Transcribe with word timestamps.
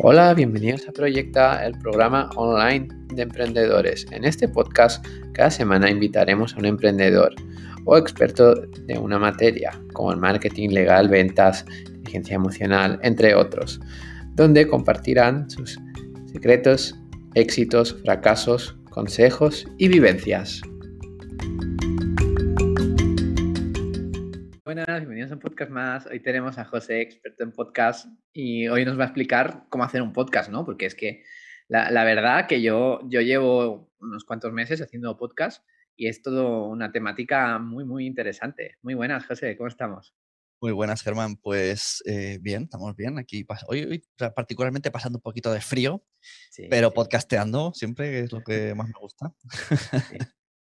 Hola, 0.00 0.32
bienvenidos 0.32 0.88
a 0.88 0.92
Proyecta, 0.92 1.66
el 1.66 1.76
programa 1.76 2.30
online 2.36 2.86
de 3.12 3.22
emprendedores. 3.22 4.06
En 4.12 4.24
este 4.24 4.46
podcast, 4.46 5.04
cada 5.32 5.50
semana 5.50 5.90
invitaremos 5.90 6.54
a 6.54 6.58
un 6.60 6.66
emprendedor 6.66 7.34
o 7.84 7.98
experto 7.98 8.54
de 8.54 8.96
una 8.96 9.18
materia, 9.18 9.72
como 9.94 10.12
el 10.12 10.18
marketing 10.18 10.68
legal, 10.68 11.08
ventas, 11.08 11.64
inteligencia 11.88 12.36
emocional, 12.36 13.00
entre 13.02 13.34
otros, 13.34 13.80
donde 14.36 14.68
compartirán 14.68 15.50
sus 15.50 15.80
secretos, 16.32 16.94
éxitos, 17.34 17.96
fracasos, 18.04 18.78
consejos 18.90 19.66
y 19.78 19.88
vivencias. 19.88 20.62
Buenas, 24.78 25.00
bienvenidos 25.00 25.32
a 25.32 25.34
un 25.34 25.40
podcast 25.40 25.70
más. 25.72 26.06
Hoy 26.06 26.20
tenemos 26.20 26.56
a 26.56 26.64
José, 26.64 27.00
experto 27.00 27.42
en 27.42 27.50
podcast, 27.50 28.06
y 28.32 28.68
hoy 28.68 28.84
nos 28.84 28.96
va 28.96 29.02
a 29.02 29.06
explicar 29.06 29.64
cómo 29.70 29.82
hacer 29.82 30.02
un 30.02 30.12
podcast, 30.12 30.50
¿no? 30.50 30.64
Porque 30.64 30.86
es 30.86 30.94
que 30.94 31.24
la, 31.66 32.04
verdad 32.04 32.46
que 32.46 32.62
yo, 32.62 33.00
yo 33.08 33.20
llevo 33.20 33.90
unos 33.98 34.24
cuantos 34.24 34.52
meses 34.52 34.80
haciendo 34.80 35.16
podcast 35.16 35.66
y 35.96 36.06
es 36.06 36.22
todo 36.22 36.68
una 36.68 36.92
temática 36.92 37.58
muy, 37.58 37.84
muy 37.84 38.06
interesante. 38.06 38.76
Muy 38.82 38.94
buenas, 38.94 39.26
José, 39.26 39.56
¿cómo 39.56 39.66
estamos? 39.66 40.14
Muy 40.60 40.70
buenas, 40.70 41.02
Germán. 41.02 41.38
Pues 41.38 42.00
eh, 42.06 42.38
bien, 42.40 42.62
estamos 42.62 42.94
bien 42.94 43.18
aquí. 43.18 43.44
Hoy, 43.66 43.82
hoy 43.82 44.04
particularmente 44.32 44.92
pasando 44.92 45.18
un 45.18 45.22
poquito 45.22 45.52
de 45.52 45.60
frío, 45.60 46.04
pero 46.70 46.92
podcasteando 46.92 47.72
siempre 47.74 48.20
es 48.20 48.30
lo 48.30 48.44
que 48.44 48.76
más 48.76 48.86
me 48.86 49.00
gusta. 49.00 49.34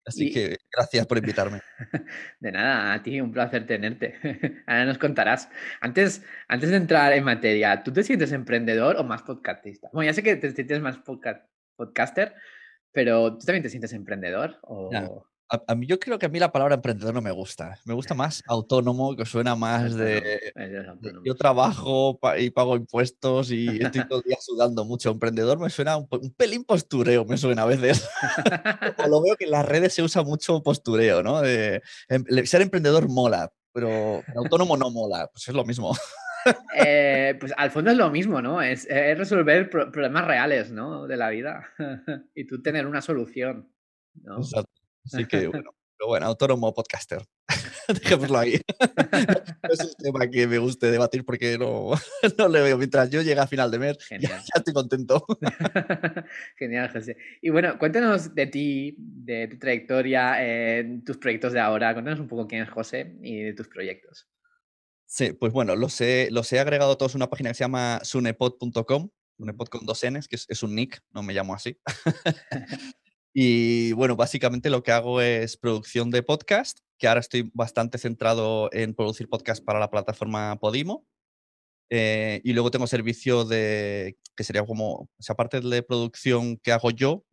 Así 0.09 0.31
que 0.31 0.57
gracias 0.71 1.05
por 1.07 1.17
invitarme. 1.17 1.61
De 2.39 2.51
nada, 2.51 2.93
a 2.93 3.03
ti 3.03 3.21
un 3.21 3.31
placer 3.31 3.65
tenerte. 3.65 4.15
Ahora 4.67 4.85
nos 4.85 4.97
contarás. 4.97 5.49
Antes, 5.81 6.23
antes 6.47 6.69
de 6.69 6.75
entrar 6.75 7.13
en 7.13 7.23
materia, 7.23 7.83
¿tú 7.83 7.93
te 7.93 8.03
sientes 8.03 8.31
emprendedor 8.31 8.97
o 8.97 9.03
más 9.03 9.23
podcastista? 9.23 9.89
Bueno, 9.93 10.09
ya 10.09 10.13
sé 10.13 10.23
que 10.23 10.35
te 10.35 10.51
sientes 10.51 10.81
más 10.81 10.99
podcaster, 11.75 12.33
pero 12.91 13.37
¿tú 13.37 13.45
también 13.45 13.63
te 13.63 13.69
sientes 13.69 13.93
emprendedor? 13.93 14.57
O... 14.63 14.89
A, 15.49 15.73
mí, 15.73 15.87
yo 15.87 15.99
creo 15.99 16.19
que 16.19 16.27
a 16.27 16.29
mí 16.29 16.37
la 16.37 16.51
palabra 16.51 16.75
emprendedor 16.75 17.13
no 17.13 17.21
me 17.21 17.31
gusta. 17.31 17.79
Me 17.83 17.95
gusta 17.95 18.13
más 18.13 18.43
autónomo, 18.47 19.15
que 19.15 19.25
suena 19.25 19.55
más 19.55 19.95
de, 19.95 20.53
yo 21.25 21.35
trabajo 21.35 22.19
y 22.37 22.51
pago 22.51 22.75
impuestos 22.75 23.51
y 23.51 23.81
estoy 23.81 24.07
todo 24.07 24.19
el 24.19 24.25
día 24.25 24.37
sudando 24.39 24.85
mucho. 24.85 25.09
Emprendedor 25.09 25.59
me 25.59 25.71
suena 25.71 25.97
un, 25.97 26.07
pelín 26.37 26.63
postureo, 26.63 27.25
me 27.25 27.37
suena 27.37 27.63
a 27.63 27.65
veces. 27.65 28.07
o 29.03 29.07
lo 29.07 29.23
veo 29.23 29.35
que 29.37 29.45
en 29.45 29.51
las 29.51 29.65
redes 29.65 29.93
se 29.93 30.03
usa 30.03 30.21
mucho 30.21 30.61
postureo, 30.61 31.23
¿no? 31.23 31.43
Em, 31.43 31.81
ser 32.45 32.61
emprendedor 32.61 33.09
mola, 33.09 33.51
pero 33.73 34.21
autónomo 34.35 34.77
no 34.77 34.91
mola. 34.91 35.29
Pues 35.31 35.47
es 35.47 35.55
lo 35.55 35.65
mismo. 35.65 35.95
Eh, 36.73 37.35
pues 37.39 37.53
al 37.57 37.71
fondo 37.71 37.91
es 37.91 37.97
lo 37.97 38.09
mismo, 38.09 38.41
¿no? 38.41 38.61
Es, 38.61 38.87
resolver 38.87 39.69
problemas 39.69 40.25
reales, 40.25 40.71
¿no? 40.71 41.05
De 41.07 41.17
la 41.17 41.29
vida 41.29 41.67
y 42.35 42.45
tú 42.45 42.61
tener 42.61 42.85
una 42.85 43.01
solución. 43.01 43.69
¿no? 44.23 44.37
Exacto. 44.37 44.78
Así 45.11 45.25
que 45.25 45.47
bueno, 45.47 45.75
pero 45.99 46.07
bueno, 46.07 46.27
autónomo 46.27 46.73
podcaster. 46.73 47.21
Dejémoslo 47.89 48.37
ahí. 48.37 48.61
no 48.79 49.69
es 49.73 49.79
un 49.81 49.93
tema 49.97 50.27
que 50.29 50.47
me 50.47 50.57
guste 50.57 50.89
debatir 50.91 51.25
porque 51.25 51.57
no, 51.57 51.91
no 52.37 52.47
le 52.47 52.61
veo. 52.61 52.77
Mientras 52.77 53.09
yo 53.09 53.21
llegue 53.21 53.41
a 53.41 53.47
final 53.47 53.69
de 53.69 53.79
mes, 53.79 53.97
ya, 54.17 54.41
estoy 54.55 54.73
contento. 54.73 55.25
Genial, 56.57 56.89
José. 56.93 57.17
Y 57.41 57.49
bueno, 57.49 57.77
cuéntanos 57.77 58.33
de 58.33 58.47
ti, 58.47 58.95
de 58.97 59.49
tu 59.49 59.59
trayectoria, 59.59 60.35
eh, 60.39 61.01
tus 61.05 61.17
proyectos 61.17 61.51
de 61.51 61.59
ahora. 61.59 61.91
Cuéntanos 61.93 62.21
un 62.21 62.29
poco 62.29 62.47
quién 62.47 62.61
es 62.61 62.69
José 62.69 63.17
y 63.21 63.41
de 63.41 63.53
tus 63.53 63.67
proyectos. 63.67 64.29
Sí, 65.05 65.33
pues 65.33 65.51
bueno, 65.51 65.75
los 65.75 65.99
he, 65.99 66.29
los 66.31 66.53
he 66.53 66.59
agregado 66.59 66.95
todos 66.95 67.15
a 67.15 67.17
una 67.17 67.29
página 67.29 67.49
que 67.49 67.55
se 67.55 67.63
llama 67.65 67.99
sunepod.com, 68.03 69.09
sunepod 69.37 69.67
con 69.67 69.85
dos 69.85 70.05
Ns, 70.09 70.29
que 70.29 70.37
es, 70.37 70.45
es, 70.47 70.63
un 70.63 70.75
nick, 70.75 71.01
no 71.11 71.23
me 71.23 71.33
llamo 71.33 71.55
así. 71.55 71.77
Y 73.33 73.93
bueno, 73.93 74.15
básicamente 74.15 74.69
lo 74.69 74.83
que 74.83 74.91
hago 74.91 75.21
es 75.21 75.57
producción 75.57 76.09
de 76.11 76.23
podcast, 76.23 76.79
que 76.97 77.07
ahora 77.07 77.19
estoy 77.19 77.51
bastante 77.53 77.97
centrado 77.97 78.69
en 78.73 78.93
producir 78.95 79.29
podcast 79.29 79.63
para 79.63 79.79
la 79.79 79.91
plataforma 79.91 80.57
Podimo. 80.59 81.05
Eh, 81.91 82.41
y 82.43 82.53
luego 82.53 82.71
tengo 82.71 82.87
servicio 82.87 83.45
de, 83.45 84.17
que 84.35 84.43
sería 84.43 84.65
como, 84.65 84.93
o 84.93 85.09
sea, 85.19 85.33
aparte 85.33 85.59
de 85.61 85.83
producción 85.83 86.57
que 86.57 86.71
hago 86.71 86.91
yo, 86.91 87.25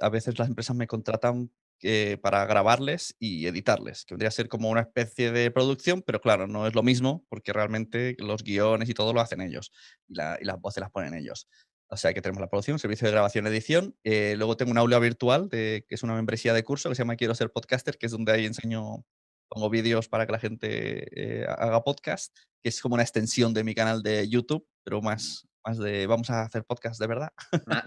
a 0.00 0.08
veces 0.08 0.38
las 0.38 0.48
empresas 0.48 0.76
me 0.76 0.86
contratan 0.86 1.50
eh, 1.82 2.18
para 2.22 2.44
grabarles 2.46 3.14
y 3.18 3.46
editarles, 3.46 4.04
que 4.04 4.14
vendría 4.14 4.28
a 4.28 4.32
ser 4.32 4.48
como 4.48 4.70
una 4.70 4.80
especie 4.82 5.30
de 5.32 5.50
producción, 5.50 6.02
pero 6.02 6.20
claro, 6.20 6.46
no 6.46 6.66
es 6.66 6.74
lo 6.74 6.82
mismo 6.82 7.24
porque 7.28 7.52
realmente 7.52 8.16
los 8.18 8.42
guiones 8.42 8.88
y 8.88 8.94
todo 8.94 9.12
lo 9.12 9.20
hacen 9.20 9.42
ellos 9.42 9.72
y, 10.08 10.14
y 10.14 10.44
las 10.44 10.60
voces 10.60 10.80
las 10.80 10.90
ponen 10.90 11.14
ellos. 11.14 11.48
O 11.88 11.96
sea 11.96 12.12
que 12.12 12.20
tenemos 12.20 12.40
la 12.40 12.48
producción, 12.48 12.78
servicio 12.78 13.06
de 13.06 13.12
grabación, 13.12 13.46
edición. 13.46 13.96
Eh, 14.02 14.34
luego 14.36 14.56
tengo 14.56 14.72
un 14.72 14.78
aula 14.78 14.98
virtual, 14.98 15.48
de, 15.48 15.84
que 15.88 15.94
es 15.94 16.02
una 16.02 16.14
membresía 16.14 16.52
de 16.52 16.64
curso 16.64 16.88
que 16.88 16.94
se 16.94 17.02
llama 17.02 17.16
Quiero 17.16 17.34
ser 17.34 17.52
podcaster, 17.52 17.96
que 17.96 18.06
es 18.06 18.12
donde 18.12 18.32
ahí 18.32 18.44
enseño, 18.44 19.04
pongo 19.48 19.70
vídeos 19.70 20.08
para 20.08 20.26
que 20.26 20.32
la 20.32 20.38
gente 20.40 21.40
eh, 21.42 21.46
haga 21.46 21.84
podcast, 21.84 22.36
que 22.62 22.70
es 22.70 22.80
como 22.80 22.94
una 22.94 23.04
extensión 23.04 23.54
de 23.54 23.62
mi 23.62 23.74
canal 23.74 24.02
de 24.02 24.28
YouTube, 24.28 24.66
pero 24.84 25.00
más, 25.00 25.46
más 25.64 25.78
de 25.78 26.06
vamos 26.06 26.28
a 26.30 26.42
hacer 26.42 26.64
podcast 26.64 27.00
de 27.00 27.06
verdad. 27.06 27.30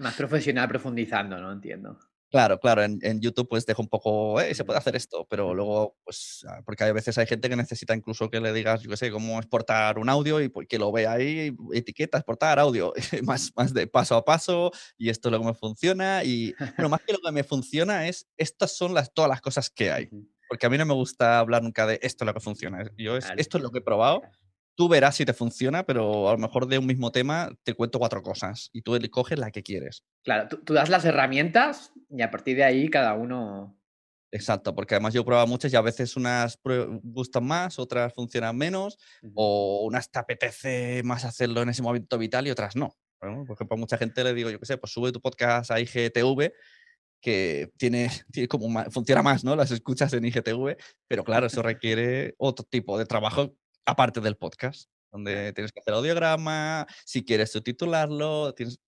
más 0.00 0.14
profesional 0.14 0.68
profundizando, 0.68 1.38
¿no? 1.38 1.52
Entiendo. 1.52 1.98
Claro, 2.30 2.60
claro, 2.60 2.84
en, 2.84 3.20
YouTube 3.20 3.48
pues 3.48 3.66
dejo 3.66 3.82
un 3.82 3.88
poco, 3.88 4.40
eh, 4.40 4.54
se 4.54 4.64
puede 4.64 4.78
hacer 4.78 4.94
esto, 4.94 5.26
pero 5.28 5.52
luego, 5.52 5.96
pues, 6.04 6.46
ah, 6.48 6.62
porque 6.64 6.84
a 6.84 6.92
veces 6.92 7.18
hay 7.18 7.26
gente 7.26 7.48
que 7.48 7.56
necesita 7.56 7.92
incluso 7.92 8.30
que 8.30 8.40
le 8.40 8.52
digas, 8.52 8.82
yo 8.82 8.90
qué 8.90 8.96
sé, 8.96 9.10
cómo 9.10 9.38
exportar 9.38 9.98
un 9.98 10.08
audio 10.08 10.40
y 10.40 10.48
pues, 10.48 10.68
que 10.68 10.78
lo 10.78 10.92
vea 10.92 11.12
ahí, 11.12 11.52
etiqueta, 11.72 12.18
exportar 12.18 12.60
audio, 12.60 12.92
más, 13.24 13.50
más 13.56 13.74
de 13.74 13.88
paso 13.88 14.14
a 14.14 14.24
paso, 14.24 14.70
y 14.96 15.08
esto 15.08 15.28
es 15.28 15.32
lo 15.32 15.40
que 15.40 15.46
me 15.46 15.54
funciona, 15.54 16.22
y 16.22 16.54
bueno, 16.76 16.90
más 16.90 17.00
que 17.04 17.14
lo 17.14 17.18
que 17.18 17.32
me 17.32 17.42
funciona 17.42 18.06
es, 18.06 18.28
estas 18.36 18.76
son 18.76 18.94
las, 18.94 19.12
todas 19.12 19.28
las 19.28 19.40
cosas 19.40 19.68
que 19.68 19.90
hay, 19.90 20.08
porque 20.48 20.66
a 20.66 20.70
mí 20.70 20.78
no 20.78 20.86
me 20.86 20.94
gusta 20.94 21.40
hablar 21.40 21.64
nunca 21.64 21.84
de 21.84 21.98
esto 22.00 22.22
es 22.22 22.26
lo 22.26 22.34
que 22.34 22.40
funciona, 22.40 22.84
yo 22.96 23.16
es, 23.16 23.26
esto 23.38 23.58
es 23.58 23.64
lo 23.64 23.72
que 23.72 23.78
he 23.78 23.82
probado, 23.84 24.22
tú 24.80 24.88
verás 24.88 25.14
si 25.14 25.26
te 25.26 25.34
funciona, 25.34 25.84
pero 25.84 26.30
a 26.30 26.32
lo 26.32 26.38
mejor 26.38 26.66
de 26.66 26.78
un 26.78 26.86
mismo 26.86 27.12
tema 27.12 27.52
te 27.64 27.74
cuento 27.74 27.98
cuatro 27.98 28.22
cosas 28.22 28.70
y 28.72 28.80
tú 28.80 28.98
coges 29.10 29.38
la 29.38 29.50
que 29.50 29.62
quieres. 29.62 30.06
Claro, 30.24 30.48
tú, 30.48 30.72
das 30.72 30.88
las 30.88 31.04
herramientas 31.04 31.92
y 32.08 32.22
a 32.22 32.30
partir 32.30 32.56
de 32.56 32.64
ahí 32.64 32.88
cada 32.88 33.12
uno... 33.12 33.78
Exacto, 34.32 34.74
porque 34.74 34.94
además 34.94 35.12
yo 35.12 35.20
he 35.20 35.24
probado 35.24 35.46
muchas 35.46 35.70
y 35.70 35.76
a 35.76 35.82
veces 35.82 36.16
unas 36.16 36.58
gustan 37.02 37.44
más, 37.44 37.78
otras 37.78 38.14
funcionan 38.14 38.56
menos, 38.56 38.96
o 39.34 39.82
unas 39.84 40.10
te 40.10 40.18
apetece 40.18 41.02
más 41.04 41.26
hacerlo 41.26 41.60
en 41.60 41.68
ese 41.68 41.82
momento 41.82 42.16
vital 42.16 42.46
y 42.46 42.50
otras 42.50 42.74
no. 42.74 42.96
por 43.18 43.52
ejemplo, 43.52 43.74
a 43.74 43.76
mucha 43.76 43.98
gente 43.98 44.24
le 44.24 44.32
digo, 44.32 44.48
yo 44.48 44.58
qué 44.58 44.64
sé, 44.64 44.78
pues 44.78 44.94
sube 44.94 45.12
tu 45.12 45.20
podcast 45.20 45.72
a 45.72 45.78
IGTV, 45.78 46.54
que 47.20 47.70
tiene, 47.76 48.08
tiene 48.32 48.48
como 48.48 48.82
funciona 48.90 49.22
más, 49.22 49.44
¿no? 49.44 49.54
Las 49.56 49.72
escuchas 49.72 50.10
en 50.14 50.24
IGTV, 50.24 50.76
pero 51.06 51.22
claro, 51.22 51.48
eso 51.48 51.60
requiere 51.60 52.34
otro 52.38 52.64
tipo 52.64 52.98
de 52.98 53.04
trabajo 53.04 53.54
aparte 53.84 54.20
del 54.20 54.36
podcast, 54.36 54.90
donde 55.10 55.52
tienes 55.52 55.72
que 55.72 55.80
hacer 55.80 55.94
audiograma, 55.94 56.86
si 57.04 57.24
quieres 57.24 57.52
subtitularlo, 57.52 58.54
tienes, 58.54 58.80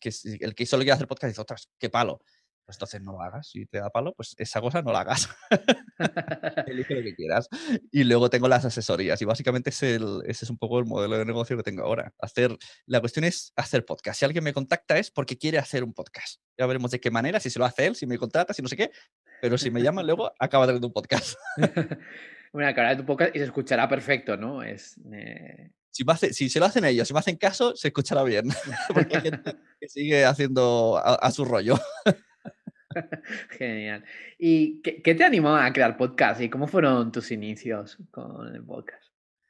que 0.00 0.10
el 0.40 0.54
que 0.54 0.66
solo 0.66 0.82
quiere 0.82 0.92
hacer 0.92 1.08
podcast 1.08 1.30
dice, 1.30 1.40
otras, 1.40 1.68
qué 1.78 1.90
palo. 1.90 2.20
Pues 2.68 2.76
entonces 2.76 3.00
no 3.00 3.12
lo 3.12 3.22
hagas. 3.22 3.48
Si 3.48 3.64
te 3.64 3.78
da 3.78 3.88
palo, 3.88 4.12
pues 4.14 4.34
esa 4.36 4.60
cosa 4.60 4.82
no 4.82 4.92
la 4.92 5.00
hagas. 5.00 5.30
Elige 6.66 6.96
lo 6.96 7.02
que 7.02 7.14
quieras. 7.14 7.48
Y 7.90 8.04
luego 8.04 8.28
tengo 8.28 8.46
las 8.46 8.66
asesorías. 8.66 9.22
Y 9.22 9.24
básicamente 9.24 9.70
es 9.70 9.82
ese 9.82 10.44
es 10.44 10.50
un 10.50 10.58
poco 10.58 10.78
el 10.78 10.84
modelo 10.84 11.16
de 11.16 11.24
negocio 11.24 11.56
que 11.56 11.62
tengo 11.62 11.82
ahora. 11.82 12.12
Hacer, 12.18 12.54
la 12.84 13.00
cuestión 13.00 13.24
es 13.24 13.54
hacer 13.56 13.86
podcast. 13.86 14.18
Si 14.18 14.26
alguien 14.26 14.44
me 14.44 14.52
contacta 14.52 14.98
es 14.98 15.10
porque 15.10 15.38
quiere 15.38 15.56
hacer 15.56 15.82
un 15.82 15.94
podcast. 15.94 16.42
Ya 16.58 16.66
veremos 16.66 16.90
de 16.90 17.00
qué 17.00 17.10
manera, 17.10 17.40
si 17.40 17.48
se 17.48 17.58
lo 17.58 17.64
hace 17.64 17.86
él, 17.86 17.96
si 17.96 18.06
me 18.06 18.18
contrata, 18.18 18.52
si 18.52 18.60
no 18.60 18.68
sé 18.68 18.76
qué. 18.76 18.90
Pero 19.40 19.56
si 19.56 19.70
me 19.70 19.80
llaman 19.80 20.04
luego, 20.04 20.30
acaba 20.38 20.66
teniendo 20.66 20.88
un 20.88 20.92
podcast 20.92 21.38
una 22.52 22.74
cara 22.74 22.90
de 22.90 22.96
tu 22.96 23.04
podcast 23.04 23.34
y 23.34 23.38
se 23.38 23.44
escuchará 23.44 23.88
perfecto, 23.88 24.36
¿no? 24.36 24.62
Es, 24.62 25.00
eh, 25.12 25.70
si, 25.90 26.04
si, 26.32 26.48
se 26.48 26.60
lo 26.60 26.66
hacen 26.66 26.84
ellos, 26.84 27.08
si 27.08 27.14
me 27.14 27.20
hacen 27.20 27.36
caso, 27.36 27.74
se 27.74 27.88
escuchará 27.88 28.22
bien. 28.22 28.44
Porque 28.94 29.16
hay 29.16 29.22
gente 29.22 29.56
que 29.80 29.88
sigue 29.88 30.24
haciendo 30.24 31.00
a, 31.02 31.30
su 31.30 31.44
rollo. 31.44 31.76
Genial. 33.50 34.04
¿Y 34.38 34.80
qué, 34.82 35.14
te 35.14 35.24
animó 35.24 35.56
a 35.56 35.72
crear 35.72 35.96
podcast 35.96 36.40
y 36.40 36.48
cómo 36.48 36.66
fueron 36.66 37.12
tus 37.12 37.30
inicios 37.30 37.98
con 38.10 38.54
el 38.54 38.64
podcast? 38.64 39.07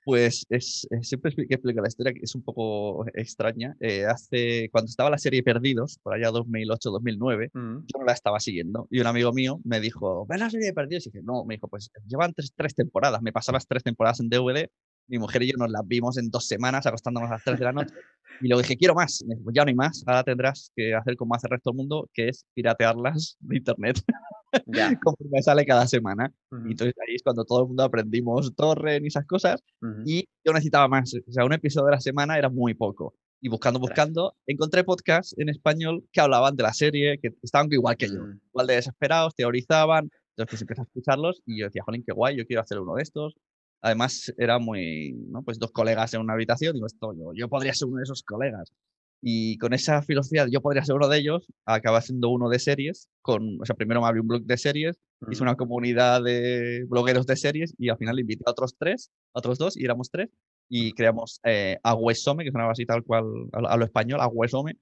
Pues 0.08 0.46
es, 0.48 0.88
siempre 1.02 1.34
que 1.34 1.54
explicar 1.54 1.82
la 1.82 1.88
historia, 1.88 2.14
que 2.14 2.20
es 2.22 2.34
un 2.34 2.42
poco 2.42 3.04
extraña. 3.12 3.76
Eh, 3.78 4.06
hace, 4.06 4.70
cuando 4.72 4.88
estaba 4.88 5.10
la 5.10 5.18
serie 5.18 5.42
Perdidos, 5.42 5.98
por 6.02 6.14
allá 6.14 6.30
2008-2009, 6.30 7.50
mm. 7.52 7.80
yo 7.80 7.98
no 7.98 8.06
la 8.06 8.14
estaba 8.14 8.40
siguiendo. 8.40 8.88
Y 8.90 9.00
un 9.00 9.06
amigo 9.06 9.34
mío 9.34 9.60
me 9.64 9.80
dijo, 9.80 10.24
¿ves 10.26 10.40
la 10.40 10.48
serie 10.48 10.68
de 10.68 10.72
Perdidos? 10.72 11.06
Y 11.06 11.10
dije, 11.10 11.22
no, 11.22 11.44
me 11.44 11.56
dijo, 11.56 11.68
pues 11.68 11.90
llevan 12.06 12.32
tres, 12.32 12.54
tres 12.56 12.74
temporadas. 12.74 13.20
Me 13.20 13.34
pasó 13.34 13.52
las 13.52 13.66
tres 13.66 13.82
temporadas 13.82 14.20
en 14.20 14.30
DVD. 14.30 14.70
Mi 15.08 15.18
mujer 15.18 15.42
y 15.42 15.52
yo 15.52 15.58
nos 15.58 15.70
las 15.70 15.86
vimos 15.86 16.16
en 16.16 16.30
dos 16.30 16.46
semanas, 16.46 16.86
acostándonos 16.86 17.28
a 17.28 17.34
las 17.34 17.44
tres 17.44 17.58
de 17.58 17.66
la 17.66 17.72
noche. 17.72 17.92
Y 18.40 18.48
luego 18.48 18.62
dije, 18.62 18.78
quiero 18.78 18.94
más. 18.94 19.22
Me 19.28 19.34
dijo, 19.34 19.50
ya 19.52 19.66
no 19.66 19.68
hay 19.68 19.74
más. 19.74 20.04
Ahora 20.06 20.24
tendrás 20.24 20.72
que 20.74 20.94
hacer 20.94 21.16
como 21.16 21.34
hace 21.34 21.48
el 21.48 21.50
resto 21.50 21.68
del 21.68 21.76
mundo, 21.76 22.08
que 22.14 22.28
es 22.28 22.46
piratearlas 22.54 23.36
de 23.40 23.58
internet. 23.58 24.02
Ya. 24.66 24.98
conforme 25.02 25.42
sale 25.42 25.64
cada 25.66 25.86
semana. 25.86 26.32
Y 26.64 26.70
entonces 26.72 26.94
ahí 27.06 27.14
es 27.14 27.22
cuando 27.22 27.44
todo 27.44 27.62
el 27.62 27.66
mundo 27.68 27.82
aprendimos 27.82 28.54
torre 28.54 29.00
y 29.02 29.06
esas 29.06 29.26
cosas. 29.26 29.60
Y 30.04 30.24
yo 30.44 30.52
necesitaba 30.52 30.88
más. 30.88 31.12
O 31.14 31.32
sea, 31.32 31.44
un 31.44 31.52
episodio 31.52 31.86
de 31.86 31.92
la 31.92 32.00
semana 32.00 32.38
era 32.38 32.48
muy 32.48 32.74
poco. 32.74 33.14
Y 33.40 33.48
buscando, 33.48 33.78
buscando, 33.78 34.34
encontré 34.46 34.82
podcasts 34.82 35.34
en 35.38 35.48
español 35.48 36.04
que 36.12 36.20
hablaban 36.20 36.56
de 36.56 36.64
la 36.64 36.72
serie, 36.72 37.18
que 37.22 37.30
estaban 37.42 37.68
igual 37.70 37.96
que 37.96 38.08
yo, 38.08 38.22
Mm, 38.22 38.40
igual 38.48 38.66
de 38.66 38.74
desesperados, 38.74 39.34
teorizaban. 39.36 40.10
Entonces 40.36 40.50
pues 40.50 40.62
empecé 40.62 40.80
a 40.80 40.84
escucharlos 40.84 41.42
y 41.46 41.60
yo 41.60 41.66
decía, 41.66 41.82
jolín, 41.84 42.02
qué 42.04 42.12
guay, 42.12 42.36
yo 42.36 42.46
quiero 42.46 42.62
hacer 42.62 42.80
uno 42.80 42.94
de 42.94 43.02
estos. 43.02 43.34
Además, 43.80 44.32
era 44.38 44.58
muy, 44.58 45.12
¿no? 45.30 45.42
Pues 45.42 45.58
dos 45.58 45.70
colegas 45.70 46.12
en 46.14 46.20
una 46.20 46.32
habitación, 46.34 46.74
digo, 46.74 46.86
esto, 46.86 47.12
yo, 47.14 47.32
yo 47.34 47.48
podría 47.48 47.72
ser 47.74 47.86
uno 47.86 47.98
de 47.98 48.04
esos 48.04 48.22
colegas. 48.24 48.72
Y 49.20 49.58
con 49.58 49.72
esa 49.74 50.00
filosofía, 50.02 50.46
yo 50.48 50.60
podría 50.60 50.84
ser 50.84 50.94
uno 50.94 51.08
de 51.08 51.18
ellos, 51.18 51.46
acaba 51.66 52.00
siendo 52.00 52.28
uno 52.28 52.48
de 52.48 52.58
series, 52.60 53.08
con, 53.20 53.60
o 53.60 53.64
sea, 53.64 53.74
primero 53.74 54.00
me 54.00 54.06
abrí 54.06 54.20
un 54.20 54.28
blog 54.28 54.42
de 54.44 54.56
series, 54.56 54.96
hice 55.28 55.42
mm. 55.42 55.46
una 55.46 55.56
comunidad 55.56 56.22
de 56.22 56.84
blogueros 56.88 57.26
de 57.26 57.36
series 57.36 57.74
y 57.78 57.88
al 57.88 57.98
final 57.98 58.20
invité 58.20 58.44
a 58.46 58.52
otros 58.52 58.76
tres, 58.78 59.10
a 59.34 59.40
otros 59.40 59.58
dos, 59.58 59.76
y 59.76 59.84
éramos 59.84 60.10
tres, 60.10 60.28
y 60.68 60.92
creamos 60.92 61.40
eh, 61.44 61.78
Agüesome, 61.82 62.44
que 62.44 62.52
sonaba 62.52 62.72
así 62.72 62.86
tal 62.86 63.02
cual 63.02 63.24
a 63.52 63.76
lo, 63.76 63.84
español, 63.84 64.20
Agüesome, 64.20 64.76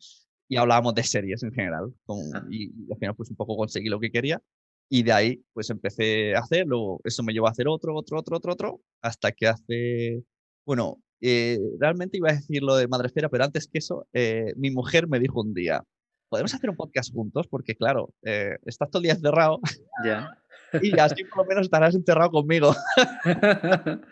y 0.48 0.56
hablábamos 0.56 0.94
de 0.94 1.02
series 1.02 1.42
en 1.42 1.52
general. 1.52 1.92
con- 2.04 2.18
Ah. 2.34 2.44
y, 2.50 2.64
y 2.66 2.92
al 2.92 2.98
final 2.98 3.14
pues 3.16 3.30
un 3.30 3.36
poco 3.36 3.56
conseguí 3.56 3.88
lo 3.88 3.98
que 4.00 4.10
quería. 4.10 4.42
Y 4.88 5.02
de 5.02 5.12
ahí 5.12 5.42
pues 5.52 5.70
empecé 5.70 6.36
a 6.36 6.40
hacer, 6.40 6.66
luego 6.66 7.00
eso 7.04 7.22
me 7.22 7.32
llevó 7.32 7.48
a 7.48 7.50
hacer 7.50 7.66
otro, 7.68 7.96
otro, 7.96 8.18
otro, 8.18 8.36
otro, 8.36 8.52
otro, 8.52 8.80
hasta 9.02 9.32
que 9.32 9.46
hace, 9.48 10.22
bueno, 10.64 11.00
eh, 11.20 11.58
realmente 11.78 12.16
iba 12.18 12.30
a 12.30 12.34
decir 12.34 12.62
lo 12.62 12.76
de 12.76 12.88
Madresfera, 12.88 13.28
pero 13.28 13.44
antes 13.44 13.68
que 13.68 13.78
eso, 13.78 14.06
eh, 14.12 14.52
mi 14.56 14.70
mujer 14.70 15.08
me 15.08 15.18
dijo 15.18 15.40
un 15.40 15.54
día, 15.54 15.82
¿podemos 16.28 16.54
hacer 16.54 16.70
un 16.70 16.76
podcast 16.76 17.12
juntos? 17.12 17.46
Porque 17.48 17.74
claro, 17.74 18.10
eh, 18.22 18.56
estás 18.64 18.90
todo 18.90 19.00
el 19.00 19.04
día 19.04 19.12
encerrado 19.12 19.60
Ya. 20.04 20.30
y 20.82 20.98
así 20.98 21.24
por 21.24 21.38
lo 21.38 21.44
menos 21.46 21.66
estarás 21.66 21.94
encerrado 21.94 22.30
conmigo. 22.30 22.74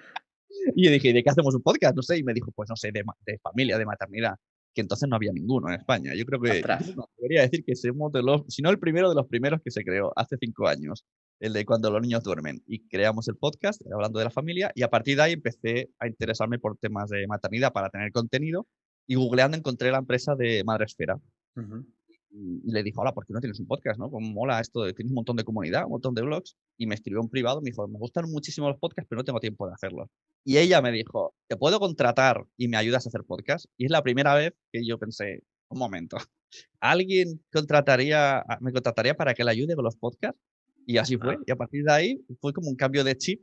Y 0.75 0.85
yo 0.87 0.91
dije, 0.91 1.09
¿y 1.09 1.12
de 1.12 1.23
qué 1.23 1.31
hacemos 1.31 1.55
un 1.55 1.62
podcast? 1.62 1.95
No 1.97 2.03
sé, 2.03 2.19
y 2.19 2.23
me 2.23 2.33
dijo, 2.33 2.51
pues 2.53 2.69
no 2.69 2.77
sé, 2.77 2.91
de, 2.93 3.03
de 3.27 3.39
familia, 3.39 3.77
de 3.79 3.85
maternidad, 3.85 4.37
que 4.75 4.81
entonces 4.81 5.09
no 5.09 5.17
había 5.17 5.33
ninguno 5.33 5.69
en 5.69 5.75
España. 5.75 6.15
Yo 6.15 6.25
creo 6.25 6.41
que, 6.41 6.62
no, 6.97 7.09
debería 7.19 7.43
decir 7.43 7.65
que 7.65 7.77
somos 7.77 8.12
de 8.12 8.23
los, 8.23 8.43
si 8.49 8.62
no 8.62 8.71
el 8.71 8.79
primero 8.79 9.09
de 9.09 9.15
los 9.15 9.27
primeros 9.27 9.61
que 9.62 9.71
se 9.71 9.85
creó 9.85 10.12
hace 10.17 10.37
cinco 10.41 10.67
años, 10.67 11.05
el 11.40 11.52
de 11.52 11.64
cuando 11.64 11.90
los 11.90 12.00
niños 12.02 12.22
duermen. 12.22 12.62
Y 12.66 12.86
creamos 12.88 13.28
el 13.28 13.36
podcast 13.36 13.82
hablando 13.92 14.19
de 14.19 14.25
la 14.26 14.31
familia 14.31 14.70
y 14.75 14.82
a 14.82 14.88
partir 14.90 15.16
de 15.16 15.22
ahí 15.22 15.32
empecé 15.32 15.90
a 15.98 16.06
interesarme 16.06 16.58
por 16.58 16.76
temas 16.78 17.10
de 17.10 17.26
maternidad 17.26 17.72
para 17.72 17.90
tener 17.90 18.12
contenido 18.12 18.66
y 19.06 19.16
googleando 19.16 19.56
encontré 19.56 19.90
la 19.90 19.98
empresa 19.98 20.34
de 20.34 20.62
Madresfera 20.64 21.16
Ujú. 21.56 21.86
y 22.31 22.69
y 22.69 22.72
le 22.72 22.82
dijo, 22.82 23.00
hola, 23.00 23.12
¿por 23.12 23.25
qué 23.26 23.32
no 23.32 23.38
tienes 23.40 23.60
un 23.60 23.66
podcast? 23.66 23.98
¿no? 23.98 24.10
Como 24.10 24.28
mola 24.32 24.58
esto, 24.60 24.82
de, 24.82 24.92
tienes 24.92 25.10
un 25.12 25.16
montón 25.16 25.36
de 25.36 25.44
comunidad, 25.44 25.84
un 25.84 25.90
montón 25.92 26.14
de 26.14 26.22
blogs. 26.22 26.56
Y 26.76 26.86
me 26.88 26.94
escribió 26.96 27.20
en 27.20 27.28
privado, 27.28 27.60
me 27.60 27.70
dijo, 27.70 27.86
me 27.86 27.96
gustan 27.98 28.28
muchísimo 28.28 28.69
los 28.69 28.78
podcasts, 28.78 29.06
pero 29.08 29.20
no 29.20 29.25
tengo 29.25 29.38
tiempo 29.38 29.66
de 29.69 29.75
hacerlos. 29.75 30.08
Y 30.44 30.56
ella 30.58 30.82
me 30.82 30.90
dijo, 30.90 31.34
¿te 31.48 31.56
puedo 31.56 31.78
contratar 31.78 32.44
y 32.56 32.66
me 32.69 32.76
ayudas 32.76 33.06
a 33.06 33.08
hacer 33.10 33.22
podcast? 33.25 33.66
Y 33.76 33.84
es 33.84 33.90
la 33.92 34.02
primera 34.02 34.34
vez 34.34 34.52
que 34.72 34.84
yo 34.84 34.98
pensé, 34.98 35.44
un 35.69 35.78
momento, 35.78 36.16
¿alguien 36.81 37.40
contrataría, 37.52 38.38
a- 38.38 38.58
me 38.60 38.72
contrataría 38.72 39.14
para 39.14 39.34
que 39.34 39.44
le 39.44 39.50
ayude 39.52 39.75
con 39.76 39.84
los 39.84 39.96
podcasts? 39.96 40.40
Y 40.86 40.98
así 40.98 41.16
fue. 41.16 41.38
Y 41.46 41.50
a 41.50 41.56
partir 41.56 41.84
de 41.84 41.92
ahí 41.92 42.25
fue 42.40 42.52
como 42.52 42.69
un 42.69 42.76
cambio 42.76 43.04
de 43.04 43.16
chip 43.16 43.42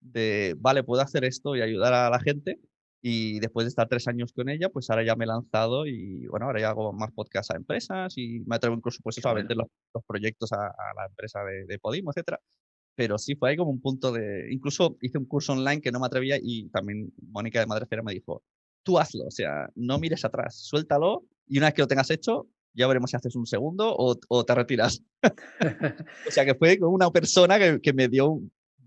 de, 0.00 0.54
vale, 0.58 0.84
puedo 0.84 1.02
hacer 1.02 1.24
esto 1.24 1.56
y 1.56 1.62
ayudar 1.62 1.92
a 1.92 2.10
la 2.10 2.20
gente. 2.20 2.58
Y 3.02 3.38
después 3.40 3.66
de 3.66 3.68
estar 3.68 3.88
tres 3.88 4.08
años 4.08 4.32
con 4.32 4.48
ella, 4.48 4.68
pues 4.68 4.90
ahora 4.90 5.04
ya 5.04 5.14
me 5.14 5.24
he 5.24 5.28
lanzado 5.28 5.86
y 5.86 6.26
bueno, 6.26 6.46
ahora 6.46 6.60
ya 6.60 6.70
hago 6.70 6.92
más 6.92 7.12
podcasts 7.12 7.52
a 7.52 7.56
empresas 7.56 8.16
y 8.16 8.40
me 8.46 8.56
atrevo 8.56 8.74
incluso 8.74 9.00
pues 9.02 9.18
eso, 9.18 9.28
a 9.28 9.34
vender 9.34 9.56
los, 9.56 9.68
los 9.94 10.04
proyectos 10.04 10.52
a, 10.52 10.66
a 10.66 10.94
la 10.96 11.06
empresa 11.06 11.44
de, 11.44 11.66
de 11.66 11.78
Podimo, 11.78 12.10
etcétera. 12.10 12.40
Pero 12.96 13.18
sí 13.18 13.36
fue 13.36 13.50
ahí 13.50 13.56
como 13.56 13.70
un 13.70 13.80
punto 13.80 14.10
de... 14.10 14.48
Incluso 14.50 14.96
hice 15.02 15.18
un 15.18 15.26
curso 15.26 15.52
online 15.52 15.82
que 15.82 15.92
no 15.92 16.00
me 16.00 16.06
atrevía 16.06 16.38
y 16.42 16.68
también 16.70 17.12
Mónica 17.28 17.60
de 17.60 17.66
Madrefera 17.66 18.02
me 18.02 18.12
dijo, 18.12 18.42
tú 18.82 18.98
hazlo, 18.98 19.26
o 19.26 19.30
sea, 19.30 19.68
no 19.76 19.98
mires 19.98 20.24
atrás, 20.24 20.56
suéltalo 20.56 21.26
y 21.46 21.58
una 21.58 21.68
vez 21.68 21.74
que 21.74 21.82
lo 21.82 21.88
tengas 21.88 22.10
hecho, 22.10 22.48
ya 22.76 22.86
veremos 22.86 23.10
si 23.10 23.16
haces 23.16 23.34
un 23.36 23.46
segundo 23.46 23.94
o, 23.96 24.16
o 24.28 24.44
te 24.44 24.54
retiras. 24.54 25.02
O 26.28 26.30
sea, 26.30 26.44
que 26.44 26.54
fue 26.54 26.78
una 26.80 27.10
persona 27.10 27.58
que, 27.58 27.80
que 27.80 27.92
me 27.92 28.08
dio 28.08 28.40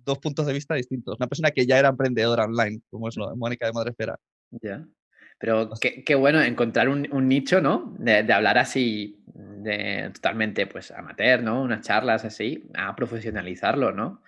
dos 0.06 0.19
puntos 0.19 0.45
de 0.45 0.53
vista 0.53 0.75
distintos. 0.75 1.18
Una 1.19 1.27
persona 1.27 1.51
que 1.51 1.65
ya 1.65 1.77
era 1.80 1.89
emprendedora 1.89 2.45
online, 2.45 2.81
como 2.89 3.09
es 3.09 3.18
lo 3.18 3.30
de 3.30 3.36
Mónica 3.36 3.65
de 3.65 3.74
Madrefera. 3.74 4.18
Ya. 4.62 4.86
Pero 5.39 5.69
qué, 5.80 6.03
qué 6.03 6.15
bueno 6.15 6.41
encontrar 6.41 6.89
un, 6.89 7.07
un 7.12 7.27
nicho, 7.27 7.62
¿no? 7.62 7.95
De, 7.97 8.24
de 8.24 8.33
hablar 8.33 8.57
así, 8.57 9.24
de 9.25 10.12
totalmente, 10.13 10.68
pues, 10.68 10.92
amateur, 10.92 11.42
¿no? 11.42 11.62
Unas 11.62 11.85
charlas 11.85 12.25
así, 12.25 12.69
a 12.75 12.95
profesionalizarlo, 12.95 13.92
¿no? 13.92 14.21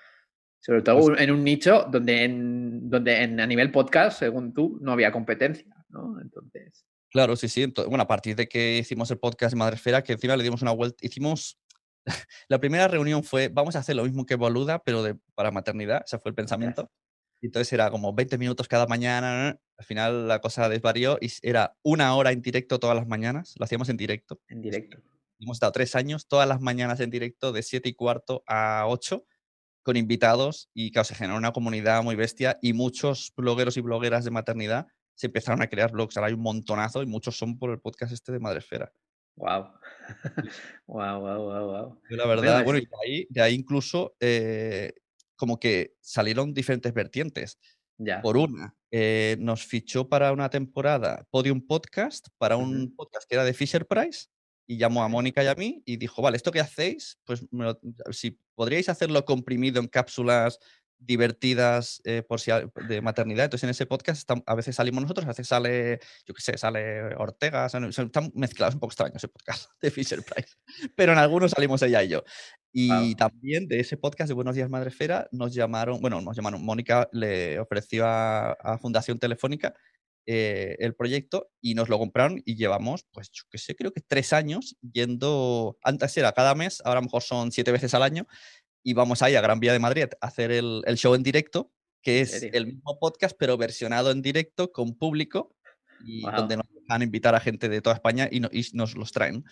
Sobre 0.60 0.82
todo 0.84 1.00
Pues- 1.08 1.20
en 1.22 1.32
un 1.32 1.44
nicho 1.44 1.86
donde, 1.92 2.24
en, 2.24 2.90
donde 2.90 3.24
en, 3.24 3.40
a 3.40 3.48
nivel 3.48 3.72
podcast, 3.72 4.20
según 4.20 4.54
tú, 4.54 4.78
no 4.82 4.92
había 4.94 5.12
competencia, 5.12 5.66
¿no? 5.90 6.20
Entonces, 6.22 6.86
Claro, 7.12 7.36
sí, 7.36 7.50
sí. 7.50 7.62
ento- 7.64 7.88
bueno, 7.88 8.04
a 8.04 8.08
partir 8.08 8.36
de 8.36 8.48
que 8.48 8.78
hicimos 8.78 9.12
el 9.12 9.20
podcast 9.20 9.54
de 9.54 9.58
Madresfera, 9.60 10.02
que 10.04 10.14
encima 10.14 10.36
le 10.38 10.44
dimos 10.44 10.62
una 10.62 10.72
vuelta, 10.72 11.06
hicimos... 11.06 11.60
La 12.50 12.60
primera 12.60 12.88
reunión 12.88 13.24
fue, 13.24 13.50
vamos 13.50 13.76
a 13.76 13.80
hacer 13.80 13.96
lo 13.96 14.04
mismo 14.04 14.26
que 14.26 14.36
Boluda, 14.36 14.80
pero 14.84 15.04
de, 15.04 15.16
para 15.36 15.52
maternidad, 15.52 16.04
ese 16.06 16.18
fue 16.18 16.30
el 16.30 16.36
pensamiento. 16.36 16.90
Y 17.42 17.48
entonces 17.48 17.72
era 17.74 17.92
como 17.92 18.14
20 18.14 18.38
minutos 18.38 18.68
cada 18.68 18.88
mañana, 18.88 19.60
al 19.78 19.86
final 19.86 20.28
la 20.28 20.40
cosa 20.40 20.70
desvarió 20.70 21.18
y 21.22 21.32
era 21.42 21.76
una 21.84 22.16
hora 22.16 22.32
en 22.32 22.42
directo 22.42 22.80
todas 22.80 22.96
las 22.96 23.08
mañanas, 23.08 23.56
lo 23.58 23.66
hacíamos 23.66 23.90
en 23.90 23.98
directo. 23.98 24.40
en 24.48 24.62
directo. 24.62 24.98
Hemos 25.40 25.58
estado 25.58 25.72
tres 25.72 25.96
años, 25.96 26.28
todas 26.28 26.48
las 26.48 26.62
mañanas 26.62 27.00
en 27.00 27.10
directo, 27.10 27.52
de 27.52 27.64
7 27.64 27.90
y 27.90 27.94
cuarto 27.94 28.44
a 28.46 28.86
8, 28.88 29.26
con 29.84 29.98
invitados 29.98 30.70
y 30.74 30.92
claro, 30.92 31.06
se 31.06 31.16
generó 31.16 31.36
una 31.38 31.52
comunidad 31.52 32.04
muy 32.04 32.16
bestia 32.16 32.60
y 32.62 32.74
muchos 32.74 33.34
blogueros 33.36 33.76
y 33.78 33.82
blogueras 33.82 34.24
de 34.24 34.30
maternidad 34.32 34.88
se 35.22 35.28
empezaron 35.28 35.62
a 35.62 35.68
crear 35.68 35.92
blogs. 35.92 36.18
Ahora 36.18 36.30
hay 36.30 36.34
un 36.34 36.42
montonazo 36.42 37.04
y 37.04 37.06
muchos 37.06 37.38
son 37.38 37.60
por 37.60 37.70
el 37.70 37.80
podcast 37.80 38.12
este 38.12 38.32
de 38.32 38.40
Madresfera. 38.40 38.92
Wow. 39.36 39.70
wow, 40.88 41.20
wow, 41.20 41.38
wow, 41.38 41.66
wow. 41.68 42.02
Yo 42.10 42.18
la 42.18 42.26
verdad, 42.26 42.64
Bueno, 42.66 42.80
y 42.80 42.86
de 42.86 42.96
ahí, 43.06 43.28
de 43.30 43.42
ahí 43.42 43.54
incluso 43.54 44.16
eh, 44.20 44.94
como 45.36 45.60
que 45.60 45.94
salieron 46.02 46.56
diferentes 46.56 46.92
vertientes. 46.92 47.60
Ya. 48.00 48.20
Por 48.20 48.36
una, 48.36 48.76
eh, 48.90 49.38
nos 49.40 49.64
fichó 49.64 50.10
para 50.10 50.32
una 50.32 50.50
temporada 50.50 51.28
Podium 51.30 51.62
Podcast, 51.62 52.30
para 52.40 52.58
un 52.58 52.96
podcast 52.96 53.30
que 53.30 53.36
era 53.36 53.44
de 53.44 53.54
Fisher 53.54 53.86
Price, 53.86 54.26
y 54.66 54.78
llamó 54.78 55.04
a. 55.04 55.08
Mónica 55.08 55.44
y 55.44 55.48
a 55.48 55.54
mí 55.54 55.84
y 55.86 55.98
dijo, 55.98 56.20
vale, 56.24 56.38
esto 56.38 56.52
que 56.52 56.62
hacéis, 56.62 57.20
pues 57.26 57.46
me 57.52 57.66
lo- 57.66 57.80
si 58.10 58.40
podríais 58.56 58.90
hacerlo 58.90 59.24
comprimido 59.24 59.80
en 59.80 59.88
cápsulas 59.88 60.58
divertidas 61.04 62.00
eh, 62.06 62.22
por 62.22 62.40
si 62.40 62.52
de 62.88 63.02
maternidad. 63.02 63.46
Entonces 63.46 63.64
en 63.64 63.72
ese 63.72 63.86
podcast 63.88 64.28
estam- 64.28 64.44
a 64.46 64.56
veces 64.56 64.76
salimos 64.76 65.02
nosotros, 65.02 65.26
a 65.26 65.30
veces 65.30 65.48
sale, 65.48 66.00
yo 66.28 66.34
qué 66.34 66.42
sé, 66.42 66.58
sale 66.58 67.16
Ortega, 67.16 67.68
son- 67.70 67.86
están 67.86 68.32
mezclados, 68.36 68.76
un 68.76 68.80
poco 68.80 68.92
extraño 68.92 69.14
ese 69.16 69.28
podcast 69.28 69.70
de 69.82 69.92
Fisher 69.92 70.24
Price, 70.24 70.56
pero 70.96 71.12
en 71.14 71.18
algunos 71.18 71.52
salimos 71.52 71.82
ella 71.82 72.04
y 72.04 72.10
yo. 72.10 72.24
Y 72.72 73.16
también 73.16 73.68
de 73.68 73.80
ese 73.82 73.98
podcast 73.98 74.30
de 74.30 74.34
Buenos 74.36 74.56
Días 74.56 74.70
Madresfera 74.70 75.28
nos 75.32 75.54
llamaron, 75.54 76.00
bueno, 76.00 76.22
nos 76.22 76.36
llamaron, 76.38 76.64
Mónica 76.64 77.10
le 77.12 77.60
ofreció 77.60 78.06
a, 78.06 78.52
a 78.54 78.78
Fundación 78.78 79.20
Telefónica 79.20 79.74
eh, 80.28 80.76
el 80.80 80.94
proyecto 80.96 81.50
y 81.62 81.74
nos 81.74 81.90
lo 81.90 81.98
compraron 81.98 82.42
y 82.46 82.56
llevamos, 82.56 83.06
pues 83.12 83.32
yo 83.32 83.44
qué 83.50 83.58
sé, 83.58 83.76
creo 83.76 83.92
que 83.92 84.02
tres 84.02 84.34
años 84.34 84.78
yendo, 84.94 85.80
antes 85.84 86.16
era 86.16 86.32
cada 86.32 86.54
mes, 86.54 86.80
ahora 86.86 87.00
a 87.00 87.02
lo 87.02 87.06
mejor 87.08 87.24
son 87.24 87.52
siete 87.52 87.72
veces 87.72 87.94
al 87.96 88.04
año 88.04 88.28
y 88.84 88.94
vamos 88.94 89.22
ahí 89.22 89.36
a 89.36 89.42
Gran 89.42 89.60
Vía 89.60 89.74
de 89.74 89.80
Madrid 89.80 90.06
a 90.20 90.28
hacer 90.28 90.52
el, 90.52 90.82
el 90.86 90.98
show 90.98 91.14
en 91.16 91.24
directo, 91.24 91.72
que 92.02 92.18
¿En 92.20 92.24
es 92.24 92.44
el 92.44 92.66
mismo 92.68 92.98
podcast 93.00 93.36
pero 93.38 93.58
versionado 93.58 94.12
en 94.12 94.22
directo 94.22 94.72
con 94.72 94.96
público 94.98 95.56
y 96.04 96.22
Guau. 96.24 96.36
donde 96.36 96.58
nos 96.58 96.66
dejan 96.74 97.02
invitar 97.04 97.36
a 97.36 97.40
gente 97.40 97.70
de 97.70 97.82
toda 97.82 97.96
España 97.96 98.28
y, 98.32 98.40
no- 98.40 98.50
y 98.52 98.66
nos 98.74 98.96
los 98.96 99.12
traen. 99.12 99.44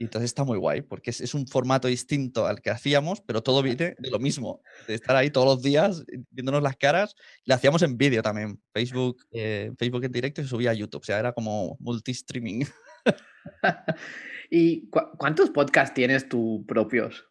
Y 0.00 0.04
entonces 0.04 0.30
está 0.30 0.44
muy 0.44 0.56
guay, 0.58 0.82
porque 0.82 1.10
es, 1.10 1.20
es 1.20 1.34
un 1.34 1.48
formato 1.48 1.88
distinto 1.88 2.46
al 2.46 2.60
que 2.62 2.70
hacíamos, 2.70 3.20
pero 3.20 3.42
todo 3.42 3.62
viene 3.64 3.96
de 3.98 4.10
lo 4.10 4.20
mismo, 4.20 4.62
de 4.86 4.94
estar 4.94 5.16
ahí 5.16 5.28
todos 5.28 5.46
los 5.48 5.60
días 5.62 6.04
eh, 6.06 6.20
viéndonos 6.30 6.62
las 6.62 6.76
caras. 6.76 7.16
Lo 7.44 7.56
hacíamos 7.56 7.82
en 7.82 7.98
vídeo 7.98 8.22
también, 8.22 8.62
Facebook, 8.72 9.26
eh, 9.32 9.72
Facebook 9.76 10.04
en 10.04 10.12
directo 10.12 10.40
y 10.40 10.44
se 10.44 10.50
subía 10.50 10.70
a 10.70 10.74
YouTube, 10.74 11.00
o 11.02 11.04
sea, 11.04 11.18
era 11.18 11.32
como 11.32 11.76
multi-streaming. 11.80 12.64
¿Y 14.50 14.88
cu- 14.88 15.10
cuántos 15.18 15.50
podcasts 15.50 15.94
tienes 15.94 16.28
tú 16.28 16.64
propios? 16.66 17.26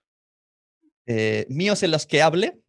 Eh, 1.07 1.45
míos 1.49 1.81
en 1.83 1.91
los 1.91 2.05
que 2.05 2.21
hable, 2.21 2.59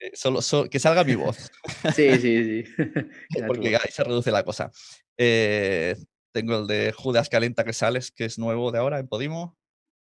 eh, 0.00 0.10
solo, 0.14 0.40
so- 0.42 0.70
que 0.70 0.78
salga 0.78 1.02
mi 1.04 1.16
voz, 1.16 1.50
Sí, 1.96 2.08
sí, 2.18 2.64
sí. 2.64 2.64
Porque 3.46 3.74
ahí 3.76 3.90
se 3.90 4.04
reduce 4.04 4.30
la 4.30 4.44
cosa. 4.44 4.70
Eh, 5.18 5.96
tengo 6.32 6.56
el 6.60 6.66
de 6.68 6.92
Judas 6.92 7.28
Calenta 7.28 7.64
que 7.64 7.72
sales, 7.72 8.12
que 8.12 8.24
es 8.26 8.38
nuevo 8.38 8.70
de 8.70 8.78
ahora 8.78 8.98
en 9.00 9.08
Podimo. 9.08 9.56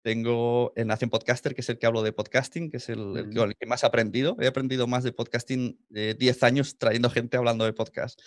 Tengo 0.01 0.72
el 0.77 0.88
Nación 0.88 1.10
Podcaster, 1.10 1.53
que 1.56 1.62
es 1.62 1.68
el 1.70 1.77
que 1.77 1.86
hablo 1.86 2.03
de 2.03 2.13
podcasting, 2.13 2.70
que 2.72 2.77
es 2.77 2.88
el, 2.88 3.18
el 3.18 3.29
que, 3.32 3.39
Ujú. 3.39 3.50
el 3.50 3.56
que 3.58 3.65
más 3.65 3.84
he 3.84 3.88
aprendido. 3.88 4.38
He 4.39 4.48
aprendido 4.48 4.88
más 4.88 5.03
de 5.03 5.12
podcasting 5.12 5.77
de 5.89 6.13
10 6.13 6.41
años 6.44 6.77
trayendo 6.77 7.10
gente 7.10 7.36
hablando 7.36 7.65
de 7.65 7.74
podcast. 7.74 8.18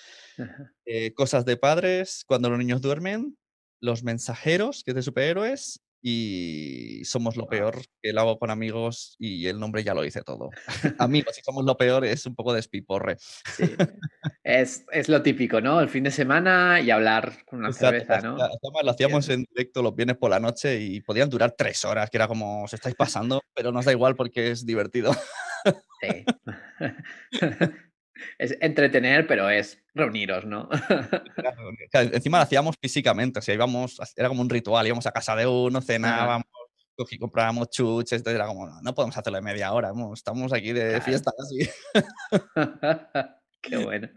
Cosas 1.15 1.45
de 1.47 1.57
padres, 1.57 2.25
cuando 2.27 2.51
los 2.51 2.59
niños 2.59 2.83
duermen, 2.83 3.37
Los 3.81 4.03
mensajeros, 4.05 4.85
que 4.85 4.91
es 4.93 4.95
de 4.97 5.03
superhéroes, 5.03 5.81
y 6.03 7.05
somos 7.05 7.37
lo 7.37 7.47
peor, 7.47 7.81
lo 8.03 8.21
hago 8.21 8.39
con 8.39 8.51
amigos 8.51 9.15
y 9.19 9.47
el 9.47 9.61
nombre 9.61 9.85
ya 9.85 9.95
lo 9.95 10.03
dice 10.03 10.23
todo. 10.23 10.51
amigos, 10.99 11.37
si 11.37 11.43
somos 11.43 11.65
lo 11.65 11.77
peor 11.77 12.05
es 12.05 12.27
un 12.27 12.35
poco 12.35 12.53
de 12.53 12.61
espiporre. 12.61 13.17
Sí. 13.19 13.75
Es, 14.43 14.85
es, 14.91 15.09
lo 15.09 15.23
típico, 15.23 15.61
¿no? 15.61 15.81
El 15.81 15.89
fin 15.89 16.03
de 16.03 16.11
semana 16.11 16.81
y 16.81 16.91
hablar 16.91 17.45
con 17.47 17.61
una 17.61 17.73
cerveza, 17.73 18.21
¿no? 18.21 18.37
lo 18.37 18.91
hacíamos 18.91 19.29
en 19.29 19.45
directo 19.45 19.83
los 19.83 19.95
viernes 19.95 20.17
por 20.17 20.31
la 20.31 20.41
noche 20.41 20.81
y 20.81 21.01
podían 21.01 21.31
durar 21.31 21.55
tres 21.57 21.85
horas, 21.85 22.11
que 22.11 22.17
era 22.17 22.27
como, 22.27 22.65
os 22.65 22.75
estáis 22.75 22.97
pasando, 22.97 23.41
pero 23.55 23.71
nos 23.71 23.85
da 23.85 23.93
igual 23.93 24.17
porque 24.17 24.51
es 24.51 24.67
divertido. 24.67 25.15
Sí. 26.01 26.25
es 28.39 28.57
entretener, 28.61 29.27
pero 29.27 29.49
es 29.49 29.83
reuniros, 29.95 30.45
¿no? 30.45 30.69
Encima 31.93 32.39
lo 32.39 32.45
hacíamos 32.45 32.77
físicamente, 32.81 33.39
o 33.39 33.43
sea, 33.43 33.55
íbamos, 33.55 34.01
era 34.17 34.29
como 34.29 34.43
un 34.43 34.51
ritual, 34.51 34.87
íbamos 34.87 35.07
a 35.07 35.13
casa 35.13 35.37
de 35.37 35.47
uno, 35.47 35.81
cenábamos, 35.81 36.47
y 37.11 37.19
comprábamos 37.19 37.71
chuches, 37.71 38.19
entonces 38.19 38.37
era 38.37 38.47
como, 38.47 38.69
no, 38.81 38.95
podemos 38.95 39.17
hacerlo 39.17 39.39
de 39.39 39.43
media 39.43 39.73
hora, 39.73 39.93
estamos 40.15 40.53
aquí 40.53 40.73
de 40.73 41.01
fiesta 41.01 41.33
casi. 41.37 41.69
qué 43.63 43.77
bueno, 43.79 44.09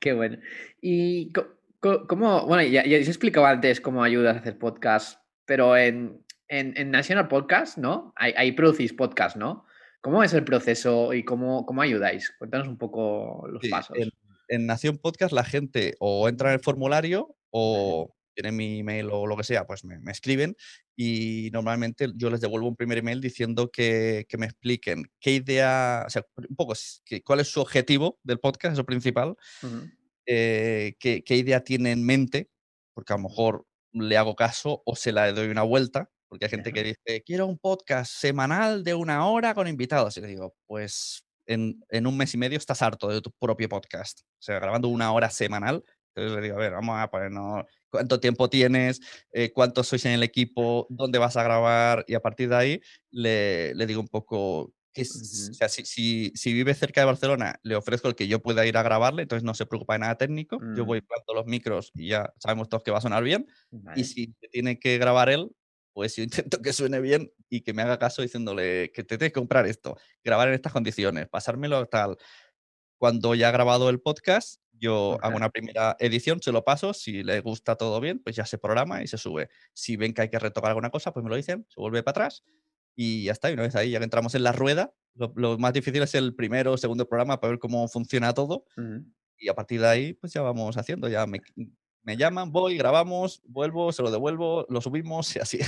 qué 0.00 0.12
bueno. 0.12 0.38
Y 0.80 1.32
cómo, 1.80 2.46
bueno, 2.46 2.62
ya, 2.62 2.84
ya 2.84 2.98
os 2.98 3.08
explicaba 3.08 3.50
antes 3.50 3.80
cómo 3.80 4.02
ayudas 4.02 4.36
a 4.36 4.40
hacer 4.40 4.58
podcast, 4.58 5.20
pero 5.44 5.76
en, 5.76 6.24
en, 6.48 6.90
National 6.90 7.28
Podcast, 7.28 7.78
¿no? 7.78 8.12
Ahí, 8.16 8.34
ahí 8.36 8.52
producís 8.52 8.92
podcast, 8.92 9.36
¿no? 9.36 9.64
¿Cómo 10.02 10.24
es 10.24 10.34
el 10.34 10.44
proceso 10.44 11.14
y 11.14 11.24
cómo, 11.24 11.64
cómo 11.64 11.80
ayudáis? 11.80 12.34
Cuéntanos 12.36 12.66
un 12.66 12.76
poco 12.76 13.46
los 13.48 13.62
pasos. 13.70 13.96
En, 14.48 14.66
Nación 14.66 14.98
Podcast 14.98 15.32
la 15.32 15.44
gente 15.44 15.94
o 16.00 16.28
entra 16.28 16.48
en 16.50 16.54
el 16.54 16.60
formulario 16.60 17.36
o 17.50 18.12
tiene 18.34 18.50
mi 18.50 18.80
email 18.80 19.08
o 19.12 19.26
lo 19.26 19.36
que 19.36 19.44
sea, 19.44 19.64
pues 19.64 19.84
me, 19.84 19.98
escriben 20.10 20.56
y 20.96 21.50
normalmente 21.52 22.08
yo 22.16 22.30
les 22.30 22.40
devuelvo 22.40 22.68
un 22.68 22.76
primer 22.76 22.98
email 22.98 23.20
diciendo 23.20 23.70
que, 23.70 24.26
me 24.36 24.46
expliquen 24.46 25.04
qué 25.20 25.34
idea, 25.34 26.02
o 26.06 26.10
sea, 26.10 26.26
un 26.36 26.56
poco 26.56 26.74
cuál 27.24 27.40
es 27.40 27.48
su 27.48 27.60
objetivo 27.60 28.18
del 28.24 28.40
podcast, 28.40 28.72
eso 28.74 28.84
principal, 28.84 29.36
eh, 30.26 30.96
qué, 30.98 31.22
qué 31.22 31.36
idea 31.36 31.62
tiene 31.62 31.92
en 31.92 32.04
mente, 32.04 32.50
porque 32.92 33.12
a 33.12 33.16
lo 33.16 33.22
mejor 33.22 33.66
le 33.92 34.16
hago 34.16 34.34
caso 34.34 34.82
o 34.84 34.96
se 34.96 35.12
la 35.12 35.32
doy 35.32 35.48
una 35.48 35.62
vuelta 35.62 36.10
porque 36.32 36.46
hay 36.46 36.50
gente 36.50 36.72
que 36.72 36.82
dice, 36.82 37.22
quiero 37.26 37.46
un 37.46 37.58
podcast 37.58 38.10
semanal 38.10 38.82
de 38.82 38.94
una 38.94 39.26
hora 39.26 39.52
con 39.54 39.68
invitados. 39.68 40.16
Y 40.16 40.22
le 40.22 40.28
digo, 40.28 40.54
pues 40.66 41.26
en, 41.44 41.76
un 42.06 42.16
mes 42.16 42.32
y 42.32 42.38
medio 42.38 42.56
estás 42.56 42.80
harto 42.80 43.08
de 43.08 43.20
tu 43.20 43.30
propio 43.38 43.68
podcast. 43.68 44.20
O 44.20 44.40
sea, 44.42 44.58
grabando 44.58 44.88
una 44.88 45.12
hora 45.12 45.28
semanal. 45.28 45.84
Entonces 46.14 46.34
le 46.34 46.40
digo, 46.40 46.56
a 46.56 46.60
ver, 46.60 46.72
vamos 46.72 46.98
a 46.98 47.10
ponernos 47.10 47.66
cuánto 47.90 48.18
tiempo 48.18 48.48
tienes, 48.48 49.02
eh, 49.30 49.52
cuántos 49.52 49.88
sois 49.88 50.06
en 50.06 50.12
el 50.12 50.22
equipo, 50.22 50.86
dónde 50.88 51.18
vas 51.18 51.36
a 51.36 51.42
grabar. 51.42 52.02
Y 52.08 52.14
a 52.14 52.20
partir 52.20 52.48
de 52.48 52.56
ahí 52.56 52.80
le, 53.10 53.74
digo 53.86 54.00
un 54.00 54.08
poco 54.08 54.72
que 54.94 55.02
o 55.02 55.04
sea, 55.04 55.68
si, 55.68 56.32
si, 56.34 56.52
vive 56.54 56.72
cerca 56.72 57.02
de 57.02 57.06
Barcelona, 57.06 57.60
le 57.62 57.76
ofrezco 57.76 58.08
el 58.08 58.14
que 58.14 58.26
yo 58.26 58.40
pueda 58.40 58.64
ir 58.64 58.78
a 58.78 58.82
grabarle, 58.82 59.22
entonces 59.22 59.44
no 59.44 59.52
se 59.52 59.66
preocupa 59.66 59.94
de 59.94 59.98
nada 59.98 60.16
técnico. 60.16 60.58
Yo 60.76 60.84
mm. 60.84 60.86
voy 60.86 61.00
planto 61.02 61.34
los 61.34 61.44
micros 61.44 61.90
y 61.94 62.08
ya 62.08 62.32
sabemos 62.38 62.70
todos 62.70 62.82
que 62.82 62.90
va 62.90 62.98
a 62.98 63.02
sonar 63.02 63.22
bien. 63.22 63.46
Y 63.96 64.04
si 64.04 64.34
tiene 64.50 64.78
que 64.78 64.96
grabar 64.96 65.28
él, 65.28 65.50
pues 65.92 66.16
yo 66.16 66.22
intento 66.24 66.60
que 66.62 66.72
suene 66.72 67.00
bien 67.00 67.32
y 67.48 67.62
que 67.62 67.72
me 67.72 67.82
haga 67.82 67.98
caso 67.98 68.22
diciéndole 68.22 68.92
que 68.92 69.04
te 69.04 69.18
tienes 69.18 69.32
que 69.32 69.40
comprar 69.40 69.66
esto, 69.66 69.96
grabar 70.24 70.48
en 70.48 70.54
estas 70.54 70.72
condiciones, 70.72 71.28
pasármelo 71.28 71.86
tal. 71.86 72.16
Cuando 72.98 73.34
ya 73.34 73.48
ha 73.48 73.52
grabado 73.52 73.90
el 73.90 74.00
podcast, 74.00 74.60
yo 74.72 75.18
hago 75.22 75.36
una 75.36 75.50
primera 75.50 75.96
edición, 76.00 76.42
se 76.42 76.52
lo 76.52 76.64
paso, 76.64 76.92
si 76.92 77.22
le 77.22 77.40
gusta 77.40 77.76
todo 77.76 78.00
bien, 78.00 78.20
pues 78.20 78.36
ya 78.36 78.46
se 78.46 78.58
programa 78.58 79.02
y 79.02 79.06
se 79.06 79.18
sube. 79.18 79.48
Si 79.72 79.96
ven 79.96 80.12
que 80.12 80.22
hay 80.22 80.28
que 80.28 80.38
retocar 80.38 80.70
alguna 80.70 80.90
cosa, 80.90 81.12
pues 81.12 81.22
me 81.22 81.30
lo 81.30 81.36
dicen, 81.36 81.66
se 81.68 81.80
vuelve 81.80 82.02
para 82.02 82.26
atrás 82.26 82.44
y 82.96 83.24
ya 83.24 83.32
está. 83.32 83.50
Y 83.50 83.54
una 83.54 83.62
vez 83.62 83.76
ahí, 83.76 83.90
ya 83.90 83.98
que 83.98 84.04
entramos 84.04 84.34
en 84.34 84.42
la 84.42 84.52
rueda, 84.52 84.92
lo, 85.14 85.58
más 85.58 85.72
difícil 85.72 86.02
es 86.02 86.14
el 86.14 86.34
primero 86.34 86.72
o 86.72 86.76
segundo 86.76 87.08
programa 87.08 87.40
para 87.40 87.52
ver 87.52 87.58
cómo 87.58 87.86
funciona 87.88 88.34
todo. 88.34 88.64
Y 89.38 89.48
a 89.48 89.54
partir 89.54 89.80
de 89.80 89.88
ahí, 89.88 90.12
pues 90.14 90.32
ya 90.32 90.42
vamos 90.42 90.76
haciendo, 90.76 91.08
ya 91.08 91.26
me, 91.26 91.40
me 92.04 92.16
llaman, 92.16 92.50
voy, 92.50 92.76
grabamos, 92.76 93.42
vuelvo, 93.46 93.92
se 93.92 94.02
lo 94.02 94.10
devuelvo, 94.10 94.66
lo 94.68 94.80
subimos 94.80 95.34
y 95.36 95.38
así. 95.38 95.58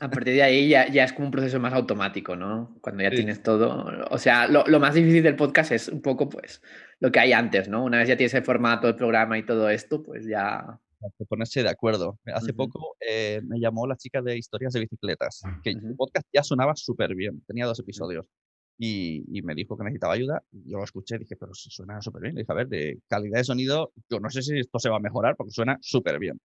A 0.00 0.08
partir 0.10 0.34
de 0.34 0.42
ahí 0.42 0.68
ya, 0.68 0.88
ya 0.88 1.04
es 1.04 1.12
como 1.12 1.26
un 1.26 1.32
proceso 1.32 1.60
más 1.60 1.74
automático, 1.74 2.34
¿no? 2.34 2.78
Cuando 2.80 3.02
ya 3.02 3.10
tienes 3.10 3.42
todo. 3.42 3.86
O 4.10 4.18
sea, 4.18 4.48
lo, 4.48 4.64
lo, 4.66 4.80
más 4.80 4.94
difícil 4.94 5.22
del 5.22 5.36
podcast 5.36 5.72
es 5.72 5.88
un 5.88 6.00
poco, 6.00 6.28
pues, 6.28 6.62
lo 7.00 7.12
que 7.12 7.20
hay 7.20 7.32
antes, 7.32 7.68
¿no? 7.68 7.84
Una 7.84 7.98
vez 7.98 8.08
ya 8.08 8.16
tienes 8.16 8.34
el 8.34 8.44
formato, 8.44 8.88
el 8.88 8.96
programa 8.96 9.38
y 9.38 9.44
todo 9.44 9.68
esto, 9.68 10.02
pues 10.02 10.26
ya. 10.26 10.80
Ponerse 11.28 11.62
de 11.62 11.68
acuerdo. 11.68 12.18
Hace 12.32 12.54
poco 12.54 12.96
eh, 13.00 13.40
me 13.44 13.58
llamó 13.58 13.86
la 13.86 13.96
chica 13.96 14.22
de 14.22 14.38
historias 14.38 14.72
de 14.72 14.80
bicicletas, 14.80 15.42
que 15.62 15.70
el 15.70 15.96
podcast 15.96 16.26
ya 16.32 16.44
sonaba 16.44 16.74
súper 16.76 17.14
bien, 17.16 17.42
tenía 17.46 17.66
dos 17.66 17.80
episodios 17.80 18.26
y, 18.78 19.42
me 19.42 19.54
dijo 19.54 19.76
que 19.76 19.84
necesitaba 19.84 20.14
ayuda. 20.14 20.42
Yo 20.50 20.78
lo 20.78 20.84
escuché 20.84 21.16
y 21.16 21.18
dije, 21.18 21.36
pero 21.36 21.52
suena 21.54 22.00
súper 22.00 22.22
bien. 22.22 22.34
Le 22.34 22.40
dije, 22.40 22.52
a 22.52 22.56
ver, 22.56 22.68
de 22.68 23.00
calidad 23.06 23.38
de 23.38 23.44
sonido, 23.44 23.92
yo 24.08 24.18
no 24.18 24.30
sé 24.30 24.42
si 24.42 24.58
esto 24.58 24.78
se 24.78 24.88
va 24.88 24.96
a 24.96 25.00
mejorar 25.00 25.36
porque 25.36 25.52
suena 25.52 25.78
súper 25.80 26.18
bien. 26.18 26.40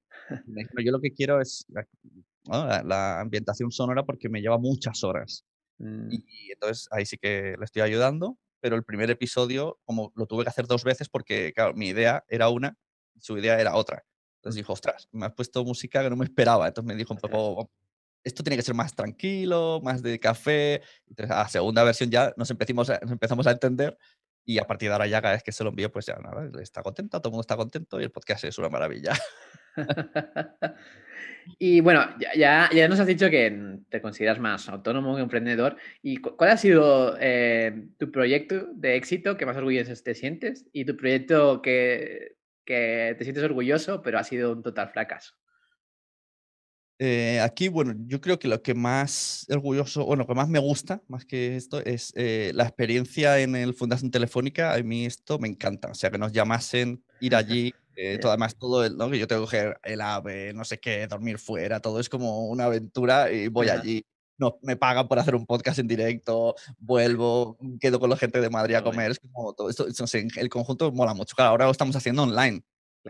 yo 0.83 0.91
lo 0.91 0.99
que 0.99 1.13
quiero 1.13 1.41
es 1.41 1.65
la, 2.45 3.19
ambientación 3.19 3.71
sonora 3.71 4.03
porque 4.03 4.29
me 4.29 4.41
lleva 4.41 4.57
muchas 4.57 5.03
horas. 5.03 5.45
Mm. 5.79 6.11
Y, 6.11 6.51
entonces 6.51 6.87
ahí 6.91 7.05
sí 7.05 7.17
que 7.17 7.55
le 7.57 7.65
estoy 7.65 7.81
ayudando, 7.81 8.37
pero 8.59 8.75
el 8.75 8.83
primer 8.83 9.09
episodio, 9.09 9.79
como 9.85 10.11
lo 10.15 10.25
tuve 10.25 10.43
que 10.43 10.49
hacer 10.49 10.67
dos 10.67 10.83
veces 10.83 11.09
porque, 11.09 11.53
claro, 11.53 11.73
mi 11.73 11.87
idea 11.87 12.23
era 12.27 12.49
una 12.49 12.77
y 13.15 13.21
su 13.21 13.37
idea 13.37 13.59
era 13.59 13.75
otra. 13.75 14.03
Entonces 14.37 14.57
mm. 14.57 14.61
dijo, 14.61 14.73
ostras, 14.73 15.07
me 15.11 15.25
has 15.25 15.33
puesto 15.33 15.63
música 15.63 16.03
que 16.03 16.09
no 16.09 16.15
me 16.17 16.25
esperaba. 16.25 16.67
Entonces 16.67 16.87
me 16.87 16.95
dijo 16.95 17.13
un 17.13 17.19
poco, 17.19 17.71
esto 18.27 18.43
tiene 18.43 18.57
que 18.57 18.61
ser 18.61 18.75
más 18.75 18.93
tranquilo, 18.93 19.79
más 19.83 20.03
de 20.03 20.19
café. 20.19 20.81
Entonces, 21.07 21.31
a 21.31 21.39
la 21.39 21.47
segunda 21.47 21.83
versión 21.83 22.11
ya 22.11 22.33
nos 22.37 22.51
empezamos, 22.51 22.89
a, 22.89 22.99
empezamos 23.01 23.47
a 23.47 23.51
entender 23.51 23.97
y 24.45 24.59
a 24.59 24.65
partir 24.65 24.89
de 24.89 24.93
ahora 24.93 25.07
ya 25.07 25.21
cada 25.21 25.33
vez 25.33 25.43
que 25.43 25.51
se 25.51 25.63
lo 25.63 25.71
envío, 25.71 25.91
pues 25.91 26.05
ya 26.05 26.17
está 26.61 26.81
contento, 26.81 27.19
todo 27.19 27.29
el 27.29 27.31
mundo 27.31 27.41
está 27.41 27.57
contento 27.57 27.99
y 27.99 28.03
el 28.03 28.11
podcast 28.11 28.45
es 28.45 28.57
una 28.57 28.69
maravilla. 28.69 29.13
y 31.59 31.81
bueno, 31.81 32.05
ya, 32.35 32.69
nos 32.87 32.99
has 32.99 33.07
dicho 33.07 33.29
que 33.29 33.79
te 33.89 34.01
consideras 34.01 34.39
más 34.39 34.69
autónomo 34.69 35.15
que 35.15 35.21
emprendedor. 35.21 35.75
¿Y 36.01 36.17
cuál 36.17 36.51
ha 36.51 36.57
sido 36.57 37.17
eh, 37.19 37.87
tu 37.97 38.09
proyecto 38.11 38.67
de 38.73 38.95
éxito 38.95 39.35
que 39.35 39.45
más 39.45 39.57
orgulloso 39.57 39.93
te 40.01 40.15
sientes? 40.15 40.65
Y 40.71 40.85
tu 40.85 40.95
proyecto 40.95 41.61
que 41.61 42.37
te 42.65 43.23
sientes 43.23 43.43
orgulloso, 43.43 44.01
pero 44.01 44.17
ha 44.17 44.23
sido 44.23 44.53
un 44.53 44.63
total 44.63 44.89
fracaso. 44.89 45.35
Eh, 46.99 47.39
aquí, 47.41 47.67
bueno, 47.67 47.93
yo 48.07 48.19
creo 48.21 48.39
que 48.39 48.47
lo 48.47 48.61
que 48.63 48.73
más 48.73 49.45
orgulloso, 49.49 50.05
bueno, 50.05 50.23
lo 50.23 50.27
que 50.27 50.33
más 50.33 50.49
me 50.49 50.59
gusta, 50.59 51.01
más 51.07 51.25
que 51.25 51.55
esto, 51.55 51.79
es 51.79 52.11
eh, 52.15 52.51
la 52.55 52.63
experiencia 52.63 53.39
en 53.39 53.55
el 53.55 53.73
Fundación 53.75 54.09
Telefónica. 54.09 54.73
A 54.73 54.81
mí 54.81 55.05
esto 55.05 55.37
me 55.37 55.47
encanta. 55.47 55.89
O 55.89 55.93
sea, 55.93 56.09
que 56.09 56.17
nos 56.17 56.31
llamasen, 56.31 57.03
ir 57.19 57.35
allí, 57.35 57.73
eh, 57.95 58.17
todo, 58.19 58.31
además 58.31 58.55
todo 58.57 58.85
el, 58.85 58.97
¿no? 58.97 59.09
Que 59.09 59.19
yo 59.19 59.27
tengo 59.27 59.41
que 59.41 59.45
coger 59.45 59.79
el 59.83 60.01
ave, 60.01 60.53
no 60.53 60.63
sé 60.63 60.79
qué, 60.79 61.07
dormir 61.07 61.39
fuera, 61.39 61.79
todo 61.79 61.99
es 61.99 62.09
como 62.09 62.47
una 62.47 62.65
aventura 62.65 63.31
y 63.31 63.47
voy 63.47 63.69
allí. 63.69 64.05
No, 64.39 64.59
me 64.61 64.75
pagan 64.75 65.07
por 65.07 65.17
hacer 65.17 65.33
un 65.33 65.47
podcast 65.47 65.79
en 65.79 65.87
directo, 65.87 66.53
vuelvo, 66.77 67.57
quedo 67.79 67.99
con 67.99 68.11
la 68.11 68.17
gente 68.17 68.39
de 68.39 68.51
Madrid 68.51 68.75
a 68.75 68.83
comer, 68.83 69.09
es 69.09 69.19
como 69.19 69.53
todo 69.53 69.67
esto, 69.67 69.87
el 70.35 70.49
conjunto 70.49 70.91
mola 70.91 71.15
mucho. 71.15 71.35
Claro, 71.35 71.51
ahora 71.51 71.65
lo 71.65 71.71
estamos 71.71 71.95
haciendo 71.95 72.21
online, 72.21 72.61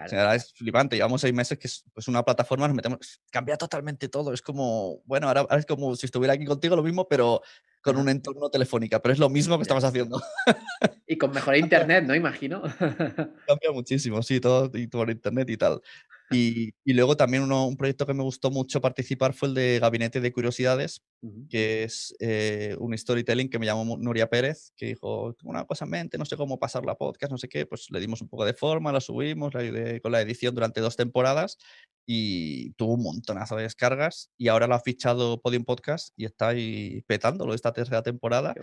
es 0.05 0.53
flipante. 0.53 0.95
Llevamos 0.95 1.21
seis 1.21 1.33
meses 1.33 1.57
que 1.57 1.67
es 1.67 1.83
pues, 1.93 2.07
una 2.07 2.23
plataforma, 2.23 2.67
nos 2.67 2.75
metemos, 2.75 3.21
cambia 3.31 3.57
totalmente 3.57 4.09
todo. 4.09 4.33
Es 4.33 4.41
como, 4.41 5.01
bueno, 5.05 5.27
ahora, 5.27 5.45
es 5.57 5.65
como 5.65 5.95
si 5.95 6.05
estuviera 6.05 6.33
aquí 6.33 6.45
contigo 6.45 6.75
lo 6.75 6.83
mismo, 6.83 7.07
pero 7.07 7.41
con 7.81 7.97
un 7.97 8.09
entorno 8.09 8.49
telefónico. 8.49 8.99
Pero 9.01 9.13
es 9.13 9.19
lo 9.19 9.29
mismo 9.29 9.57
que 9.57 9.63
estamos 9.63 9.83
haciendo. 9.83 10.21
Y 11.09 11.17
con 11.17 11.31
mejor 11.31 11.55
internet, 11.55 12.03
¿no? 12.05 12.13
Imagino. 12.13 12.61
Cambia 13.47 13.71
muchísimo, 13.71 14.21
sí, 14.21 14.41
todo 14.41 14.69
y 14.73 14.87
por 14.87 15.09
internet 15.09 15.49
y 15.49 15.55
tal. 15.55 15.81
Y, 16.31 16.73
luego 16.85 17.15
también 17.15 17.43
uno, 17.43 17.67
un 17.67 17.77
proyecto 17.77 18.05
que 18.05 18.13
me 18.13 18.23
gustó 18.23 18.51
mucho 18.51 18.81
participar 18.81 19.33
fue 19.33 19.49
el 19.49 19.53
de 19.53 19.79
Gabinete 19.79 20.19
de 20.19 20.33
Curiosidades, 20.33 21.01
que 21.49 21.83
es 21.83 22.15
eh, 22.19 22.75
un 22.79 22.97
storytelling 22.97 23.49
que 23.49 23.59
me 23.59 23.65
llamó 23.65 23.97
Nuria 23.97 24.29
Pérez, 24.29 24.73
que 24.75 24.87
dijo, 24.87 25.33
tengo 25.35 25.51
una 25.51 25.65
cosa 25.65 25.85
en 25.85 25.91
mente, 25.91 26.17
no 26.17 26.25
sé 26.25 26.35
cómo 26.35 26.59
pasar 26.59 26.85
la 26.85 26.95
podcast, 26.95 27.31
no 27.31 27.37
sé 27.37 27.47
qué, 27.47 27.65
pues 27.65 27.87
le 27.91 27.99
dimos 27.99 28.21
un 28.21 28.27
poco 28.27 28.45
de 28.45 28.53
forma, 28.53 28.91
la 28.91 28.99
subimos, 28.99 29.53
la 29.53 29.61
ayudé 29.61 30.01
con 30.01 30.11
la 30.11 30.21
edición 30.21 30.53
durante 30.53 30.81
dos 30.81 30.95
temporadas 30.95 31.57
y 32.05 32.71
tuvo 32.73 32.93
un 32.93 33.03
montonazo 33.03 33.55
de 33.55 33.63
descargas 33.63 34.29
y 34.37 34.49
ahora 34.49 34.67
lo 34.67 34.75
ha 34.75 34.79
fichado 34.79 35.41
Podium 35.41 35.63
Podcast 35.63 36.13
y 36.17 36.25
está 36.25 36.49
ahí 36.49 37.03
petándolo 37.07 37.53
esta 37.53 37.73
tercera 37.73 38.03
temporada. 38.03 38.53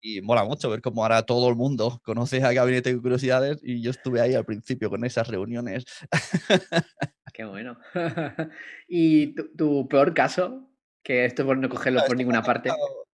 Y 0.00 0.20
mola 0.20 0.44
mucho 0.44 0.70
ver 0.70 0.80
cómo 0.80 1.02
ahora 1.02 1.22
todo 1.22 1.48
el 1.48 1.56
mundo 1.56 2.00
conoce 2.04 2.42
a 2.42 2.52
Gabinete 2.52 2.94
de 2.94 3.00
Curiosidades 3.00 3.58
y 3.62 3.82
yo 3.82 3.90
estuve 3.90 4.20
ahí 4.20 4.34
al 4.34 4.44
principio 4.44 4.90
con 4.90 5.04
esas 5.04 5.28
reuniones. 5.28 5.84
Qué 7.34 7.44
bueno. 7.44 7.78
¿Y 8.88 9.34
tu, 9.56 9.88
peor 9.88 10.14
caso? 10.14 10.70
Que 11.02 11.24
esto 11.24 11.44
por 11.44 11.58
no 11.58 11.68
cogerlo 11.68 12.02
por 12.06 12.16
ninguna 12.16 12.42
parte. 12.42 12.70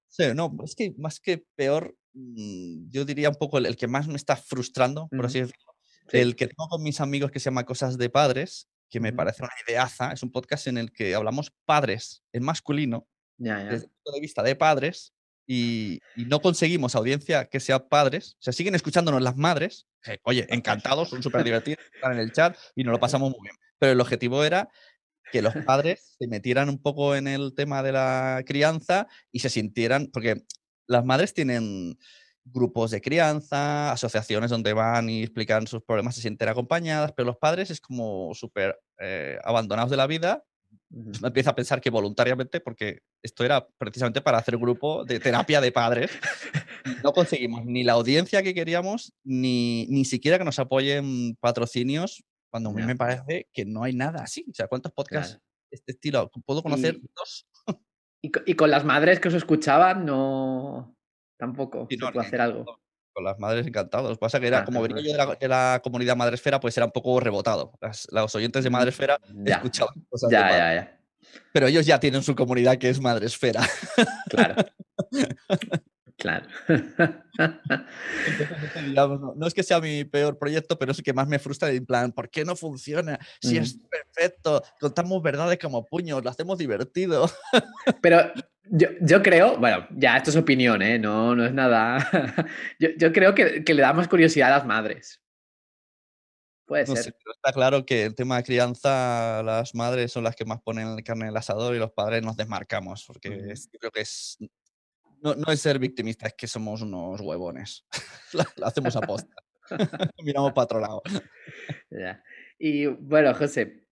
Sí, 0.08 0.24
no, 0.34 0.54
es 0.62 0.74
que 0.74 0.94
más 0.98 1.20
que 1.20 1.44
peor, 1.56 1.96
mm, 2.12 2.90
yo 2.90 3.04
diría 3.04 3.30
un 3.30 3.36
poco 3.36 3.58
el, 3.58 3.76
que 3.76 3.88
más 3.88 4.06
me 4.06 4.16
está 4.16 4.36
frustrando, 4.36 5.08
por 5.08 5.26
así 5.26 5.40
decirlo. 5.40 5.74
El 6.12 6.36
que 6.36 6.46
tengo 6.46 6.68
con 6.68 6.82
mis 6.82 7.00
amigos 7.00 7.30
que 7.30 7.40
se 7.40 7.46
llama 7.46 7.64
Cosas 7.64 7.96
de 7.96 8.10
Padres, 8.10 8.68
que 8.90 9.00
me 9.00 9.12
parece 9.12 9.42
una 9.42 9.52
ideaza. 9.66 10.12
Es 10.12 10.22
un 10.22 10.30
podcast 10.30 10.66
en 10.66 10.76
el 10.76 10.92
que 10.92 11.14
hablamos 11.14 11.50
padres 11.64 12.22
en 12.32 12.44
masculino 12.44 13.08
desde 13.38 13.86
el 13.86 13.90
punto 13.90 14.12
de 14.12 14.20
vista 14.20 14.42
de 14.42 14.54
padres 14.54 15.13
y, 15.46 16.00
no 16.16 16.40
conseguimos 16.40 16.94
audiencia 16.94 17.46
que 17.46 17.60
sea 17.60 17.88
padres. 17.88 18.36
O 18.40 18.42
sea, 18.42 18.52
siguen 18.52 18.74
escuchándonos 18.74 19.22
las 19.22 19.36
madres. 19.36 19.86
oye, 20.22 20.46
encantados, 20.50 21.10
son 21.10 21.22
súper 21.22 21.44
divertidos, 21.44 21.84
están 21.94 22.12
en 22.12 22.18
el 22.20 22.32
chat 22.32 22.56
y 22.74 22.84
nos 22.84 22.92
lo 22.92 23.00
pasamos 23.00 23.30
muy 23.30 23.40
bien. 23.42 23.56
Pero 23.78 23.92
el 23.92 24.00
objetivo 24.00 24.44
era 24.44 24.68
que 25.32 25.42
los 25.42 25.54
padres 25.66 26.16
se 26.18 26.26
metieran 26.26 26.68
un 26.68 26.80
poco 26.80 27.14
en 27.16 27.28
el 27.28 27.54
tema 27.54 27.82
de 27.82 27.92
la 27.92 28.42
crianza 28.46 29.06
y 29.32 29.40
se 29.40 29.50
sintieran, 29.50 30.08
porque 30.12 30.44
las 30.86 31.04
madres 31.04 31.34
tienen 31.34 31.98
grupos 32.44 32.90
de 32.90 33.00
crianza, 33.00 33.90
asociaciones 33.92 34.50
donde 34.50 34.74
van 34.74 35.08
y 35.08 35.22
explican 35.22 35.66
sus 35.66 35.82
problemas, 35.82 36.14
se 36.14 36.20
sienten 36.20 36.48
acompañadas, 36.48 37.12
pero 37.12 37.26
los 37.26 37.38
padres 37.38 37.70
es 37.70 37.80
como 37.80 38.34
súper 38.34 38.78
eh, 38.98 39.38
abandonados 39.44 39.90
de 39.90 39.96
la 39.96 40.06
vida. 40.06 40.44
Me 40.94 41.28
empiezo 41.28 41.50
a 41.50 41.54
pensar 41.56 41.80
que 41.80 41.90
voluntariamente, 41.90 42.60
porque 42.60 43.00
esto 43.22 43.44
era 43.44 43.66
precisamente 43.78 44.20
para 44.20 44.38
hacer 44.38 44.56
grupo 44.56 45.04
de 45.04 45.18
terapia 45.18 45.60
de 45.60 45.72
padres, 45.72 46.10
no 47.04 47.12
conseguimos 47.12 47.64
ni 47.64 47.82
la 47.82 47.94
audiencia 47.94 48.42
que 48.42 48.54
queríamos, 48.54 49.12
ni, 49.24 49.86
ni 49.88 50.04
siquiera 50.04 50.38
que 50.38 50.44
nos 50.44 50.58
apoyen 50.60 51.36
patrocinios, 51.40 52.22
cuando 52.48 52.70
a 52.70 52.72
mí 52.72 52.82
me 52.82 52.94
parece 52.94 53.48
que 53.52 53.64
no 53.64 53.82
hay 53.82 53.94
nada 53.94 54.22
así. 54.22 54.46
O 54.48 54.54
sea, 54.54 54.68
¿cuántos 54.68 54.92
podcasts 54.92 55.34
de 55.34 55.76
este 55.76 55.92
estilo? 55.92 56.30
¿Puedo 56.46 56.62
conocer 56.62 57.00
dos? 57.16 57.48
y, 58.22 58.54
con 58.54 58.70
las 58.70 58.84
madres 58.84 59.18
que 59.18 59.26
os 59.26 59.34
escuchaban, 59.34 60.06
no 60.06 60.96
tampoco 61.36 61.88
se 61.90 61.98
puede 61.98 62.20
hacer 62.20 62.40
algo. 62.40 62.80
Con 63.14 63.24
las 63.24 63.38
madres 63.38 63.66
encantados. 63.66 64.10
Lo 64.10 64.16
que 64.16 64.20
pasa 64.20 64.40
que 64.40 64.48
era, 64.48 64.64
como 64.64 64.82
venía 64.82 65.02
yo 65.02 65.36
de 65.40 65.48
la, 65.48 65.80
comunidad 65.82 66.16
Madresfera, 66.16 66.58
pues 66.58 66.76
era 66.76 66.86
un 66.86 66.92
poco 66.92 67.20
rebotado. 67.20 67.72
los 68.10 68.34
oyentes 68.34 68.64
de 68.64 68.70
mm, 68.70 68.72
Madresfera 68.72 69.20
ya. 69.32 69.56
escuchaban 69.56 69.94
cosas 70.10 70.30
ya, 70.30 70.50
ya, 70.50 70.74
ya. 70.74 71.00
Pero 71.52 71.68
ellos 71.68 71.86
ya 71.86 72.00
tienen 72.00 72.22
su 72.22 72.34
comunidad 72.34 72.76
que 72.78 72.88
es 72.90 73.00
Madresfera. 73.00 73.62
Claro. 74.28 74.56
Claro. 76.16 76.46
no, 79.36 79.46
es 79.46 79.52
que 79.52 79.62
sea 79.62 79.80
mi 79.80 80.04
peor 80.04 80.38
proyecto, 80.38 80.78
pero 80.78 80.92
es 80.92 80.98
el 80.98 81.04
que 81.04 81.12
más 81.12 81.28
me 81.28 81.38
frustra. 81.38 81.70
En 81.70 81.84
plan, 81.84 82.12
¿por 82.12 82.30
qué 82.30 82.44
no 82.44 82.56
funciona? 82.56 83.18
Si 83.40 83.56
es 83.58 83.78
perfecto, 83.90 84.62
contamos 84.80 85.22
verdades 85.22 85.58
como 85.58 85.84
puños, 85.84 86.22
lo 86.22 86.30
hacemos 86.30 86.56
divertido. 86.56 87.28
Pero 88.00 88.32
yo, 88.70 89.22
creo, 89.22 89.58
bueno, 89.58 89.86
ya 89.90 90.16
esto 90.16 90.30
es 90.30 90.36
opinión, 90.36 90.82
¿eh? 90.82 90.98
no, 90.98 91.34
no 91.34 91.44
es 91.44 91.52
nada. 91.52 91.98
yo, 92.78 93.12
creo 93.12 93.34
que, 93.34 93.62
le 93.66 93.82
da 93.82 93.92
más 93.92 94.08
curiosidad 94.08 94.52
a 94.52 94.58
las 94.58 94.66
madres. 94.66 95.20
Puede 96.66 96.86
ser. 96.86 97.14
está 97.36 97.52
claro 97.52 97.84
que 97.84 98.04
el 98.04 98.14
tema 98.14 98.38
de 98.38 98.44
crianza, 98.44 99.42
las 99.42 99.74
madres 99.74 100.12
son 100.12 100.24
las 100.24 100.34
que 100.34 100.46
más 100.46 100.62
ponen 100.62 100.88
el 100.88 101.04
carne 101.04 101.24
en 101.24 101.30
el 101.30 101.36
asador 101.36 101.74
y 101.74 101.78
los 101.78 101.92
padres 101.92 102.22
nos 102.22 102.36
desmarcamos, 102.36 103.04
porque 103.06 103.54
yo 103.70 103.78
creo 103.78 103.90
que 103.90 104.00
es 104.00 104.38
no, 105.24 105.34
no 105.34 105.50
es 105.50 105.60
ser 105.60 105.78
victimista, 105.78 106.26
es 106.26 106.34
que 106.34 106.46
somos 106.46 106.82
unos 106.82 107.20
huevones. 107.22 107.86
lo, 108.56 108.66
hacemos 108.66 108.94
a 108.94 109.00
posta. 109.00 109.34
Miramos 110.22 110.52
para 110.52 110.64
otro 110.64 110.80
lado. 110.80 111.02
Y 112.58 112.86
bueno, 112.86 113.34
José, 113.34 113.83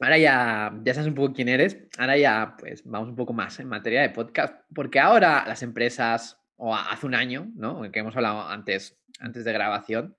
ahora 0.00 0.18
ya, 0.18 0.72
ya 0.84 0.94
sabes 0.94 1.08
un 1.08 1.14
poco 1.14 1.32
quién 1.34 1.48
eres. 1.48 1.78
Ahora 1.98 2.16
ya, 2.16 2.56
pues 2.58 2.82
vamos 2.84 3.08
un 3.08 3.16
poco 3.16 3.32
más 3.32 3.58
en 3.60 3.68
materia 3.68 4.02
de 4.02 4.10
podcast, 4.10 4.54
porque 4.74 5.00
ahora 5.00 5.44
las 5.46 5.62
empresas, 5.62 6.40
o 6.56 6.74
hace 6.74 7.06
un 7.06 7.14
año, 7.14 7.50
¿no? 7.54 7.90
Que 7.90 8.00
hemos 8.00 8.16
hablado 8.16 8.42
antes, 8.42 8.98
antes 9.20 9.44
de 9.44 9.52
grabación, 9.52 10.16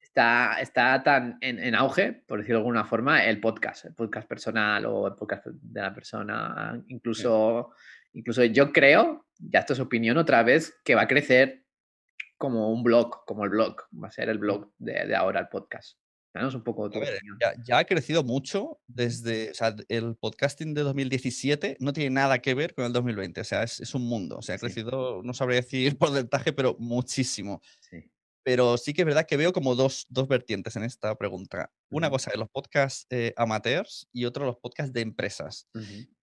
está, 0.00 0.60
está 0.60 1.02
tan 1.02 1.38
en, 1.40 1.74
auge, 1.74 2.12
por 2.26 2.38
decirlo 2.38 2.58
de 2.58 2.62
alguna 2.62 2.84
forma, 2.84 3.24
el 3.24 3.40
podcast, 3.40 3.84
el 3.84 3.94
podcast 3.94 4.28
personal 4.28 4.86
o 4.86 5.06
el 5.06 5.14
podcast 5.14 5.46
de 5.46 5.80
la 5.80 5.94
persona, 5.94 6.82
incluso, 6.88 7.72
incluso 8.12 8.44
yo 8.44 8.72
creo 8.72 9.28
ya 9.38 9.60
esto 9.60 9.72
es 9.72 9.80
opinión 9.80 10.18
otra 10.18 10.42
vez, 10.42 10.78
que 10.84 10.94
va 10.94 11.02
a 11.02 11.08
crecer 11.08 11.64
como 12.36 12.70
un 12.72 12.82
blog, 12.82 13.24
como 13.24 13.44
el 13.44 13.50
blog, 13.50 13.76
va 13.92 14.08
a 14.08 14.12
ser 14.12 14.28
el 14.28 14.38
blog 14.38 14.72
de, 14.78 15.14
ahora, 15.14 15.40
el 15.40 15.48
podcast. 15.48 15.97
Danos 16.34 16.54
un 16.54 16.62
poco 16.62 16.90
ya, 17.64 17.78
ha 17.78 17.84
crecido 17.84 18.22
mucho 18.22 18.78
desde, 18.86 19.50
o 19.50 19.54
sea, 19.54 19.74
el 19.88 20.14
podcasting 20.14 20.74
de 20.74 20.82
2017 20.82 21.78
no 21.80 21.92
tiene 21.92 22.10
nada 22.10 22.38
que 22.40 22.54
ver 22.54 22.74
con 22.74 22.84
el 22.84 22.92
2020, 22.92 23.40
o 23.40 23.44
sea, 23.44 23.62
es, 23.62 23.94
un 23.94 24.06
mundo, 24.06 24.36
o 24.38 24.42
sea, 24.42 24.56
ha 24.56 24.58
crecido, 24.58 25.22
no 25.24 25.32
sabría 25.32 25.60
decir 25.60 25.96
porcentaje, 25.98 26.52
pero 26.52 26.76
muchísimo. 26.78 27.62
Sí. 27.80 28.10
Pero 28.48 28.78
sí 28.78 28.94
que 28.94 29.02
es 29.02 29.06
verdad 29.06 29.26
que 29.26 29.36
veo 29.36 29.52
como 29.52 29.74
dos, 29.74 30.06
vertientes 30.26 30.74
en 30.74 30.82
esta 30.82 31.14
pregunta. 31.16 31.70
Una 31.90 32.08
cosa 32.08 32.30
de 32.30 32.38
los 32.38 32.48
podcasts 32.48 33.06
eh, 33.10 33.34
amateurs 33.36 34.08
y 34.10 34.24
otro 34.24 34.46
los 34.46 34.56
podcasts 34.56 34.94
de 34.94 35.02
empresas. 35.02 35.68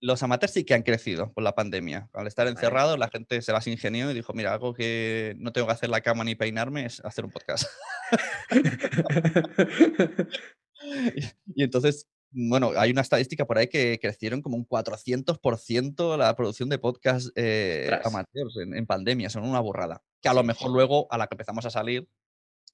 Los 0.00 0.24
amateurs 0.24 0.52
sí 0.52 0.64
que 0.64 0.74
han 0.74 0.82
crecido 0.82 1.32
por 1.32 1.44
la 1.44 1.54
pandemia. 1.54 2.10
Al 2.12 2.26
estar 2.26 2.48
encerrados, 2.48 2.98
la 2.98 3.10
gente 3.10 3.40
se 3.42 3.52
las 3.52 3.68
ingenió 3.68 4.10
y 4.10 4.14
dijo, 4.14 4.32
mira, 4.32 4.52
algo 4.52 4.74
que 4.74 5.36
no 5.38 5.52
tengo 5.52 5.68
que 5.68 5.74
hacer 5.74 5.88
la 5.88 6.00
cama 6.00 6.24
ni 6.24 6.34
peinarme 6.34 6.86
es 6.86 6.98
hacer 7.04 7.24
un 7.24 7.30
podcast. 7.30 7.68
y, 11.54 11.62
entonces 11.62 12.08
bueno, 12.30 12.72
hay 12.76 12.90
una 12.90 13.00
estadística 13.00 13.46
por 13.46 13.58
ahí 13.58 13.68
que 13.68 13.98
crecieron 14.00 14.42
como 14.42 14.56
un 14.56 14.66
400% 14.68 16.16
la 16.16 16.34
producción 16.36 16.68
de 16.68 16.78
podcasts 16.78 17.32
eh, 17.34 17.90
amateurs 18.04 18.56
en, 18.62 18.74
en, 18.74 18.86
pandemia. 18.86 19.30
Son 19.30 19.44
una 19.44 19.60
borrada. 19.60 20.02
Que 20.20 20.28
a 20.28 20.34
lo 20.34 20.42
mejor 20.42 20.70
luego, 20.70 21.06
a 21.10 21.18
la 21.18 21.26
que 21.26 21.34
empezamos 21.34 21.64
a 21.64 21.70
salir, 21.70 22.08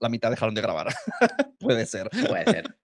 la 0.02 0.08
mitad 0.08 0.30
dejaron 0.30 0.54
de 0.54 0.60
grabar. 0.60 0.88
Puede 1.60 1.86
ser. 1.86 2.10
Puede 2.10 2.44
ser. 2.44 2.76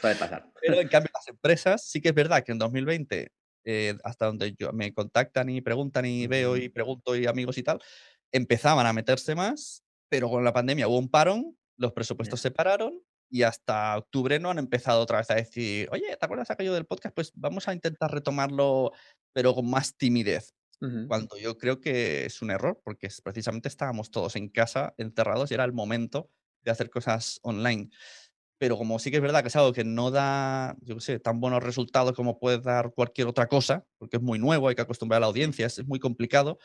Puede 0.00 0.16
pasar. 0.16 0.50
Pero 0.60 0.80
en 0.80 0.88
cambio, 0.88 1.10
las 1.14 1.28
empresas 1.28 1.84
sí 1.86 2.00
que 2.00 2.08
es 2.08 2.14
verdad 2.14 2.42
que 2.42 2.52
en 2.52 2.58
2020, 2.58 3.30
eh, 3.64 3.94
hasta 4.02 4.26
donde 4.26 4.54
yo, 4.58 4.72
me 4.72 4.92
contactan 4.92 5.48
y 5.48 5.60
preguntan 5.60 6.06
y 6.06 6.26
veo 6.26 6.56
y 6.56 6.68
pregunto 6.68 7.16
y 7.16 7.26
amigos 7.26 7.56
y 7.58 7.62
tal, 7.62 7.80
empezaban 8.32 8.86
a 8.86 8.92
meterse 8.92 9.34
más, 9.36 9.84
pero 10.08 10.28
con 10.28 10.44
la 10.44 10.52
pandemia 10.52 10.88
hubo 10.88 10.98
un 10.98 11.08
parón, 11.08 11.56
los 11.76 11.92
presupuestos 11.92 12.40
se 12.40 12.50
pararon 12.50 13.00
y 13.28 13.42
hasta 13.42 13.96
octubre 13.98 14.38
no 14.38 14.50
han 14.50 14.58
empezado 14.58 15.00
otra 15.00 15.18
vez 15.18 15.30
a 15.30 15.34
decir, 15.34 15.88
oye, 15.92 16.16
¿te 16.16 16.24
acuerdas 16.24 16.50
aquello 16.50 16.74
del 16.74 16.86
podcast? 16.86 17.14
Pues 17.14 17.32
vamos 17.34 17.68
a 17.68 17.72
intentar 17.72 18.10
retomarlo, 18.12 18.92
pero 19.32 19.54
con 19.54 19.68
más 19.68 19.96
timidez. 19.96 20.54
Cuando 21.08 21.38
yo 21.38 21.56
creo 21.56 21.80
que 21.80 22.26
es 22.26 22.42
un 22.42 22.50
error, 22.50 22.80
porque 22.84 23.08
precisamente 23.24 23.66
estábamos 23.66 24.10
todos 24.10 24.36
en 24.36 24.50
casa, 24.50 24.92
encerrados, 24.98 25.50
y 25.50 25.54
era 25.54 25.64
el 25.64 25.72
momento 25.72 26.30
de 26.62 26.70
hacer 26.70 26.90
cosas 26.90 27.40
online. 27.42 27.88
Pero 28.58 28.76
como 28.76 28.98
sí 28.98 29.10
que 29.10 29.16
es 29.16 29.22
verdad 29.22 29.40
que 29.40 29.48
es 29.48 29.56
algo 29.56 29.72
que 29.72 29.84
no 29.84 30.10
da, 30.10 30.76
yo 30.80 30.96
qué 30.96 31.00
sé, 31.00 31.18
tan 31.18 31.40
buenos 31.40 31.62
resultados 31.62 32.12
como 32.12 32.38
puede 32.38 32.58
dar 32.58 32.92
cualquier 32.92 33.26
otra 33.26 33.46
cosa, 33.48 33.86
porque 33.98 34.18
es 34.18 34.22
muy 34.22 34.38
nuevo, 34.38 34.68
hay 34.68 34.74
que 34.74 34.82
acostumbrar 34.82 35.18
a 35.18 35.20
la 35.20 35.26
audiencia, 35.26 35.66
es, 35.66 35.86
muy 35.86 35.98
complicado, 35.98 36.58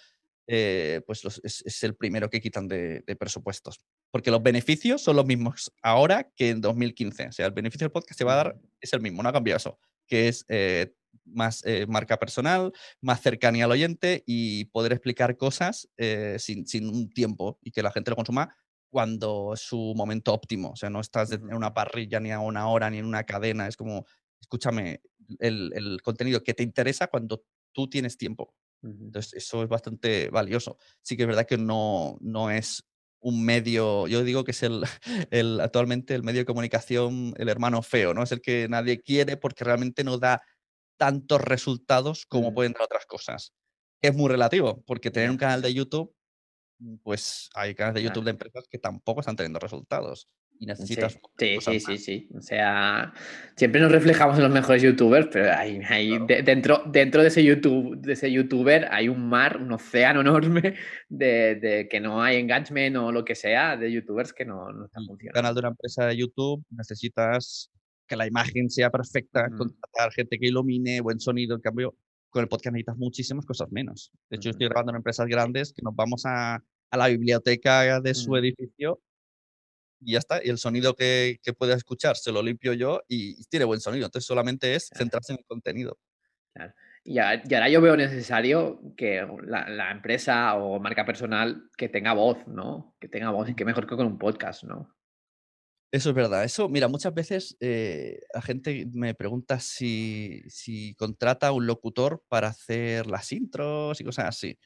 eh, 0.48 1.02
pues 1.06 1.24
es, 1.44 1.84
el 1.84 1.96
primero 1.96 2.30
que 2.30 2.42
quitan 2.42 2.68
de, 2.68 3.04
presupuestos. 3.20 3.80
Porque 4.12 4.32
los 4.32 4.44
beneficios 4.44 5.02
son 5.02 5.16
los 5.16 5.26
mismos 5.26 5.72
ahora 5.82 6.30
que 6.36 6.50
en 6.50 6.62
2015. 6.62 7.28
O 7.28 7.32
sea, 7.32 7.46
el 7.46 7.54
beneficio 7.54 7.86
del 7.86 7.92
podcast 7.92 8.18
se 8.18 8.24
va 8.24 8.34
a 8.34 8.38
dar, 8.38 8.60
es 8.80 8.94
el 8.94 9.02
mismo, 9.02 9.24
no 9.24 9.30
ha 9.30 9.34
cambiado 9.34 9.58
eso, 9.58 9.80
que 10.08 10.28
es 10.28 10.46
eh, 10.50 10.94
más 11.26 11.64
eh, 11.66 11.86
marca 11.88 12.18
personal, 12.18 12.72
más 13.02 13.22
cercanía 13.22 13.66
al 13.66 13.72
oyente 13.72 14.24
y 14.26 14.66
poder 14.66 14.92
explicar 14.92 15.38
cosas 15.38 15.90
sin, 16.38 16.68
sin, 16.68 16.90
un 16.90 17.10
tiempo 17.10 17.60
y 17.62 17.72
que 17.72 17.84
la 17.84 17.92
gente 17.92 18.12
lo 18.12 18.16
consuma 18.16 18.56
cuando 18.90 19.54
es 19.54 19.62
su 19.62 19.94
momento 19.96 20.34
óptimo. 20.34 20.72
O 20.72 20.76
sea, 20.76 20.90
no 20.90 21.00
estás 21.00 21.32
en 21.32 21.54
una 21.54 21.74
parrilla 21.74 22.20
ni 22.20 22.32
a 22.32 22.40
una 22.40 22.68
hora 22.68 22.90
ni 22.90 22.98
en 22.98 23.06
una 23.06 23.24
cadena. 23.24 23.68
Es 23.68 23.78
como, 23.78 24.06
escúchame, 24.42 25.02
el, 25.40 25.72
el 25.76 26.02
contenido 26.02 26.44
que 26.44 26.54
te 26.54 26.64
interesa 26.64 27.08
cuando 27.08 27.44
tú 27.72 27.90
tienes 27.90 28.18
tiempo. 28.18 28.54
Entonces, 28.84 29.34
eso 29.34 29.64
es 29.64 29.70
bastante 29.70 30.30
valioso. 30.30 30.78
Sí 31.02 31.16
que 31.16 31.24
es 31.24 31.28
verdad 31.28 31.46
que 31.46 31.58
no, 31.58 32.18
no 32.22 32.50
es 32.50 32.84
un 33.20 33.46
medio, 33.46 34.08
yo 34.08 34.24
digo 34.24 34.44
que 34.44 34.52
es 34.52 34.64
el, 34.64 34.84
el, 35.32 35.60
actualmente 35.62 36.16
el 36.16 36.24
medio 36.24 36.42
de 36.42 36.46
comunicación, 36.46 37.34
el 37.38 37.50
hermano 37.50 37.84
feo, 37.84 38.14
¿no? 38.14 38.24
Es 38.24 38.32
el 38.32 38.42
que 38.42 38.68
nadie 38.70 39.02
quiere 39.02 39.38
porque 39.38 39.64
realmente 39.64 40.04
no 40.04 40.18
da 40.18 40.42
tantos 40.98 41.42
resultados 41.42 42.26
como 42.26 42.54
pueden 42.54 42.74
dar 42.74 42.84
otras 42.84 43.06
cosas. 43.06 43.54
Es 44.02 44.16
muy 44.16 44.30
relativo, 44.30 44.84
porque 44.88 45.12
tener 45.12 45.30
un 45.30 45.38
canal 45.38 45.62
de 45.62 45.74
YouTube 45.74 46.16
Mm, 46.82 46.98
pues 47.04 47.50
hay 47.54 47.76
canales 47.76 48.02
de 48.02 48.04
YouTube 48.04 48.26
de 48.26 48.32
empresas 48.32 48.68
que 48.68 48.80
tampoco 48.80 49.20
están 49.20 49.36
teniendo 49.36 49.60
resultados 49.60 50.28
y 50.62 50.68
necesitas. 50.68 51.20
Sí, 51.40 51.58
sí, 51.60 51.80
sí, 51.80 51.98
sí, 51.98 52.30
O 52.38 52.42
sea, 52.42 53.12
siempre 53.56 53.82
nos 53.82 53.92
reflejamos 53.92 54.38
en 54.38 54.44
los 54.44 54.52
mejores 54.52 54.84
youtubers, 54.84 55.28
pero 55.32 55.52
hay, 55.52 56.20
dentro, 56.46 56.84
dentro 56.86 57.24
de 57.24 57.30
ese 57.30 57.44
YouTube, 57.44 58.00
de 58.00 58.14
ese 58.14 58.32
youtuber 58.32 58.88
hay 58.92 59.10
un 59.10 59.28
mar, 59.28 59.58
un 59.58 59.72
océano 59.72 60.22
enorme 60.22 60.76
de, 61.10 61.56
de, 61.56 61.88
que 61.90 62.00
no 62.00 62.22
hay 62.22 62.38
engagement 62.38 62.96
o 62.98 63.12
lo 63.12 63.26
que 63.26 63.34
sea 63.34 63.76
de 63.76 63.92
youtubers 63.92 64.34
que 64.34 64.46
no, 64.46 64.72
no 64.72 64.86
están 64.86 65.04
funcionando. 65.08 65.34
canal 65.34 65.56
de 65.56 65.60
una 65.62 65.70
empresa 65.70 66.06
de 66.06 66.16
YouTube 66.16 66.64
necesitas 66.70 67.72
que 68.08 68.16
la 68.16 68.28
imagen 68.28 68.70
sea 68.70 68.92
perfecta, 68.92 69.50
contratar 69.58 70.12
gente 70.14 70.38
que 70.38 70.46
ilumine, 70.46 71.02
buen 71.02 71.20
sonido, 71.20 71.56
en 71.56 71.62
cambio 71.62 71.96
con 72.30 72.44
el 72.44 72.48
podcast 72.48 72.74
necesitas 72.74 72.98
muchísimas 72.98 73.48
cosas 73.48 73.72
menos. 73.72 74.12
De 74.30 74.38
hecho, 74.38 74.52
estoy 74.52 74.68
grabando 74.68 74.92
en 74.92 74.98
empresas 74.98 75.26
grandes 75.26 75.74
que 75.74 75.82
nos 75.82 75.96
vamos 75.96 76.24
a, 76.28 76.62
a 76.92 76.98
la 76.98 77.08
biblioteca 77.08 78.00
de 78.00 78.14
su 78.14 78.36
edificio 78.38 79.02
y 80.02 80.14
ya 80.14 80.20
está. 80.20 80.44
Y 80.44 80.50
el 80.50 80.58
sonido 80.58 80.96
que, 80.96 81.40
que 81.44 81.54
puedes 81.54 81.78
escuchar 81.78 82.18
se 82.18 82.32
lo 82.32 82.42
limpio 82.42 82.74
yo 82.74 83.02
y, 83.08 83.44
tiene 83.46 83.66
buen 83.66 83.80
sonido. 83.80 84.06
Entonces 84.06 84.28
solamente 84.28 84.76
es 84.76 84.90
centrarse 84.96 85.34
en 85.34 85.40
el 85.40 85.46
contenido. 85.46 85.98
Claro. 86.54 86.74
Y, 87.04 87.18
ahora 87.18 87.70
yo 87.70 87.82
veo 87.82 87.98
necesario 87.98 88.80
que 88.96 89.26
la, 89.44 89.92
empresa 89.92 90.56
o 90.56 90.80
marca 90.80 91.06
personal 91.06 91.70
que 91.78 91.90
tenga 91.90 92.14
voz, 92.14 92.38
¿no? 92.48 92.96
Que 93.00 93.08
tenga 93.08 93.32
voz 93.32 93.50
y 93.50 93.56
que 93.56 93.66
mejor 93.66 93.88
que 93.88 93.96
con 93.96 94.06
un 94.08 94.20
podcast, 94.20 94.64
¿no? 94.64 94.96
Eso 95.92 96.10
es 96.10 96.16
verdad. 96.16 96.46
Eso, 96.46 96.70
mira, 96.70 96.88
muchas 96.88 97.14
veces 97.14 97.58
eh, 97.60 98.20
la 98.34 98.42
gente 98.42 98.88
me 98.94 99.14
pregunta 99.14 99.60
si, 99.60 100.42
si 100.48 100.96
contrata 100.96 101.52
un 101.52 101.66
locutor 101.66 102.24
para 102.30 102.48
hacer 102.48 103.08
las 103.08 103.32
intros 103.34 104.00
y 104.00 104.04
cosas 104.06 104.26
así. 104.26 104.58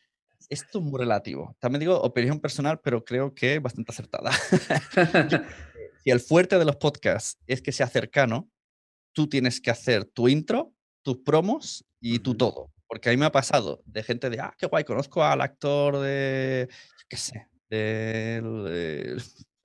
Esto 0.50 0.80
es 0.80 0.86
muy 0.86 1.00
relativo. 1.00 1.56
También 1.60 1.80
digo 1.80 2.00
opinión 2.02 2.40
personal, 2.40 2.80
pero 2.82 3.04
creo 3.04 3.34
que 3.34 3.60
bastante 3.60 3.92
acertada. 3.92 4.32
si 6.04 6.12
el 6.12 6.20
fuerte 6.20 6.60
de 6.60 6.66
los 6.66 6.76
podcasts 6.76 7.40
es 7.48 7.62
que 7.62 7.72
sea 7.72 7.88
cercano, 7.88 8.50
tú 9.14 9.28
tienes 9.28 9.62
que 9.62 9.72
hacer 9.72 10.06
tu 10.06 10.28
intro, 10.28 10.74
tus 11.02 11.18
promos 11.18 11.86
y 12.00 12.20
tu 12.20 12.36
todo. 12.36 12.72
Porque 12.88 13.10
a 13.10 13.12
mí 13.12 13.18
me 13.18 13.26
ha 13.26 13.32
pasado 13.32 13.82
de 13.86 14.04
gente 14.04 14.30
de, 14.30 14.40
ah, 14.40 14.54
qué 14.58 14.68
guay, 14.68 14.84
conozco 14.84 15.24
al 15.24 15.42
actor 15.42 16.00
de, 16.00 16.70
qué 17.10 17.18
sé, 17.18 17.48
de, 17.70 19.18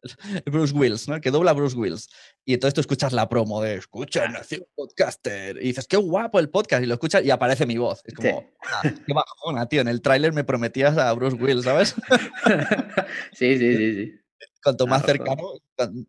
Bruce 0.47 0.75
Wills, 0.75 1.09
¿no? 1.09 1.17
El 1.17 1.21
que 1.21 1.31
dobla 1.31 1.53
Bruce 1.53 1.77
Wills. 1.77 2.09
Y 2.45 2.55
entonces 2.55 2.75
tú 2.75 2.81
escuchas 2.81 3.13
la 3.13 3.29
promo 3.29 3.63
de, 3.63 3.75
escucha, 3.75 4.29
nació 4.29 4.67
podcaster. 4.75 5.57
Y 5.59 5.69
dices, 5.69 5.87
qué 5.87 5.97
guapo 5.97 6.39
el 6.39 6.51
podcast. 6.51 6.83
Y 6.83 6.87
lo 6.87 6.95
escuchas 6.95 7.25
y 7.25 7.31
aparece 7.31 7.67
mi 7.67 7.77
voz. 7.79 8.03
Es 8.05 8.15
como, 8.15 8.45
ah, 8.67 8.83
qué 8.83 9.13
bajona, 9.13 9.67
tío. 9.67 9.81
En 9.81 9.89
el 9.89 10.03
tráiler 10.03 10.33
me 10.33 10.45
prometías 10.45 10.97
a 10.99 11.13
Bruce 11.13 11.37
Wills, 11.37 11.65
¿sabes? 11.65 11.95
sí, 13.33 13.59
sí, 13.59 13.77
sí, 13.77 13.95
sí. 13.95 14.13
Cuanto 14.63 14.87
más 14.87 15.05
cercano, 15.05 15.55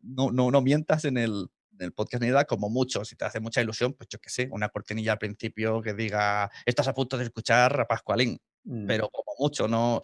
no, 0.02 0.32
no, 0.32 0.52
no 0.52 0.62
mientas 0.62 1.06
en 1.06 1.18
el, 1.18 1.48
el 1.82 1.94
podcast 1.94 2.22
ni 2.24 2.30
nada, 2.30 2.46
como 2.46 2.70
mucho, 2.70 3.04
si 3.06 3.16
te 3.16 3.26
hace 3.26 3.40
mucha 3.40 3.62
ilusión, 3.62 3.94
pues 3.94 4.08
yo 4.10 4.20
qué 4.20 4.30
sé, 4.30 4.50
una 4.52 4.70
cortinilla 4.70 5.14
al 5.14 5.18
principio 5.18 5.82
que 5.82 5.94
diga, 5.94 6.50
estás 6.66 6.88
a 6.88 6.94
punto 6.94 7.18
de 7.18 7.26
escuchar 7.26 7.80
a 7.80 7.88
Pascualín, 7.88 8.40
mm. 8.64 8.88
pero 8.88 9.10
como 9.10 9.34
mucho, 9.40 9.68
no. 9.68 10.02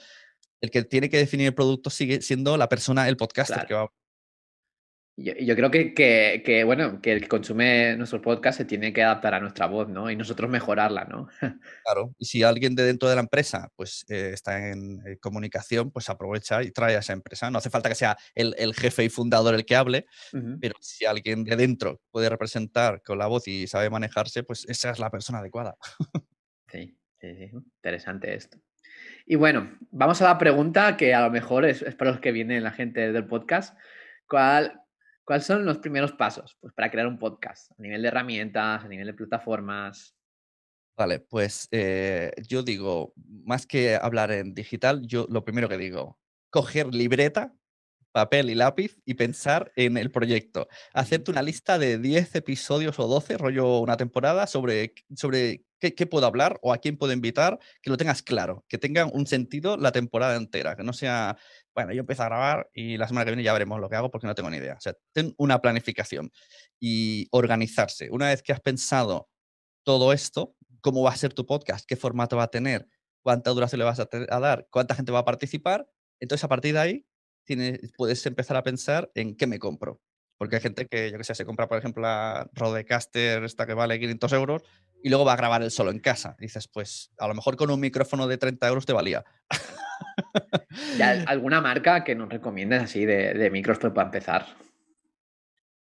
El 0.61 0.71
que 0.71 0.83
tiene 0.83 1.09
que 1.09 1.17
definir 1.17 1.47
el 1.47 1.53
producto 1.53 1.89
sigue 1.89 2.21
siendo 2.21 2.57
la 2.57 2.69
persona, 2.69 3.07
el 3.07 3.17
podcaster 3.17 3.65
que 3.65 3.73
va 3.73 3.89
yo, 5.19 5.33
yo 5.33 5.55
creo 5.55 5.71
que, 5.71 5.95
que, 5.95 6.43
que, 6.45 6.63
bueno, 6.63 7.01
que 7.01 7.11
el 7.11 7.21
que 7.21 7.27
consume 7.27 7.97
nuestro 7.97 8.21
podcast 8.21 8.59
se 8.59 8.65
tiene 8.65 8.93
que 8.93 9.01
adaptar 9.01 9.33
a 9.33 9.39
nuestra 9.39 9.65
voz, 9.65 9.89
¿no? 9.89 10.11
Y 10.11 10.15
nosotros 10.15 10.47
mejorarla, 10.49 11.05
¿no? 11.05 11.27
Claro, 11.83 12.13
y 12.19 12.25
si 12.25 12.43
alguien 12.43 12.75
de 12.75 12.83
dentro 12.83 13.09
de 13.09 13.15
la 13.15 13.21
empresa 13.21 13.71
pues 13.75 14.05
eh, 14.09 14.31
está 14.33 14.69
en 14.69 15.01
eh, 15.07 15.17
comunicación, 15.17 15.89
pues 15.89 16.09
aprovecha 16.09 16.61
y 16.61 16.69
trae 16.71 16.95
a 16.95 16.99
esa 16.99 17.13
empresa. 17.13 17.49
No 17.49 17.57
hace 17.57 17.71
falta 17.71 17.89
que 17.89 17.95
sea 17.95 18.15
el, 18.35 18.53
el 18.59 18.75
jefe 18.75 19.05
y 19.05 19.09
fundador 19.09 19.55
el 19.55 19.65
que 19.65 19.75
hable, 19.75 20.05
pero 20.61 20.75
si 20.81 21.05
alguien 21.05 21.43
de 21.43 21.55
dentro 21.55 21.99
puede 22.11 22.29
representar 22.29 23.01
con 23.01 23.17
la 23.17 23.25
voz 23.25 23.47
y 23.47 23.65
sabe 23.65 23.89
manejarse, 23.89 24.43
pues 24.43 24.65
esa 24.69 24.91
es 24.91 24.99
la 24.99 25.09
persona 25.09 25.39
adecuada. 25.39 25.77
sí, 26.71 26.95
sí, 27.19 27.35
sí, 27.35 27.49
interesante 27.53 28.35
esto. 28.35 28.59
Y 29.29 29.35
bueno, 29.35 29.77
vamos 29.91 30.21
a 30.21 30.25
la 30.25 30.37
pregunta 30.37 30.95
que 30.95 31.13
a 31.13 31.19
lo 31.19 31.29
mejor 31.29 31.65
es, 31.65 31.83
para 31.95 32.11
los 32.11 32.21
que 32.21 32.31
viene 32.31 32.61
la 32.61 32.71
gente 32.71 33.11
del 33.11 33.27
podcast. 33.27 33.77
¿Cuál, 34.25 34.81
¿Cuáles 35.25 35.45
son 35.45 35.65
los 35.65 35.79
primeros 35.79 36.13
pasos 36.13 36.57
pues, 36.61 36.73
para 36.73 36.89
crear 36.89 37.07
un 37.07 37.19
podcast? 37.19 37.73
A 37.77 37.81
nivel 37.81 38.01
de 38.01 38.07
herramientas, 38.07 38.85
a 38.85 38.87
nivel 38.87 39.07
de 39.07 39.13
plataformas. 39.13 40.15
Vale, 40.95 41.19
pues 41.19 41.67
eh, 41.71 42.31
yo 42.47 42.63
digo, 42.63 43.13
más 43.43 43.67
que 43.67 43.97
hablar 43.97 44.31
en 44.31 44.53
digital, 44.53 45.05
yo 45.05 45.27
lo 45.29 45.43
primero 45.43 45.67
que 45.67 45.77
digo, 45.77 46.17
coger 46.49 46.95
libreta, 46.95 47.53
papel 48.17 48.49
y 48.49 48.55
lápiz 48.55 48.97
y 49.05 49.13
pensar 49.13 49.71
en 49.75 49.95
el 49.95 50.09
proyecto. 50.09 50.67
Hacerte 50.91 51.29
una 51.29 51.43
lista 51.43 51.77
de 51.77 51.99
10 51.99 52.33
episodios 52.33 52.97
o 52.97 53.07
12, 53.07 53.37
rollo 53.37 53.77
una 53.77 53.95
temporada, 53.95 54.47
sobre, 54.47 54.95
sobre 55.15 55.65
qué, 55.79 55.93
qué, 55.93 56.07
puedo 56.07 56.25
hablar 56.25 56.57
o 56.63 56.73
a 56.73 56.79
quién 56.79 56.97
puedo 56.97 57.13
invitar, 57.13 57.59
que 57.83 57.91
lo 57.91 57.97
tengas 57.97 58.23
claro, 58.23 58.65
que 58.67 58.79
tenga 58.79 59.05
un 59.05 59.27
sentido 59.27 59.77
la 59.77 59.91
temporada 59.91 60.35
entera, 60.35 60.75
que 60.75 60.83
no 60.83 60.93
sea 60.93 61.37
bueno, 61.75 61.93
yo 61.93 61.99
empiezo 61.99 62.23
a 62.23 62.25
grabar 62.25 62.71
y 62.73 62.97
la 62.97 63.07
semana 63.07 63.23
que 63.23 63.29
viene 63.29 63.43
ya 63.43 63.53
veremos 63.53 63.79
lo 63.79 63.87
que 63.87 63.95
hago 63.95 64.09
porque 64.09 64.25
no 64.25 64.33
tengo 64.33 64.49
ni 64.49 64.57
idea. 64.57 64.73
O 64.73 64.81
sea, 64.81 64.95
ten 65.13 65.35
una 65.37 65.61
planificación 65.61 66.31
y 66.79 67.27
organizarse. 67.29 68.09
Una 68.09 68.29
vez 68.29 68.41
que 68.41 68.51
has 68.51 68.61
pensado 68.61 69.29
todo 69.83 70.11
esto, 70.11 70.55
cómo 70.81 71.03
va 71.03 71.11
a 71.11 71.15
ser 71.15 71.35
tu 71.35 71.45
podcast, 71.45 71.85
qué 71.87 71.95
formato 71.95 72.35
va 72.35 72.45
a 72.45 72.47
tener, 72.47 72.87
cuánta 73.21 73.51
duración 73.51 73.77
le 73.77 73.85
vas 73.85 73.99
a, 73.99 74.39
dar, 74.39 74.67
cuánta 74.71 74.95
gente 74.95 75.11
va 75.11 75.19
a 75.19 75.25
participar, 75.25 75.87
entonces 76.19 76.43
a 76.43 76.47
partir 76.47 76.73
de 76.73 76.79
ahí 76.79 77.05
tienes, 77.47 77.79
puedes 77.95 78.23
empezar 78.25 78.57
a 78.57 78.63
pensar 78.63 79.09
en 79.15 79.35
qué 79.35 79.47
me 79.47 79.57
compro. 79.57 79.99
Porque 80.37 80.57
hay 80.57 80.61
gente 80.61 80.85
que, 80.85 81.11
yo 81.11 81.17
que 81.17 81.23
sé, 81.23 81.33
se 81.33 81.45
compra, 81.45 81.67
por 81.67 81.79
ejemplo, 81.79 82.03
la 82.03 82.47
Rodecaster, 82.53 83.43
esta 83.43 83.65
que 83.65 83.73
vale 83.73 83.99
500 83.99 84.33
euros, 84.33 84.61
y 85.01 85.09
luego 85.09 85.25
va 85.25 85.33
a 85.33 85.37
grabar 85.37 85.63
él 85.63 85.71
solo 85.71 85.89
en 85.89 85.99
casa. 85.99 86.35
dices, 86.39 86.67
pues 86.67 87.11
a 87.17 87.27
lo 87.27 87.33
mejor 87.33 87.55
con 87.57 87.71
un 87.71 87.79
micrófono 87.79 88.27
de 88.27 88.37
30 88.37 88.67
euros 88.67 88.85
te 88.85 88.93
valía. 88.93 89.25
¿Alguna 91.25 91.61
marca 91.61 92.03
que 92.03 92.13
nos 92.13 92.29
recomiendes 92.29 92.83
así 92.83 93.05
de, 93.05 93.33
de 93.33 93.49
micros 93.49 93.79
para 93.79 94.03
empezar? 94.03 94.45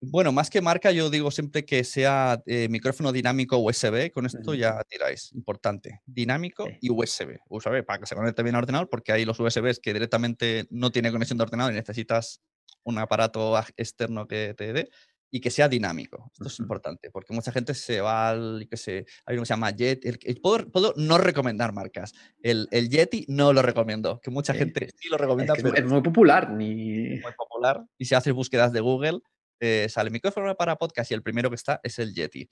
Bueno, 0.05 0.33
más 0.33 0.49
que 0.49 0.59
marca, 0.59 0.91
yo 0.91 1.09
digo 1.09 1.31
siempre 1.31 1.63
que 1.63 1.83
sea 1.85 2.41
eh, 2.45 2.67
micrófono 2.69 3.13
dinámico 3.13 3.57
USB. 3.57 4.11
Con 4.11 4.25
esto 4.25 4.53
ya 4.53 4.83
tiráis. 4.83 5.31
Importante. 5.33 6.01
Dinámico 6.05 6.67
y 6.81 6.89
USB. 6.89 7.39
USB 7.47 7.85
para 7.85 7.99
que 7.99 8.05
se 8.05 8.15
conecte 8.15 8.43
bien 8.43 8.55
al 8.55 8.63
ordenador, 8.63 8.89
porque 8.89 9.13
hay 9.13 9.23
los 9.23 9.39
USBs 9.39 9.79
que 9.79 9.93
directamente 9.93 10.67
no 10.69 10.91
tiene 10.91 11.11
conexión 11.11 11.37
de 11.37 11.43
ordenador 11.43 11.71
y 11.71 11.77
necesitas 11.77 12.41
un 12.83 12.97
aparato 12.99 13.57
externo 13.77 14.27
que 14.27 14.53
te 14.57 14.73
dé 14.73 14.89
y 15.31 15.39
que 15.39 15.49
sea 15.49 15.69
dinámico. 15.69 16.29
Esto 16.33 16.47
es 16.47 16.59
importante, 16.59 17.09
porque 17.09 17.33
mucha 17.33 17.51
gente 17.51 17.73
se 17.73 18.01
va 18.01 18.29
al, 18.29 18.67
que 18.69 18.77
sé, 18.77 19.05
hay 19.25 19.35
uno 19.35 19.43
que 19.43 19.47
se 19.47 19.53
llama 19.53 19.71
Jet. 19.71 20.01
puedo, 20.41 20.93
no 20.97 21.17
recomendar 21.17 21.73
marcas. 21.73 22.13
El, 22.41 22.67
el, 22.71 22.89
Yeti 22.89 23.25
no 23.29 23.51
lo 23.51 23.61
recomiendo, 23.61 24.19
que 24.21 24.29
mucha 24.29 24.53
gente 24.53 24.89
sí 24.95 25.09
lo 25.09 25.17
recomienda. 25.17 25.55
Es, 25.55 25.63
es 25.63 25.85
muy 25.85 26.01
popular. 26.01 26.51
Ni... 26.51 27.19
Muy 27.21 27.33
popular. 27.35 27.83
Y 27.97 28.05
si 28.05 28.13
haces 28.13 28.33
búsquedas 28.33 28.73
de 28.73 28.81
Google, 28.81 29.21
eh, 29.63 29.88
sale 29.89 30.10
micrófono 30.10 30.56
para 30.56 30.76
podcast 30.76 31.12
y 31.12 31.13
el 31.13 31.23
primero 31.23 31.49
que 31.49 31.56
está 31.56 31.80
es 31.84 31.99
el 31.99 32.13
Yeti. 32.13 32.49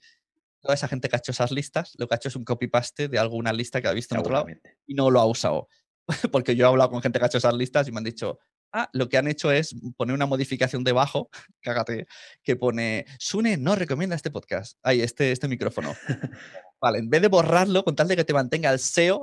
Toda 0.60 0.74
esa 0.74 0.88
gente 0.88 1.08
que 1.08 1.16
ha 1.16 1.18
hecho 1.18 1.32
esas 1.32 1.50
listas, 1.50 1.92
lo 1.98 2.08
que 2.08 2.14
ha 2.14 2.16
hecho 2.16 2.28
es 2.28 2.36
un 2.36 2.44
copy-paste 2.44 3.08
de 3.08 3.18
alguna 3.18 3.52
lista 3.52 3.82
que 3.82 3.88
ha 3.88 3.92
visto 3.92 4.14
en 4.14 4.20
otro 4.20 4.32
lado 4.32 4.46
y 4.86 4.94
no 4.94 5.10
lo 5.10 5.20
ha 5.20 5.26
usado. 5.26 5.68
porque 6.32 6.56
yo 6.56 6.64
he 6.64 6.68
hablado 6.68 6.90
con 6.90 7.02
gente 7.02 7.18
que 7.18 7.24
ha 7.24 7.28
hecho 7.28 7.38
esas 7.38 7.54
listas 7.54 7.86
y 7.88 7.92
me 7.92 7.98
han 7.98 8.04
dicho, 8.04 8.38
Ah, 8.74 8.88
lo 8.94 9.10
que 9.10 9.18
han 9.18 9.28
hecho 9.28 9.52
es 9.52 9.74
poner 9.98 10.14
una 10.14 10.24
modificación 10.24 10.82
debajo, 10.82 11.28
cágate, 11.60 12.06
que 12.42 12.56
pone, 12.56 13.04
Sune 13.18 13.58
no 13.58 13.76
recomienda 13.76 14.16
este 14.16 14.30
podcast, 14.30 14.78
ay, 14.82 15.02
este, 15.02 15.30
este 15.30 15.46
micrófono. 15.46 15.94
vale, 16.80 16.98
en 16.98 17.10
vez 17.10 17.20
de 17.20 17.28
borrarlo 17.28 17.84
con 17.84 17.94
tal 17.94 18.08
de 18.08 18.16
que 18.16 18.24
te 18.24 18.32
mantenga 18.32 18.72
el 18.72 18.78
SEO, 18.78 19.22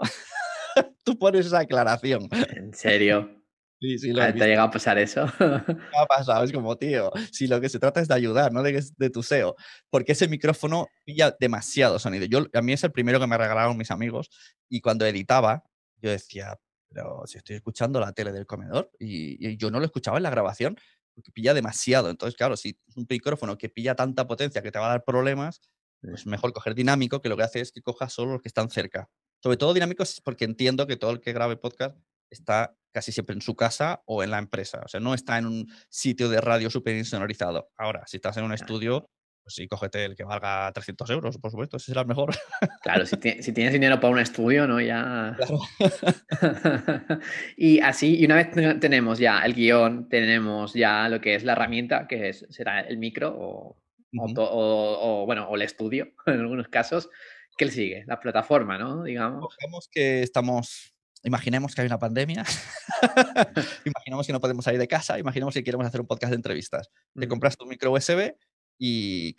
tú 1.04 1.17
pones 1.17 1.47
esa 1.47 1.60
aclaración. 1.60 2.30
¿En 2.56 2.75
serio? 2.75 3.38
Sí, 3.81 3.97
sí, 3.97 4.11
lo 4.11 4.19
¿Te 4.19 4.43
ha 4.43 4.47
llegado 4.47 4.67
a 4.67 4.71
pasar 4.71 4.97
eso? 4.97 5.21
ha 5.97 6.05
pasado, 6.05 6.43
es 6.43 6.51
como, 6.51 6.77
tío, 6.77 7.11
si 7.31 7.47
lo 7.47 7.61
que 7.61 7.69
se 7.69 7.79
trata 7.79 8.01
es 8.01 8.09
de 8.09 8.13
ayudar, 8.13 8.51
no 8.51 8.61
de, 8.61 8.83
de 8.97 9.09
tu 9.09 9.23
SEO, 9.23 9.55
porque 9.89 10.11
ese 10.11 10.27
micrófono 10.27 10.87
pilla 11.05 11.35
demasiado 11.39 11.97
sonido. 11.97 12.25
Yo, 12.25 12.45
a 12.53 12.61
mí 12.61 12.73
es 12.73 12.83
el 12.83 12.91
primero 12.91 13.19
que 13.21 13.27
me 13.27 13.37
regalaron 13.37 13.77
mis 13.77 13.91
amigos 13.91 14.29
y 14.67 14.81
cuando 14.81 15.05
editaba, 15.05 15.63
yo 16.01 16.09
decía, 16.09 16.57
pero 16.89 17.23
si 17.25 17.37
estoy 17.37 17.55
escuchando 17.55 17.99
la 17.99 18.11
tele 18.13 18.31
del 18.31 18.45
comedor 18.45 18.91
y, 18.99 19.57
yo 19.57 19.71
no 19.71 19.79
lo 19.79 19.85
escuchaba 19.85 20.17
en 20.17 20.23
la 20.23 20.29
grabación 20.29 20.77
porque 21.13 21.31
pilla 21.31 21.53
demasiado. 21.53 22.09
Entonces, 22.09 22.35
claro, 22.35 22.57
si 22.57 22.77
es 22.87 22.97
un 22.97 23.05
micrófono 23.09 23.57
que 23.57 23.69
pilla 23.69 23.95
tanta 23.95 24.27
potencia 24.27 24.61
que 24.61 24.71
te 24.71 24.79
va 24.79 24.87
a 24.87 24.89
dar 24.89 25.03
problemas, 25.03 25.61
pues 26.01 26.25
mejor 26.25 26.53
coger 26.53 26.75
dinámico, 26.75 27.21
que 27.21 27.29
lo 27.29 27.37
que 27.37 27.43
hace 27.43 27.59
es 27.61 27.71
que 27.71 27.81
coja 27.81 28.09
solo 28.09 28.33
los 28.33 28.41
que 28.41 28.47
están 28.47 28.69
cerca. 28.69 29.09
Sobre 29.41 29.57
todo 29.57 29.73
dinámicos 29.73 30.21
porque 30.23 30.45
entiendo 30.45 30.87
que 30.87 30.97
todo 30.97 31.11
el 31.11 31.21
que 31.21 31.33
grabe 31.33 31.57
podcast 31.57 31.97
está 32.29 32.75
casi 32.91 33.12
siempre 33.12 33.36
en 33.36 33.41
su 33.41 33.56
casa 33.56 34.02
o 34.06 34.23
en 34.23 34.32
la 34.32 34.39
empresa. 34.39 34.82
O 34.84 34.88
sea, 34.88 34.99
no 34.99 35.13
está 35.13 35.38
en 35.38 35.45
un 35.45 35.67
sitio 35.89 36.30
de 36.30 36.41
radio 36.41 36.69
súper 36.69 36.95
insonorizado. 36.95 37.69
Ahora, 37.78 38.04
si 38.08 38.17
estás 38.17 38.38
en 38.38 38.43
un 38.43 38.54
estudio, 38.54 39.10
pues 39.49 39.56
sí, 39.56 39.67
cógete 39.67 40.06
el 40.06 40.15
que 40.15 40.23
valga 40.23 40.71
300 40.71 41.10
euros, 41.10 41.38
por 41.39 41.49
supuesto, 41.49 41.78
ese 41.78 41.88
será 41.88 42.02
el 42.02 42.08
mejor. 42.08 42.36
Claro, 42.84 43.06
si, 43.06 43.15
si 43.41 43.52
tienes 43.52 43.73
dinero 43.73 43.99
para 43.99 44.13
un 44.13 44.19
estudio, 44.19 44.67
¿no? 44.67 44.80
Ya. 44.89 45.36
Claro. 45.38 45.60
y 47.58 47.80
así, 47.80 48.19
y 48.19 48.25
una 48.25 48.36
vez 48.36 48.52
tenemos 48.80 49.17
ya 49.19 49.39
el 49.41 49.54
guion, 49.54 50.08
tenemos 50.08 50.73
ya 50.73 51.10
lo 51.10 51.19
que 51.19 51.36
es 51.36 51.43
la 51.43 51.54
herramienta, 51.54 52.08
que 52.08 52.30
es, 52.30 52.45
será 52.49 52.82
el 52.82 52.97
micro 52.97 53.36
o, 53.36 53.78
o, 54.17 55.25
bueno, 55.25 55.47
o 55.49 55.56
el 55.56 55.62
estudio, 55.62 56.13
en 56.25 56.41
algunos 56.41 56.67
casos, 56.67 57.10
¿qué 57.58 57.65
le 57.65 57.71
sigue? 57.71 58.04
La 58.08 58.19
plataforma, 58.19 58.78
¿no? 58.78 59.04
Digamos. 59.04 59.56
Cogemos 59.56 59.89
que 59.91 60.21
estamos 60.21 60.93
imaginemos 61.23 61.75
que 61.75 61.82
hay 61.82 61.88
una 61.88 61.99
pandemia, 61.99 62.43
imaginemos 63.86 64.27
que 64.27 64.34
no 64.34 64.39
podemos 64.39 64.65
salir 64.65 64.79
de 64.79 64.88
casa, 64.88 65.19
imaginemos 65.19 65.53
que 65.53 65.63
queremos 65.63 65.86
hacer 65.88 66.01
un 66.01 66.08
podcast 66.08 66.32
de 66.32 66.38
entrevistas. 66.38 66.89
Te 67.13 67.27
compras 67.27 67.58
tu 67.58 67.65
micro 67.65 67.91
USB, 67.91 68.34
y 68.82 69.36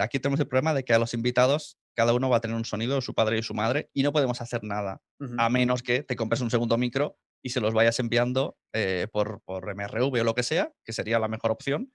aquí 0.00 0.20
tenemos 0.20 0.38
el 0.40 0.46
problema 0.46 0.74
de 0.74 0.84
que 0.84 0.92
a 0.92 0.98
los 0.98 1.14
invitados 1.14 1.78
cada 1.96 2.12
uno 2.12 2.28
va 2.28 2.36
a 2.36 2.40
tener 2.40 2.56
un 2.56 2.66
sonido, 2.66 3.00
su 3.00 3.14
padre 3.14 3.38
y 3.38 3.42
su 3.42 3.54
madre, 3.54 3.88
y 3.94 4.02
no 4.02 4.12
podemos 4.12 4.40
hacer 4.40 4.62
nada, 4.62 5.00
a 5.38 5.48
menos 5.48 5.82
que 5.82 6.02
te 6.02 6.16
compres 6.16 6.42
un 6.42 6.50
segundo 6.50 6.76
micro 6.76 7.16
y 7.42 7.50
se 7.50 7.60
los 7.60 7.72
vayas 7.72 7.98
enviando 7.98 8.58
eh, 8.72 9.06
por, 9.10 9.40
por 9.44 9.74
MRV 9.74 10.20
o 10.20 10.24
lo 10.24 10.34
que 10.34 10.42
sea, 10.42 10.72
que 10.84 10.92
sería 10.92 11.18
la 11.18 11.28
mejor 11.28 11.50
opción, 11.50 11.92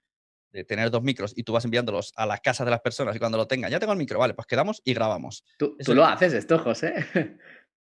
de 0.51 0.63
tener 0.63 0.89
dos 0.89 1.03
micros 1.03 1.33
y 1.35 1.43
tú 1.43 1.53
vas 1.53 1.65
enviándolos 1.65 2.11
a 2.15 2.25
las 2.25 2.41
casas 2.41 2.65
de 2.65 2.71
las 2.71 2.81
personas 2.81 3.15
y 3.15 3.19
cuando 3.19 3.37
lo 3.37 3.47
tengan, 3.47 3.69
ya 3.69 3.79
tengo 3.79 3.93
el 3.93 3.99
micro, 3.99 4.17
vale, 4.17 4.33
pues 4.33 4.47
quedamos 4.47 4.81
y 4.83 4.93
grabamos. 4.93 5.43
Tú, 5.57 5.75
lo 5.87 6.05
haces 6.05 6.33
esto, 6.33 6.57
José. 6.57 7.05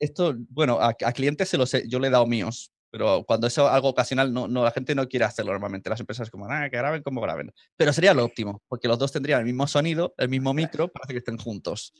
Esto, 0.02 0.34
bueno, 0.48 0.80
a, 0.80 0.94
clientes 0.94 1.48
se 1.48 1.56
lo 1.56 1.64
sé, 1.64 1.84
yo 1.86 2.00
le 2.00 2.08
he 2.08 2.10
dado 2.10 2.26
míos, 2.26 2.72
pero 2.90 3.22
cuando 3.24 3.46
es 3.46 3.56
algo 3.56 3.90
ocasional, 3.90 4.32
no, 4.32 4.48
no, 4.48 4.64
la 4.64 4.72
gente 4.72 4.96
no 4.96 5.06
quiere 5.06 5.24
hacerlo 5.24 5.52
normalmente. 5.52 5.88
Las 5.88 6.00
empresas 6.00 6.28
como, 6.28 6.46
ah, 6.50 6.68
que 6.68 6.76
graben 6.76 7.04
como 7.04 7.20
graben. 7.20 7.52
Pero 7.76 7.92
sería 7.92 8.12
lo 8.12 8.24
óptimo, 8.24 8.60
porque 8.66 8.88
los 8.88 8.98
dos 8.98 9.12
tendrían 9.12 9.38
el 9.38 9.46
mismo 9.46 9.68
sonido, 9.68 10.12
el 10.18 10.28
mismo 10.28 10.54
micro, 10.54 10.88
parece 10.88 11.12
que 11.12 11.18
estén 11.18 11.38
juntos. 11.38 11.92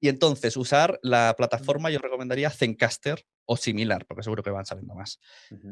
Y 0.00 0.08
entonces 0.08 0.56
usar 0.56 0.98
la 1.02 1.34
plataforma 1.36 1.90
yo 1.90 1.98
recomendaría 1.98 2.48
Zencaster 2.48 3.22
o 3.44 3.58
similar, 3.58 4.06
porque 4.06 4.22
seguro 4.22 4.42
que 4.42 4.50
van 4.50 4.64
saliendo 4.64 4.94
más. 4.94 5.20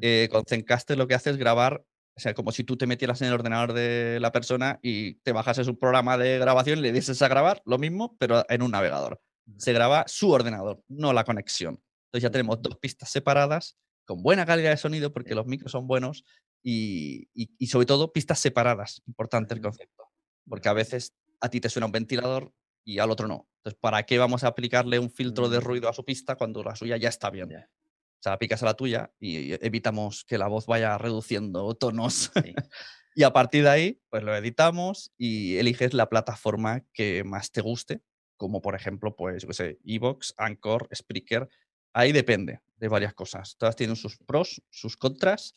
Eh, 0.02 0.28
con 0.30 0.44
Zencaster 0.44 0.98
lo 0.98 1.08
que 1.08 1.14
hace 1.14 1.30
es 1.30 1.38
grabar, 1.38 1.82
o 2.14 2.20
sea, 2.20 2.34
como 2.34 2.52
si 2.52 2.62
tú 2.62 2.76
te 2.76 2.86
metieras 2.86 3.22
en 3.22 3.28
el 3.28 3.34
ordenador 3.34 3.72
de 3.72 4.18
la 4.20 4.32
persona 4.32 4.78
y 4.82 5.14
te 5.20 5.32
bajases 5.32 5.66
un 5.68 5.78
programa 5.78 6.18
de 6.18 6.38
grabación 6.38 6.80
y 6.80 6.82
le 6.82 6.92
dieses 6.92 7.22
a 7.22 7.28
grabar, 7.28 7.62
lo 7.64 7.78
mismo, 7.78 8.16
pero 8.18 8.44
en 8.50 8.60
un 8.60 8.72
navegador. 8.72 9.18
Se 9.58 9.72
graba 9.72 10.04
su 10.06 10.30
ordenador, 10.30 10.82
no 10.88 11.12
la 11.12 11.24
conexión. 11.24 11.80
Entonces 12.06 12.22
ya 12.22 12.30
tenemos 12.30 12.60
dos 12.62 12.76
pistas 12.78 13.10
separadas 13.10 13.76
con 14.04 14.22
buena 14.22 14.46
calidad 14.46 14.70
de 14.70 14.76
sonido 14.76 15.12
porque 15.12 15.34
los 15.34 15.46
micros 15.46 15.72
son 15.72 15.86
buenos 15.86 16.24
y, 16.62 17.28
y 17.34 17.66
sobre 17.66 17.86
todo 17.86 18.12
pistas 18.12 18.38
separadas, 18.38 19.02
importante 19.06 19.54
el 19.54 19.60
concepto, 19.60 20.10
porque 20.48 20.68
a 20.68 20.72
veces 20.72 21.14
a 21.40 21.48
ti 21.48 21.60
te 21.60 21.68
suena 21.68 21.86
un 21.86 21.92
ventilador 21.92 22.52
y 22.84 23.00
al 23.00 23.10
otro 23.10 23.28
no. 23.28 23.48
Entonces, 23.58 23.78
¿para 23.80 24.04
qué 24.04 24.18
vamos 24.18 24.44
a 24.44 24.48
aplicarle 24.48 24.98
un 24.98 25.10
filtro 25.10 25.48
de 25.48 25.58
mm. 25.58 25.62
ruido 25.62 25.88
a 25.88 25.92
su 25.92 26.04
pista 26.04 26.36
cuando 26.36 26.62
la 26.62 26.76
suya 26.76 26.96
ya 26.96 27.08
está 27.08 27.30
bien? 27.30 27.52
O 27.52 28.22
sea, 28.22 28.32
aplicas 28.32 28.62
a 28.62 28.66
la 28.66 28.74
tuya 28.74 29.12
y 29.18 29.52
evitamos 29.64 30.24
que 30.24 30.38
la 30.38 30.46
voz 30.46 30.66
vaya 30.66 30.96
reduciendo 30.96 31.74
tonos. 31.74 32.30
y 33.14 33.24
a 33.24 33.32
partir 33.32 33.64
de 33.64 33.70
ahí, 33.70 34.00
pues 34.08 34.22
lo 34.22 34.34
editamos 34.34 35.12
y 35.18 35.56
eliges 35.56 35.94
la 35.94 36.08
plataforma 36.08 36.84
que 36.92 37.24
más 37.24 37.50
te 37.50 37.60
guste, 37.60 38.02
como 38.36 38.60
por 38.60 38.74
ejemplo, 38.74 39.14
pues, 39.16 39.42
yo 39.42 39.48
qué 39.48 39.54
sé, 39.54 39.78
Evox, 39.84 40.34
Anchor, 40.36 40.88
Spreaker. 40.94 41.48
Ahí 41.92 42.12
depende 42.12 42.60
de 42.76 42.88
varias 42.88 43.14
cosas. 43.14 43.56
Todas 43.56 43.76
tienen 43.76 43.96
sus 43.96 44.18
pros, 44.18 44.62
sus 44.70 44.96
contras. 44.96 45.54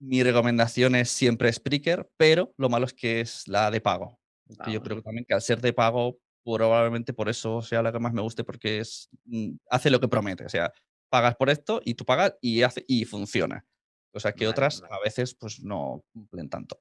Mi 0.00 0.22
recomendación 0.22 0.94
es 0.94 1.10
siempre 1.10 1.52
Spreaker, 1.52 2.08
pero 2.16 2.52
lo 2.56 2.68
malo 2.68 2.86
es 2.86 2.94
que 2.94 3.20
es 3.20 3.48
la 3.48 3.70
de 3.70 3.80
pago. 3.80 4.18
Que 4.64 4.72
yo 4.72 4.82
creo 4.82 4.96
que 4.96 5.02
también 5.02 5.24
que 5.26 5.34
al 5.34 5.42
ser 5.42 5.60
de 5.60 5.72
pago 5.72 6.18
probablemente 6.44 7.12
por 7.12 7.28
eso 7.28 7.60
sea 7.60 7.82
la 7.82 7.92
que 7.92 7.98
más 7.98 8.12
me 8.12 8.22
guste, 8.22 8.44
porque 8.44 8.78
es, 8.78 9.10
mm, 9.24 9.56
hace 9.70 9.90
lo 9.90 10.00
que 10.00 10.08
promete. 10.08 10.46
O 10.46 10.48
sea, 10.48 10.72
pagas 11.10 11.36
por 11.36 11.50
esto 11.50 11.80
y 11.84 11.94
tú 11.94 12.04
pagas 12.04 12.36
y, 12.40 12.62
hace, 12.62 12.84
y 12.86 13.04
funciona. 13.04 13.64
O 14.12 14.20
sea 14.20 14.32
que 14.32 14.48
otras 14.48 14.82
a 14.90 14.98
veces 15.04 15.34
pues 15.34 15.60
no 15.60 16.02
cumplen 16.12 16.48
tanto. 16.48 16.78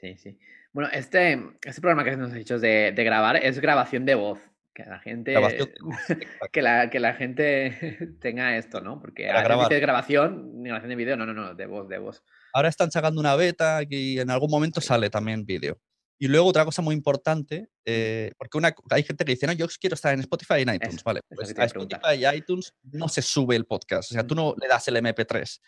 Sí, 0.00 0.16
sí. 0.16 0.38
Bueno, 0.72 0.90
este, 0.92 1.32
este 1.60 1.80
programa 1.80 2.04
que 2.04 2.16
nos 2.16 2.28
has 2.28 2.36
dicho 2.36 2.60
de, 2.60 2.92
de 2.92 3.04
grabar 3.04 3.36
es 3.36 3.58
grabación 3.58 4.04
de 4.04 4.14
voz. 4.14 4.38
Que 4.78 4.84
la 4.88 5.00
gente, 5.00 5.34
que 6.52 6.62
la, 6.62 6.88
que 6.88 7.00
la 7.00 7.14
gente 7.14 7.98
tenga 8.20 8.56
esto, 8.56 8.80
¿no? 8.80 9.00
Porque 9.00 9.28
a 9.28 9.42
veces 9.42 9.68
de 9.70 9.80
grabación, 9.80 10.62
ni 10.62 10.68
grabación 10.68 10.90
de 10.90 10.94
vídeo, 10.94 11.16
no, 11.16 11.26
no, 11.26 11.34
no, 11.34 11.52
de 11.52 11.66
voz, 11.66 11.88
de 11.88 11.98
voz. 11.98 12.22
Ahora 12.52 12.68
están 12.68 12.92
sacando 12.92 13.20
una 13.20 13.34
beta 13.34 13.80
y 13.88 14.20
en 14.20 14.30
algún 14.30 14.48
momento 14.48 14.80
sale 14.80 15.10
también 15.10 15.44
vídeo. 15.44 15.80
Y 16.16 16.28
luego 16.28 16.46
otra 16.46 16.64
cosa 16.64 16.80
muy 16.80 16.94
importante, 16.94 17.70
eh, 17.84 18.30
porque 18.38 18.56
una, 18.56 18.72
hay 18.90 19.02
gente 19.02 19.24
que 19.24 19.32
dice, 19.32 19.48
no, 19.48 19.52
yo 19.52 19.66
quiero 19.80 19.94
estar 19.94 20.14
en 20.14 20.20
Spotify 20.20 20.58
y 20.58 20.62
en 20.62 20.74
iTunes, 20.74 21.02
¿vale? 21.02 21.22
Pues 21.28 21.58
a 21.58 21.64
Spotify 21.64 22.14
y 22.20 22.36
iTunes 22.36 22.72
no 22.84 23.08
se 23.08 23.22
sube 23.22 23.56
el 23.56 23.66
podcast, 23.66 24.12
o 24.12 24.14
sea, 24.14 24.24
tú 24.24 24.36
no 24.36 24.54
le 24.60 24.68
das 24.68 24.86
el 24.86 24.96
MP3, 24.96 25.60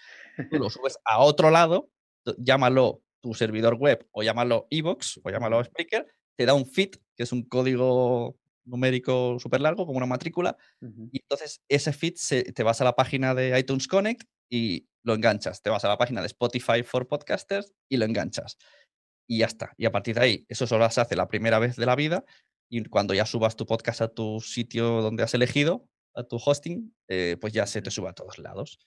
tú 0.51 0.59
lo 0.59 0.71
subes 0.71 0.99
a 1.05 1.19
otro 1.19 1.51
lado, 1.51 1.91
llámalo 2.39 3.03
tu 3.21 3.35
servidor 3.35 3.75
web 3.75 4.07
o 4.13 4.23
llámalo 4.23 4.69
Evox 4.71 5.21
o 5.23 5.31
llámalo 5.31 5.63
Spreaker, 5.65 6.07
te 6.37 6.47
da 6.47 6.55
un 6.55 6.67
feed, 6.67 6.91
que 7.17 7.25
es 7.25 7.33
un 7.33 7.43
código 7.43 8.40
numérico 8.65 9.39
súper 9.39 9.61
largo, 9.61 9.87
como 9.87 9.99
una 9.99 10.07
matrícula, 10.07 10.57
y 10.81 11.21
entonces 11.21 11.63
ese 11.69 11.93
feed 11.93 12.15
te 12.55 12.63
vas 12.63 12.81
a 12.81 12.85
la 12.85 12.95
página 12.95 13.35
de 13.35 13.59
iTunes 13.59 13.89
Connect 13.89 14.29
y 14.51 14.89
lo 15.03 15.15
enganchas, 15.15 15.63
te 15.63 15.71
vas 15.71 15.85
a 15.85 15.89
la 15.89 15.99
página 15.99 16.21
de 16.21 16.27
Spotify 16.27 16.83
for 16.83 17.09
Podcasters 17.09 17.73
y 17.89 17.97
lo 17.97 18.05
enganchas 18.05 18.59
y 19.31 19.39
ya 19.39 19.47
está. 19.47 19.73
Y 19.77 19.87
a 19.87 19.93
partir 19.93 20.17
de 20.17 20.23
ahí, 20.23 20.47
eso 20.49 20.67
solo 20.67 20.91
se 20.91 21.01
hace 21.01 21.15
la 21.15 21.29
primera 21.29 21.61
vez 21.61 21.77
de 21.77 21.87
la 21.87 21.95
vida 21.95 22.25
y 22.69 22.85
cuando 22.85 23.15
ya 23.15 23.25
subas 23.27 23.55
tu 23.55 23.65
podcast 23.65 24.01
a 24.01 24.09
tu 24.09 24.41
sitio 24.41 25.03
donde 25.03 25.23
has 25.23 25.35
elegido, 25.35 25.89
a 26.15 26.25
tu 26.25 26.37
hosting, 26.45 26.93
eh, 27.07 27.37
pues 27.41 27.53
ya 27.53 27.67
se 27.67 27.81
te 27.81 27.93
sube 27.93 28.09
a 28.09 28.13
todos 28.13 28.39
lados. 28.39 28.81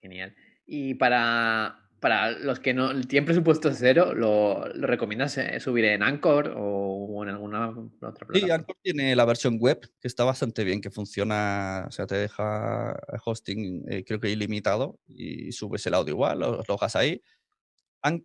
Genial. 0.00 0.34
Y 0.64 0.94
para, 0.94 1.85
para 2.00 2.32
los 2.32 2.60
que 2.60 2.74
no 2.74 3.00
tienen 3.02 3.24
presupuesto 3.24 3.72
cero, 3.72 4.14
¿lo, 4.14 4.64
recomiendas 4.74 5.38
eh, 5.38 5.58
subir 5.60 5.86
en 5.86 6.02
Anchor 6.02 6.54
o 6.56 7.22
en 7.22 7.30
alguna 7.30 7.70
otra 7.70 7.82
plataforma? 7.98 8.40
Sí, 8.40 8.50
Anchor 8.50 8.76
tiene 8.82 9.16
la 9.16 9.24
versión 9.24 9.58
web 9.58 9.80
que 10.00 10.08
está 10.08 10.24
bastante 10.24 10.64
bien, 10.64 10.80
que 10.80 10.90
funciona, 10.90 11.84
o 11.88 11.90
sea, 11.90 12.06
te 12.06 12.16
deja 12.16 12.96
hosting 13.24 13.84
eh, 13.88 14.04
creo 14.04 14.20
que 14.20 14.30
ilimitado 14.30 14.98
y 15.08 15.52
subes 15.52 15.86
el 15.86 15.94
audio 15.94 16.14
igual, 16.14 16.40
lo, 16.40 16.62
lo 16.66 16.74
dejas 16.74 16.96
ahí 16.96 17.22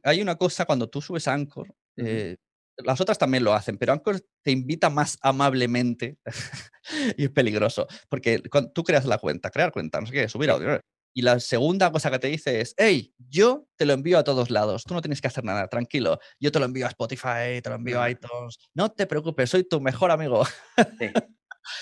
hay 0.03 0.21
una 0.21 0.35
cosa 0.35 0.65
cuando 0.65 0.89
tú 0.89 1.01
subes 1.01 1.27
a 1.27 1.33
Anchor, 1.33 1.73
eh, 1.97 2.37
las 2.77 3.01
otras 3.01 3.17
también 3.17 3.43
lo 3.43 3.53
hacen, 3.53 3.77
pero 3.77 3.93
Anchor 3.93 4.21
te 4.41 4.51
invita 4.51 4.89
más 4.89 5.17
amablemente 5.21 6.17
y 7.17 7.25
es 7.25 7.29
peligroso, 7.31 7.87
porque 8.09 8.41
cuando 8.49 8.71
tú 8.71 8.83
creas 8.83 9.05
la 9.05 9.17
cuenta, 9.17 9.49
crear 9.49 9.71
cuenta, 9.71 9.99
no 9.99 10.07
sé 10.07 10.13
qué, 10.13 10.29
subir 10.29 10.49
audio. 10.49 10.79
Y 11.13 11.23
la 11.23 11.39
segunda 11.39 11.91
cosa 11.91 12.09
que 12.09 12.19
te 12.19 12.27
dice 12.27 12.61
es, 12.61 12.73
hey, 12.77 13.13
yo 13.17 13.67
te 13.75 13.85
lo 13.85 13.93
envío 13.93 14.17
a 14.17 14.23
todos 14.23 14.49
lados, 14.49 14.83
tú 14.83 14.93
no 14.93 15.01
tienes 15.01 15.21
que 15.21 15.27
hacer 15.27 15.43
nada, 15.43 15.67
tranquilo, 15.67 16.19
yo 16.39 16.51
te 16.51 16.59
lo 16.59 16.65
envío 16.65 16.85
a 16.85 16.89
Spotify, 16.89 17.61
te 17.61 17.69
lo 17.69 17.75
envío 17.75 18.01
a 18.01 18.09
iTunes, 18.09 18.57
no 18.73 18.89
te 18.89 19.07
preocupes, 19.07 19.49
soy 19.49 19.63
tu 19.63 19.81
mejor 19.81 20.11
amigo. 20.11 20.43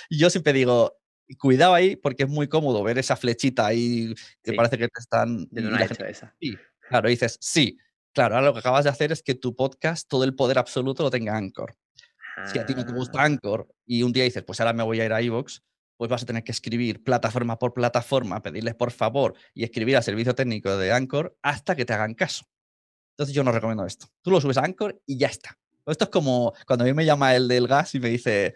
y 0.09 0.17
yo 0.17 0.29
siempre 0.29 0.53
digo, 0.53 0.97
cuidado 1.37 1.73
ahí 1.73 1.95
porque 1.95 2.23
es 2.23 2.29
muy 2.29 2.47
cómodo 2.47 2.81
ver 2.83 2.97
esa 2.97 3.15
flechita 3.15 3.67
ahí 3.67 4.15
que 4.43 4.53
parece 4.53 4.77
que 4.77 4.87
te 4.87 4.99
están... 4.99 5.47
De 5.51 5.67
una 5.67 5.83
hecho 5.83 6.05
esa. 6.05 6.35
Sí, 6.39 6.57
claro, 6.87 7.09
dices, 7.09 7.37
sí, 7.39 7.77
Claro, 8.13 8.35
ahora 8.35 8.47
lo 8.47 8.53
que 8.53 8.59
acabas 8.59 8.83
de 8.83 8.89
hacer 8.89 9.11
es 9.11 9.21
que 9.21 9.35
tu 9.35 9.55
podcast, 9.55 10.07
todo 10.09 10.23
el 10.23 10.35
poder 10.35 10.57
absoluto 10.57 11.03
lo 11.03 11.11
tenga 11.11 11.37
Anchor. 11.37 11.75
Si 12.51 12.57
a 12.57 12.65
ti 12.65 12.73
no 12.73 12.85
te 12.85 12.93
gusta 12.93 13.21
ah. 13.21 13.25
Anchor 13.25 13.67
y 13.85 14.03
un 14.03 14.13
día 14.13 14.23
dices, 14.23 14.43
pues 14.43 14.59
ahora 14.59 14.73
me 14.73 14.83
voy 14.83 15.01
a 15.01 15.05
ir 15.05 15.13
a 15.13 15.21
iVoox, 15.21 15.59
pues 15.99 16.09
vas 16.09 16.23
a 16.23 16.25
tener 16.25 16.45
que 16.45 16.53
escribir 16.53 17.03
plataforma 17.03 17.59
por 17.59 17.73
plataforma, 17.73 18.41
pedirles 18.41 18.73
por 18.73 18.89
favor 18.89 19.33
y 19.53 19.65
escribir 19.65 19.97
al 19.97 20.03
servicio 20.03 20.33
técnico 20.33 20.77
de 20.77 20.93
Anchor 20.93 21.37
hasta 21.41 21.75
que 21.75 21.83
te 21.83 21.91
hagan 21.91 22.13
caso. 22.13 22.45
Entonces 23.11 23.35
yo 23.35 23.43
no 23.43 23.51
recomiendo 23.51 23.85
esto. 23.85 24.07
Tú 24.21 24.31
lo 24.31 24.39
subes 24.39 24.55
a 24.55 24.63
Anchor 24.63 25.01
y 25.05 25.17
ya 25.17 25.27
está. 25.27 25.59
Esto 25.85 26.05
es 26.05 26.09
como 26.09 26.53
cuando 26.65 26.85
a 26.85 26.87
mí 26.87 26.93
me 26.93 27.03
llama 27.03 27.35
el 27.35 27.49
del 27.49 27.67
gas 27.67 27.95
y 27.95 27.99
me 27.99 28.07
dice, 28.07 28.55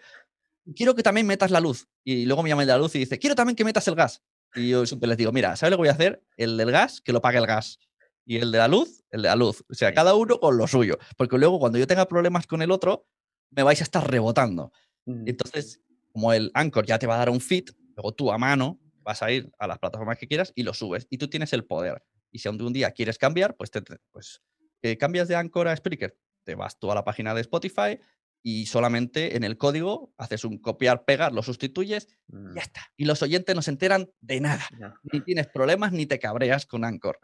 quiero 0.74 0.94
que 0.94 1.02
también 1.02 1.26
metas 1.26 1.50
la 1.50 1.60
luz. 1.60 1.86
Y 2.02 2.24
luego 2.24 2.42
me 2.42 2.48
llama 2.48 2.62
el 2.62 2.68
de 2.68 2.72
la 2.72 2.78
luz 2.78 2.94
y 2.94 3.00
dice, 3.00 3.18
quiero 3.18 3.34
también 3.34 3.56
que 3.56 3.64
metas 3.64 3.86
el 3.88 3.94
gas. 3.94 4.22
Y 4.54 4.70
yo 4.70 4.86
siempre 4.86 5.06
les 5.06 5.18
digo, 5.18 5.30
mira, 5.30 5.54
¿sabes 5.54 5.72
lo 5.72 5.76
que 5.76 5.82
voy 5.82 5.88
a 5.88 5.92
hacer? 5.92 6.24
El 6.38 6.56
del 6.56 6.70
gas, 6.70 7.02
que 7.02 7.12
lo 7.12 7.20
pague 7.20 7.36
el 7.36 7.46
gas 7.46 7.78
y 8.24 8.38
el 8.38 8.52
de 8.52 8.56
la 8.56 8.68
luz, 8.68 9.04
el 9.10 9.20
de 9.20 9.28
la 9.28 9.36
luz. 9.36 9.62
O 9.68 9.74
sea, 9.74 9.92
cada 9.92 10.14
uno 10.14 10.40
con 10.40 10.56
lo 10.56 10.66
suyo. 10.66 10.96
Porque 11.18 11.36
luego 11.36 11.60
cuando 11.60 11.78
yo 11.78 11.86
tenga 11.86 12.08
problemas 12.08 12.46
con 12.46 12.62
el 12.62 12.70
otro, 12.70 13.06
me 13.50 13.62
vais 13.62 13.82
a 13.82 13.84
estar 13.84 14.10
rebotando. 14.10 14.72
Entonces, 15.04 15.82
como 16.14 16.32
el 16.32 16.52
Anchor 16.54 16.86
ya 16.86 16.96
te 16.98 17.08
va 17.08 17.16
a 17.16 17.18
dar 17.18 17.28
un 17.28 17.40
feed, 17.40 17.70
luego 17.96 18.12
tú 18.12 18.30
a 18.30 18.38
mano 18.38 18.80
vas 19.02 19.20
a 19.20 19.32
ir 19.32 19.50
a 19.58 19.66
las 19.66 19.80
plataformas 19.80 20.16
que 20.16 20.28
quieras 20.28 20.52
y 20.54 20.62
lo 20.62 20.72
subes. 20.72 21.08
Y 21.10 21.18
tú 21.18 21.28
tienes 21.28 21.52
el 21.52 21.64
poder. 21.64 22.04
Y 22.30 22.38
si 22.38 22.48
un 22.48 22.72
día 22.72 22.92
quieres 22.92 23.18
cambiar, 23.18 23.56
pues, 23.56 23.72
te, 23.72 23.82
pues 24.12 24.40
eh, 24.82 24.96
cambias 24.96 25.26
de 25.26 25.34
Anchor 25.34 25.66
a 25.66 25.76
Spreaker. 25.76 26.16
Te 26.44 26.54
vas 26.54 26.78
tú 26.78 26.92
a 26.92 26.94
la 26.94 27.04
página 27.04 27.34
de 27.34 27.40
Spotify 27.40 27.98
y 28.46 28.66
solamente 28.66 29.36
en 29.36 29.42
el 29.42 29.56
código 29.56 30.12
haces 30.18 30.44
un 30.44 30.58
copiar, 30.58 31.06
pegar, 31.06 31.32
lo 31.32 31.42
sustituyes 31.42 32.08
y 32.28 32.34
ya 32.34 32.38
mm. 32.38 32.58
está. 32.58 32.82
Y 32.94 33.06
los 33.06 33.22
oyentes 33.22 33.56
no 33.56 33.62
se 33.62 33.70
enteran 33.70 34.10
de 34.20 34.38
nada. 34.38 34.68
Ni 35.02 35.22
tienes 35.22 35.46
problemas 35.46 35.92
ni 35.92 36.04
te 36.04 36.18
cabreas 36.18 36.66
con 36.66 36.84
Anchor. 36.84 37.18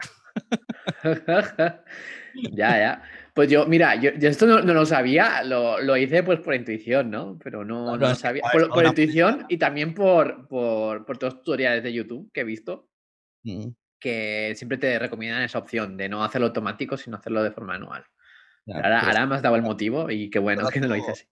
ya, 2.53 2.79
ya. 2.79 3.03
Pues 3.35 3.51
yo, 3.51 3.67
mira, 3.67 3.97
yo, 3.97 4.13
esto 4.19 4.47
no, 4.47 4.63
lo 4.63 4.87
sabía, 4.87 5.43
lo, 5.45 5.95
hice 5.99 6.23
pues 6.23 6.41
por 6.41 6.55
intuición, 6.55 7.11
¿no? 7.11 7.39
Pero 7.45 7.67
no, 7.67 7.99
no, 7.99 8.15
sabía. 8.15 8.43
Por, 8.51 8.87
intuición 8.87 9.45
y 9.51 9.59
también 9.59 9.93
por, 9.93 10.49
por, 10.49 11.05
por 11.05 11.19
todos 11.19 11.35
los 11.35 11.43
tutoriales 11.43 11.83
de 11.83 11.93
YouTube 11.93 12.31
que 12.33 12.41
he 12.41 12.45
visto. 12.45 12.89
Mm. 13.45 13.73
Que 14.01 14.55
siempre 14.57 14.79
te 14.79 14.99
recomiendan 14.99 15.43
esa 15.43 15.59
opción 15.59 15.99
de 15.99 16.09
no 16.09 16.25
hacerlo 16.25 16.47
automático, 16.47 16.97
sino 16.97 17.19
hacerlo 17.19 17.43
de 17.43 17.51
forma 17.51 17.75
manual 17.75 18.07
ahora, 18.75 19.03
pues 19.03 19.29
me 19.29 19.35
has 19.37 19.43
dado 19.43 19.57
el 19.57 19.63
motivo 19.63 20.11
y 20.11 20.31
qué 20.31 20.39
bueno 20.39 20.69
que 20.69 20.81
no 20.81 20.89
lo 20.89 20.97
hice 20.97 21.11
así. 21.11 21.25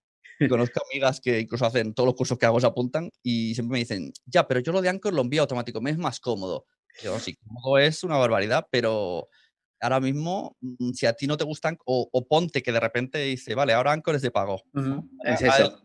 Conozco 0.48 0.80
amigas 0.90 1.20
que 1.20 1.40
incluso 1.40 1.66
hacen 1.66 1.94
todos 1.94 2.06
los 2.06 2.14
cursos 2.14 2.38
que 2.38 2.46
hago, 2.46 2.60
se 2.60 2.66
apuntan 2.66 3.10
y 3.22 3.54
siempre 3.54 3.72
me 3.72 3.78
dicen, 3.80 4.12
ya, 4.24 4.46
pero 4.46 4.60
yo 4.60 4.72
lo 4.72 4.80
de 4.80 4.88
Anchor 4.88 5.12
lo 5.12 5.22
envío 5.22 5.42
automático, 5.42 5.80
me 5.80 5.90
es 5.90 5.98
más 5.98 6.20
cómodo. 6.20 6.66
Yo 7.02 7.18
sí, 7.18 7.34
cómodo 7.34 7.78
es 7.78 8.04
una 8.04 8.16
barbaridad, 8.16 8.66
pero 8.70 9.28
ahora 9.80 10.00
mismo, 10.00 10.56
mm, 10.60 10.92
si 10.92 11.06
a 11.06 11.12
ti 11.12 11.26
no 11.26 11.36
te 11.36 11.44
gustan, 11.44 11.76
o, 11.84 12.26
ponte 12.28 12.62
que 12.62 12.72
de 12.72 12.80
repente 12.80 13.18
dice, 13.18 13.54
vale, 13.54 13.72
ahora 13.72 13.92
Anchor 13.92 14.14
es 14.14 14.22
de 14.22 14.30
pago. 14.30 14.62
Es 15.24 15.42
eso. 15.42 15.82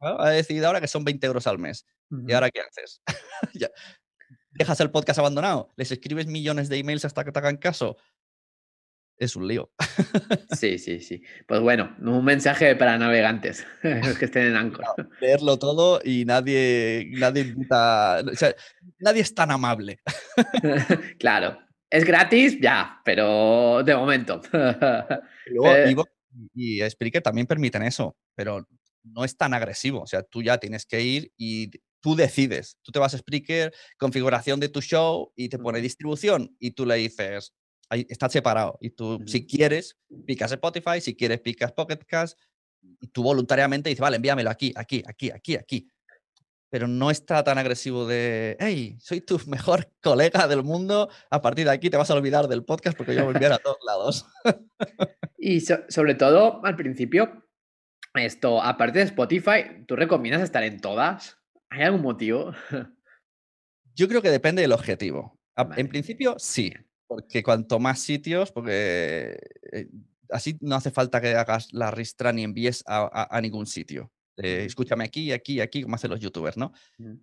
Ha, 0.00 0.30
decidido 0.30 0.66
ahora 0.66 0.80
que 0.80 0.88
son 0.88 1.04
20 1.04 1.26
euros 1.26 1.46
al 1.46 1.58
mes. 1.58 1.86
¿Y 2.26 2.32
ahora 2.32 2.50
qué 2.50 2.60
haces? 2.60 3.02
¿Dejas 4.50 4.80
el 4.80 4.90
podcast 4.90 5.18
abandonado? 5.18 5.70
¿Les 5.76 5.90
escribes 5.90 6.26
millones 6.26 6.68
de 6.68 6.78
emails 6.78 7.04
hasta 7.04 7.24
que 7.24 7.32
te 7.32 7.38
hagan 7.38 7.56
caso? 7.56 7.96
Es 9.18 9.36
un 9.36 9.46
lío. 9.48 9.70
Sí, 10.56 10.78
sí, 10.78 11.00
sí. 11.00 11.22
Pues 11.46 11.60
bueno, 11.60 11.94
un 12.00 12.24
mensaje 12.24 12.76
para 12.76 12.96
navegantes 12.96 13.66
los 13.82 14.18
que 14.18 14.26
estén 14.26 14.46
en 14.46 14.56
Anchor. 14.56 14.86
leerlo 15.20 15.58
todo 15.58 16.00
y 16.02 16.24
nadie, 16.24 17.10
nadie 17.12 17.42
invita, 17.42 18.20
o 18.20 18.34
sea, 18.34 18.54
nadie 18.98 19.22
es 19.22 19.34
tan 19.34 19.50
amable. 19.50 20.00
claro, 21.18 21.58
es 21.90 22.04
gratis, 22.04 22.58
ya, 22.60 23.00
pero 23.04 23.82
de 23.84 23.94
momento. 23.94 24.40
Luego, 25.46 26.06
y, 26.54 26.78
y 26.78 26.90
Spreaker 26.90 27.22
también 27.22 27.46
permiten 27.46 27.82
eso, 27.82 28.16
pero 28.34 28.66
no 29.02 29.24
es 29.24 29.36
tan 29.36 29.54
agresivo. 29.54 30.02
O 30.02 30.06
sea, 30.06 30.22
tú 30.22 30.42
ya 30.42 30.58
tienes 30.58 30.86
que 30.86 31.02
ir 31.02 31.32
y 31.36 31.70
tú 32.00 32.16
decides. 32.16 32.78
Tú 32.82 32.92
te 32.92 32.98
vas 32.98 33.14
a 33.14 33.18
Spreaker, 33.18 33.72
configuración 33.98 34.60
de 34.60 34.68
tu 34.68 34.80
show 34.80 35.32
y 35.36 35.48
te 35.48 35.58
pone 35.58 35.80
distribución 35.80 36.56
y 36.58 36.72
tú 36.72 36.86
le 36.86 36.96
dices, 36.96 37.52
ahí 37.88 38.06
está 38.08 38.28
separado. 38.28 38.78
Y 38.80 38.90
tú, 38.90 39.22
si 39.26 39.46
quieres, 39.46 39.96
picas 40.26 40.52
Spotify, 40.52 41.00
si 41.00 41.14
quieres, 41.14 41.40
picas 41.40 41.72
Pocket 41.72 41.98
Cast 42.06 42.38
y 43.00 43.08
tú 43.08 43.22
voluntariamente 43.22 43.88
dices, 43.88 44.00
vale, 44.00 44.16
envíamelo 44.16 44.50
aquí, 44.50 44.72
aquí, 44.76 45.02
aquí, 45.06 45.30
aquí, 45.30 45.56
aquí. 45.56 45.88
Pero 46.68 46.88
no 46.88 47.10
está 47.10 47.44
tan 47.44 47.58
agresivo 47.58 48.06
de, 48.06 48.56
hey, 48.60 48.96
soy 49.00 49.20
tu 49.20 49.38
mejor 49.46 49.90
colega 50.02 50.48
del 50.48 50.62
mundo, 50.62 51.08
a 51.30 51.42
partir 51.42 51.66
de 51.66 51.72
aquí 51.72 51.90
te 51.90 51.96
vas 51.96 52.10
a 52.10 52.14
olvidar 52.14 52.48
del 52.48 52.64
podcast 52.64 52.96
porque 52.96 53.14
yo 53.14 53.24
voy 53.24 53.32
a 53.32 53.36
enviar 53.36 53.52
a 53.52 53.58
todos 53.58 53.78
lados. 53.86 54.26
y 55.38 55.60
sobre 55.60 56.14
todo, 56.14 56.64
al 56.64 56.76
principio, 56.76 57.44
esto, 58.14 58.62
aparte 58.62 59.00
de 59.00 59.04
Spotify, 59.06 59.84
¿tú 59.86 59.96
recomiendas 59.96 60.42
estar 60.42 60.62
en 60.62 60.80
todas? 60.80 61.38
¿Hay 61.70 61.82
algún 61.82 62.02
motivo? 62.02 62.52
Yo 63.94 64.08
creo 64.08 64.20
que 64.20 64.30
depende 64.30 64.62
del 64.62 64.72
objetivo. 64.72 65.38
En 65.76 65.88
principio, 65.88 66.34
sí, 66.38 66.74
porque 67.06 67.42
cuanto 67.42 67.78
más 67.78 68.00
sitios, 68.00 68.52
porque 68.52 69.38
eh, 69.72 69.88
así 70.30 70.56
no 70.60 70.76
hace 70.76 70.90
falta 70.90 71.20
que 71.20 71.34
hagas 71.34 71.72
la 71.72 71.90
ristra 71.90 72.32
ni 72.32 72.42
envíes 72.42 72.82
a, 72.86 73.40
ningún 73.40 73.66
sitio. 73.66 74.12
escúchame 74.36 75.04
aquí, 75.04 75.32
aquí, 75.32 75.60
aquí, 75.60 75.82
como 75.82 75.96
hacen 75.96 76.10
los 76.10 76.20
youtubers, 76.20 76.56
¿no? 76.56 76.72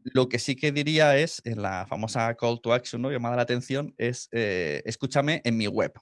Lo 0.03 0.29
que 0.29 0.39
sí 0.39 0.55
que 0.55 0.71
diría 0.71 1.17
es, 1.17 1.41
en 1.45 1.61
la 1.61 1.85
famosa 1.87 2.33
call 2.35 2.61
to 2.61 2.73
action, 2.73 3.01
¿no? 3.01 3.11
Llamada 3.11 3.35
la 3.35 3.43
atención, 3.43 3.93
es 3.97 4.29
eh, 4.31 4.81
escúchame 4.85 5.41
en 5.43 5.57
mi 5.57 5.67
web. 5.67 5.93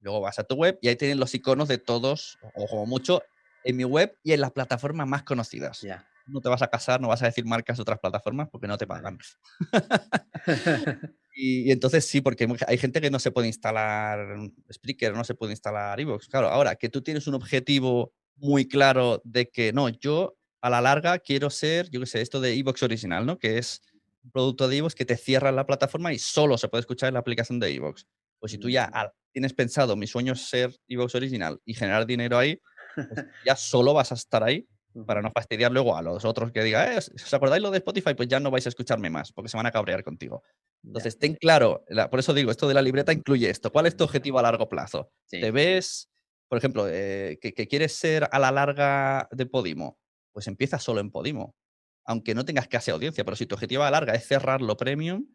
Luego 0.00 0.20
vas 0.20 0.38
a 0.38 0.44
tu 0.44 0.56
web 0.56 0.78
y 0.82 0.88
ahí 0.88 0.96
tienen 0.96 1.20
los 1.20 1.34
iconos 1.34 1.68
de 1.68 1.78
todos, 1.78 2.38
o 2.54 2.66
como 2.66 2.86
mucho, 2.86 3.22
en 3.64 3.76
mi 3.76 3.84
web 3.84 4.16
y 4.22 4.32
en 4.32 4.40
las 4.40 4.52
plataformas 4.52 5.06
más 5.06 5.22
conocidas. 5.22 5.86
No 6.26 6.40
te 6.40 6.48
vas 6.48 6.62
a 6.62 6.68
casar, 6.68 7.00
no 7.00 7.08
vas 7.08 7.22
a 7.22 7.26
decir 7.26 7.44
marcas 7.44 7.76
de 7.78 7.82
otras 7.82 7.98
plataformas 7.98 8.48
porque 8.50 8.66
no 8.66 8.78
te 8.78 8.86
pagan. 8.86 9.18
y, 11.32 11.70
entonces 11.70 12.06
sí, 12.06 12.20
porque 12.20 12.46
hay 12.66 12.78
gente 12.78 13.00
que 13.00 13.10
no 13.10 13.18
se 13.18 13.30
puede 13.30 13.48
instalar 13.48 14.36
Spreaker, 14.72 15.14
no 15.14 15.24
se 15.24 15.34
puede 15.34 15.52
instalar 15.52 15.98
Evox. 15.98 16.28
Claro, 16.28 16.48
ahora 16.48 16.76
que 16.76 16.88
tú 16.88 17.02
tienes 17.02 17.26
un 17.26 17.34
objetivo 17.34 18.12
muy 18.36 18.68
claro 18.68 19.20
de 19.24 19.48
que 19.48 19.72
no, 19.72 19.88
yo 19.88 20.36
a 20.60 20.70
la 20.70 20.80
larga 20.80 21.18
quiero 21.18 21.50
ser, 21.50 21.90
yo 21.90 22.00
qué 22.00 22.06
sé, 22.06 22.20
esto 22.20 22.40
de 22.40 22.54
Evox 22.54 22.82
original, 22.82 23.26
¿no? 23.26 23.38
Que 23.38 23.58
es 23.58 23.82
un 24.22 24.30
producto 24.30 24.68
de 24.68 24.76
Evox 24.76 24.94
que 24.94 25.04
te 25.04 25.16
cierra 25.16 25.52
la 25.52 25.66
plataforma 25.66 26.12
y 26.12 26.18
solo 26.18 26.58
se 26.58 26.68
puede 26.68 26.80
escuchar 26.80 27.08
en 27.08 27.14
la 27.14 27.20
aplicación 27.20 27.58
de 27.58 27.74
Evox. 27.74 28.06
Pues 28.38 28.52
si 28.52 28.58
tú 28.58 28.68
ya 28.68 28.88
mm. 28.88 29.32
tienes 29.32 29.54
pensado, 29.54 29.96
mi 29.96 30.06
sueño 30.06 30.34
es 30.34 30.48
ser 30.48 30.74
Evox 30.88 31.14
original 31.14 31.60
y 31.64 31.74
generar 31.74 32.06
dinero 32.06 32.38
ahí, 32.38 32.60
pues 32.94 33.08
ya 33.46 33.56
solo 33.56 33.94
vas 33.94 34.12
a 34.12 34.16
estar 34.16 34.42
ahí 34.42 34.66
para 35.06 35.22
no 35.22 35.30
fastidiar 35.32 35.72
luego 35.72 35.96
a 35.96 36.02
los 36.02 36.24
otros 36.24 36.52
que 36.52 36.62
digan, 36.62 36.92
eh, 36.92 36.98
¿os 36.98 37.34
acordáis 37.34 37.62
lo 37.62 37.70
de 37.70 37.78
Spotify? 37.78 38.14
Pues 38.14 38.28
ya 38.28 38.40
no 38.40 38.50
vais 38.50 38.66
a 38.66 38.68
escucharme 38.68 39.10
más 39.10 39.32
porque 39.32 39.48
se 39.48 39.56
van 39.56 39.66
a 39.66 39.70
cabrear 39.70 40.04
contigo. 40.04 40.42
Entonces, 40.84 41.18
ten 41.18 41.34
claro, 41.34 41.84
por 42.10 42.20
eso 42.20 42.34
digo, 42.34 42.50
esto 42.50 42.68
de 42.68 42.74
la 42.74 42.82
libreta 42.82 43.12
incluye 43.12 43.48
esto. 43.48 43.70
¿Cuál 43.72 43.86
es 43.86 43.96
tu 43.96 44.04
objetivo 44.04 44.38
a 44.38 44.42
largo 44.42 44.68
plazo? 44.68 45.10
¿Te 45.28 45.50
ves, 45.50 46.10
por 46.48 46.58
ejemplo, 46.58 46.86
eh, 46.88 47.38
que, 47.40 47.52
quieres 47.68 47.92
ser 47.94 48.28
a 48.30 48.38
la 48.38 48.50
larga 48.50 49.28
de 49.30 49.46
Podimo? 49.46 49.98
Pues 50.32 50.46
empieza 50.48 50.78
solo 50.78 51.00
en 51.00 51.10
Podimo, 51.10 51.54
aunque 52.04 52.34
no 52.34 52.44
tengas 52.44 52.68
casi 52.68 52.90
audiencia, 52.90 53.24
pero 53.24 53.36
si 53.36 53.46
tu 53.46 53.54
objetivo 53.54 53.82
a 53.82 53.86
la 53.86 53.98
larga 53.98 54.14
es 54.14 54.26
cerrarlo 54.26 54.76
premium, 54.76 55.26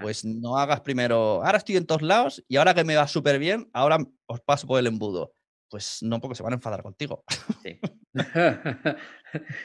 pues 0.00 0.24
no 0.24 0.58
hagas 0.58 0.80
primero, 0.80 1.44
ahora 1.44 1.58
estoy 1.58 1.76
en 1.76 1.86
todos 1.86 2.02
lados 2.02 2.44
y 2.48 2.56
ahora 2.56 2.74
que 2.74 2.82
me 2.82 2.96
va 2.96 3.06
súper 3.06 3.38
bien, 3.38 3.70
ahora 3.72 3.98
os 4.26 4.40
paso 4.40 4.66
por 4.66 4.80
el 4.80 4.88
embudo. 4.88 5.34
Pues 5.70 6.02
no, 6.02 6.20
porque 6.20 6.34
se 6.34 6.42
van 6.42 6.52
a 6.52 6.56
enfadar 6.56 6.82
contigo. 6.82 7.24
Sí. 7.62 7.78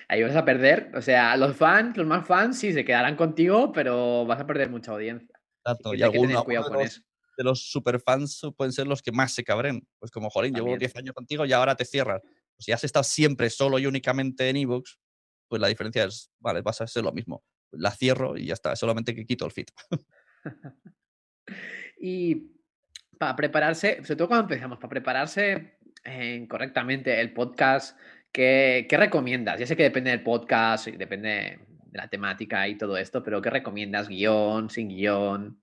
Ahí 0.07 0.23
vas 0.23 0.35
a 0.35 0.45
perder, 0.45 0.91
o 0.95 1.01
sea, 1.01 1.37
los 1.37 1.55
fans, 1.55 1.95
los 1.95 2.07
más 2.07 2.25
fans 2.25 2.57
sí 2.57 2.73
se 2.73 2.83
quedarán 2.83 3.15
contigo, 3.15 3.71
pero 3.71 4.25
vas 4.25 4.39
a 4.39 4.47
perder 4.47 4.69
mucha 4.69 4.91
audiencia. 4.91 5.39
Exacto, 5.63 5.93
y 5.93 6.01
alguno, 6.01 6.43
de, 6.43 6.55
los, 6.55 7.03
de 7.37 7.43
los 7.43 7.69
superfans 7.69 8.41
pueden 8.57 8.73
ser 8.73 8.87
los 8.87 9.01
que 9.01 9.11
más 9.11 9.31
se 9.31 9.43
cabren. 9.43 9.87
Pues 9.99 10.11
como, 10.11 10.29
Jolín, 10.29 10.55
llevo 10.55 10.75
10 10.75 10.95
años 10.95 11.13
contigo 11.13 11.45
y 11.45 11.53
ahora 11.53 11.75
te 11.75 11.85
cierras. 11.85 12.21
Pues 12.21 12.65
si 12.65 12.71
has 12.71 12.83
estado 12.83 13.03
siempre 13.03 13.49
solo 13.49 13.77
y 13.77 13.85
únicamente 13.85 14.49
en 14.49 14.57
ebooks, 14.57 14.99
pues 15.47 15.61
la 15.61 15.67
diferencia 15.67 16.05
es, 16.05 16.31
vale, 16.39 16.61
vas 16.61 16.81
a 16.81 16.87
ser 16.87 17.03
lo 17.03 17.11
mismo. 17.11 17.43
La 17.71 17.91
cierro 17.91 18.37
y 18.37 18.47
ya 18.47 18.53
está, 18.53 18.75
solamente 18.75 19.13
que 19.13 19.25
quito 19.25 19.45
el 19.45 19.51
feed. 19.51 19.67
y 21.99 22.51
para 23.17 23.35
prepararse, 23.35 23.97
sobre 24.03 24.15
todo 24.15 24.27
cuando 24.29 24.45
empezamos, 24.45 24.79
para 24.79 24.89
prepararse 24.89 25.77
eh, 26.03 26.47
correctamente 26.49 27.19
el 27.19 27.33
podcast, 27.33 27.97
¿qué, 28.31 28.87
recomiendas? 28.91 29.59
Ya 29.59 29.67
sé 29.67 29.75
que 29.75 29.83
depende 29.83 30.11
del 30.11 30.23
podcast, 30.23 30.87
depende 30.87 31.59
de 31.85 31.97
la 31.97 32.07
temática 32.07 32.67
y 32.67 32.77
todo 32.77 32.97
esto, 32.97 33.23
pero 33.23 33.41
¿qué 33.41 33.49
recomiendas? 33.49 34.07
¿Guión, 34.07 34.69
sin 34.69 34.89
guion? 34.89 35.61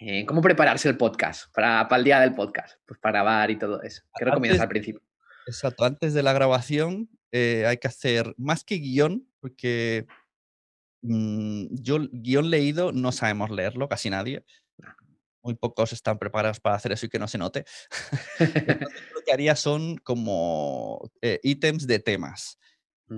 Eh, 0.00 0.24
¿Cómo 0.26 0.40
prepararse 0.40 0.88
el 0.88 0.96
podcast 0.96 1.52
para, 1.54 1.86
para, 1.88 1.98
el 1.98 2.04
día 2.04 2.20
del 2.20 2.34
podcast? 2.34 2.78
Pues 2.86 2.98
para 3.00 3.20
grabar 3.20 3.50
y 3.50 3.58
todo 3.58 3.82
eso. 3.82 4.02
¿Qué 4.16 4.24
recomiendas 4.24 4.62
al 4.62 4.68
principio? 4.68 5.02
Exacto, 5.46 5.84
antes 5.84 6.14
de 6.14 6.22
la 6.22 6.32
grabación 6.32 7.08
eh, 7.32 7.64
hay 7.66 7.76
que 7.78 7.88
hacer 7.88 8.34
más 8.36 8.64
que 8.64 8.76
guion, 8.76 9.26
porque 9.40 10.06
mm, 11.02 11.66
yo 11.70 11.98
guion 12.12 12.50
leído 12.50 12.92
no 12.92 13.12
sabemos 13.12 13.50
leerlo, 13.50 13.88
casi 13.88 14.10
nadie 14.10 14.44
muy 15.42 15.54
pocos 15.54 15.92
están 15.92 16.18
preparados 16.18 16.60
para 16.60 16.76
hacer 16.76 16.92
eso 16.92 17.06
y 17.06 17.08
que 17.08 17.18
no 17.18 17.28
se 17.28 17.38
note. 17.38 17.64
lo 19.14 19.22
que 19.24 19.32
haría 19.32 19.56
son 19.56 19.96
como 19.98 21.10
eh, 21.22 21.40
ítems 21.42 21.86
de 21.86 21.98
temas. 21.98 22.58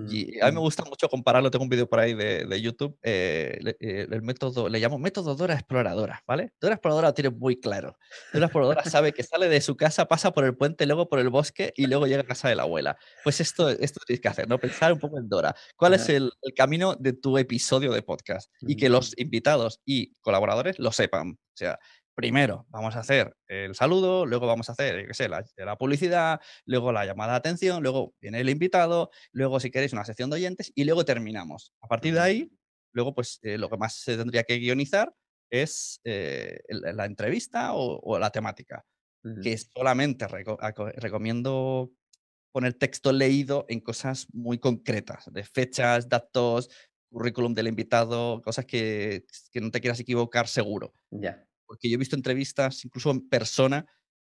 Y 0.09 0.39
a 0.41 0.47
mí 0.47 0.53
me 0.53 0.59
gusta 0.59 0.83
mucho 0.83 1.07
compararlo, 1.07 1.51
tengo 1.51 1.63
un 1.63 1.69
vídeo 1.69 1.87
por 1.87 1.99
ahí 1.99 2.15
de, 2.15 2.61
YouTube, 2.61 2.97
eh, 3.03 3.59
eh, 3.79 4.07
el 4.09 4.21
método, 4.23 4.67
le 4.67 4.79
llamo 4.79 4.97
método 4.97 5.35
Dora 5.35 5.53
Exploradora, 5.53 6.23
¿vale? 6.25 6.51
Dora 6.59 6.75
Exploradora 6.75 7.09
lo 7.09 7.13
tiene 7.13 7.29
muy 7.29 7.59
claro. 7.59 7.99
Dora 8.33 8.47
Exploradora 8.47 8.83
sabe 8.85 9.13
que 9.13 9.21
sale 9.21 9.49
de 9.49 9.61
su 9.61 9.77
casa, 9.77 10.07
pasa 10.07 10.33
por 10.33 10.45
el 10.45 10.57
puente, 10.57 10.87
luego 10.87 11.09
por 11.09 11.19
el 11.19 11.29
bosque 11.29 11.73
y 11.75 11.85
luego 11.85 12.07
llega 12.07 12.21
a 12.21 12.25
casa 12.25 12.49
de 12.49 12.55
la 12.55 12.63
abuela. 12.63 12.97
Pues 13.23 13.39
esto, 13.39 13.69
esto 13.69 13.99
tienes 14.07 14.19
que 14.19 14.27
hacer, 14.27 14.49
¿no? 14.49 14.57
Pensar 14.57 14.93
un 14.93 14.99
poco 14.99 15.19
en 15.19 15.29
Dora. 15.29 15.55
¿Cuál 15.75 15.93
es 15.93 16.09
el, 16.09 16.31
el, 16.41 16.53
camino 16.55 16.95
de 16.95 17.13
tu 17.13 17.37
episodio 17.37 17.91
de 17.93 18.01
podcast? 18.01 18.51
Y 18.61 18.75
que 18.75 18.89
los 18.89 19.13
invitados 19.19 19.79
y 19.85 20.13
colaboradores 20.21 20.79
lo 20.79 20.91
sepan. 20.91 21.37
O 21.53 21.55
sea, 21.55 21.77
primero 22.15 22.65
vamos 22.69 22.95
a 22.95 22.99
hacer 22.99 23.35
el 23.47 23.75
saludo, 23.75 24.25
luego 24.25 24.47
vamos 24.47 24.69
a 24.69 24.73
hacer, 24.73 25.07
qué 25.07 25.13
sé, 25.13 25.27
la, 25.29 25.43
publicidad, 25.77 26.39
luego 26.65 26.91
la 26.91 27.05
llamada 27.05 27.33
de 27.33 27.37
atención, 27.37 27.81
luego 27.81 28.13
viene 28.21 28.39
el 28.39 28.49
invitado, 28.49 29.09
luego 29.31 29.59
si 29.59 29.71
queréis 29.71 29.93
una 29.93 30.05
sección 30.05 30.29
de 30.29 30.35
oyentes 30.35 30.71
y 30.75 30.83
luego 30.83 31.05
terminamos. 31.05 31.73
A 31.81 31.87
partir 31.87 32.13
de 32.13 32.19
ahí, 32.19 32.51
luego 32.91 33.13
pues 33.13 33.39
eh, 33.41 33.57
lo 33.57 33.69
que 33.69 33.77
más 33.77 33.95
se 33.95 34.17
tendría 34.17 34.43
que 34.43 34.57
guionizar 34.57 35.13
es 35.49 35.99
eh, 36.03 36.59
la 36.69 37.05
entrevista 37.05 37.73
o, 37.73 38.17
la 38.17 38.31
temática, 38.31 38.85
que 39.41 39.57
solamente 39.57 40.27
recomiendo 40.27 41.91
poner 42.51 42.73
texto 42.73 43.11
leído 43.11 43.65
en 43.69 43.79
cosas 43.79 44.27
muy 44.33 44.59
concretas, 44.59 45.31
de 45.31 45.43
fechas, 45.43 46.09
datos, 46.09 46.69
currículum 47.09 47.53
del 47.53 47.67
invitado, 47.67 48.41
cosas 48.41 48.65
que, 48.65 49.25
que 49.51 49.61
no 49.61 49.69
te 49.71 49.79
quieras 49.79 49.99
equivocar 49.99 50.47
seguro. 50.47 50.93
Ya 51.11 51.47
porque 51.65 51.89
yo 51.89 51.95
he 51.95 51.97
visto 51.97 52.15
entrevistas, 52.15 52.83
incluso 52.85 53.11
en 53.11 53.27
persona, 53.27 53.85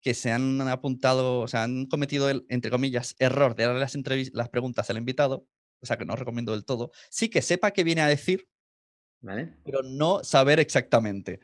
que 0.02 0.14
se 0.14 0.32
han 0.32 0.62
apuntado, 0.62 1.42
o 1.42 1.48
sea, 1.48 1.64
han 1.64 1.86
cometido 1.88 2.30
el, 2.30 2.46
entre 2.50 2.72
comillas, 2.72 3.16
error 3.20 3.56
de 3.56 3.66
darle 3.66 3.80
las, 3.80 3.96
las 4.34 4.50
preguntas 4.50 4.90
al 4.90 4.98
invitado, 4.98 5.48
o 5.82 5.86
sea, 5.86 5.98
que 5.98 6.06
no 6.06 6.16
recomiendo 6.16 6.54
del 6.54 6.66
todo. 6.66 6.92
Sí 7.10 7.30
que 7.30 7.42
sepa 7.42 7.72
qué 7.72 7.84
viene 7.84 8.02
a 8.02 8.08
decir, 8.08 8.48
pero 9.64 9.84
no 9.84 10.24
saber 10.24 10.60
exactamente. 10.60 11.40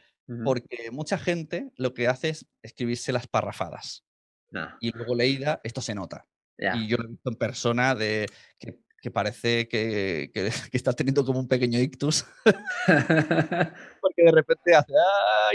Porque 0.45 0.89
mucha 0.91 1.17
gente 1.17 1.71
lo 1.75 1.93
que 1.93 2.07
hace 2.07 2.29
es 2.29 2.47
escribirse 2.61 3.11
las 3.11 3.27
parrafadas. 3.27 4.05
Y 4.79 4.91
luego 4.91 5.15
leída, 5.15 5.59
esto 5.63 5.81
se 5.81 5.95
nota. 5.95 6.25
Y 6.57 6.87
yo 6.87 6.97
lo 6.97 7.05
he 7.05 7.11
visto 7.11 7.29
en 7.29 7.35
persona 7.35 7.95
de 7.95 8.27
que 8.57 8.79
que 9.03 9.11
parece 9.11 9.67
que, 9.67 10.31
que, 10.71 10.77
estás 10.77 10.95
teniendo 10.95 11.25
como 11.25 11.39
un 11.39 11.47
pequeño 11.47 11.77
ictus. 11.79 12.25
porque 12.85 14.23
de 14.23 14.31
repente 14.31 14.73
hace, 14.73 14.93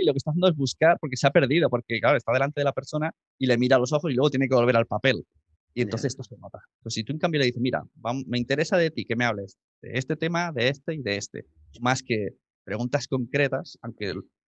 y 0.01 0.05
lo 0.05 0.13
que 0.13 0.19
está 0.19 0.31
haciendo 0.31 0.49
es 0.49 0.55
buscar, 0.55 0.99
porque 1.01 1.17
se 1.17 1.27
ha 1.27 1.31
perdido, 1.31 1.71
porque 1.71 1.99
claro, 1.99 2.19
está 2.19 2.31
delante 2.33 2.61
de 2.61 2.67
la 2.67 2.73
persona 2.73 3.11
y 3.39 3.47
le 3.47 3.57
mira 3.57 3.77
a 3.77 3.79
los 3.79 3.93
ojos 3.93 4.13
y 4.13 4.15
luego 4.15 4.31
tiene 4.31 4.49
que 4.49 4.55
volver 4.55 4.77
al 4.77 4.87
papel. 4.87 5.27
Y 5.75 5.83
entonces 5.83 6.13
esto 6.13 6.23
se 6.25 6.37
nota. 6.37 6.59
Pues 6.83 6.95
si 6.95 7.05
tú 7.05 7.13
en 7.13 7.19
cambio 7.19 7.39
le 7.39 7.47
dices, 7.47 7.63
mira, 7.63 7.83
me 8.27 8.39
interesa 8.39 8.77
de 8.77 8.91
ti 8.91 9.05
que 9.05 9.17
me 9.17 9.25
hables 9.25 9.57
de 9.81 9.93
este 9.95 10.17
tema, 10.17 10.53
de 10.53 10.69
este 10.69 10.95
y 10.95 11.03
de 11.03 11.17
este, 11.17 11.47
más 11.81 12.03
que 12.03 12.31
preguntas 12.65 13.07
concretas, 13.07 13.79
aunque 13.81 14.13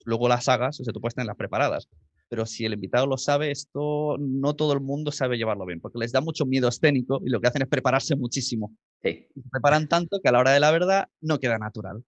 luego 0.04 0.28
las 0.28 0.48
hagas, 0.48 0.80
o 0.80 0.84
sea, 0.84 0.92
tú 0.92 1.00
puedes 1.00 1.14
tenerlas 1.14 1.36
preparadas, 1.36 1.88
pero 2.30 2.46
si 2.46 2.64
el 2.64 2.72
invitado 2.74 3.06
lo 3.08 3.18
sabe, 3.18 3.50
esto 3.50 4.16
no 4.18 4.54
todo 4.54 4.72
el 4.72 4.80
mundo 4.80 5.10
sabe 5.10 5.36
llevarlo 5.36 5.66
bien, 5.66 5.80
porque 5.80 5.98
les 5.98 6.12
da 6.12 6.20
mucho 6.20 6.46
miedo 6.46 6.68
escénico 6.68 7.20
y 7.26 7.28
lo 7.28 7.40
que 7.40 7.48
hacen 7.48 7.62
es 7.62 7.68
prepararse 7.68 8.14
muchísimo. 8.14 8.72
Sí. 9.02 9.26
Y 9.34 9.42
se 9.42 9.48
preparan 9.50 9.88
tanto 9.88 10.20
que 10.22 10.28
a 10.28 10.32
la 10.32 10.38
hora 10.38 10.52
de 10.52 10.60
la 10.60 10.70
verdad 10.70 11.08
no 11.20 11.38
queda 11.40 11.58
natural. 11.58 12.04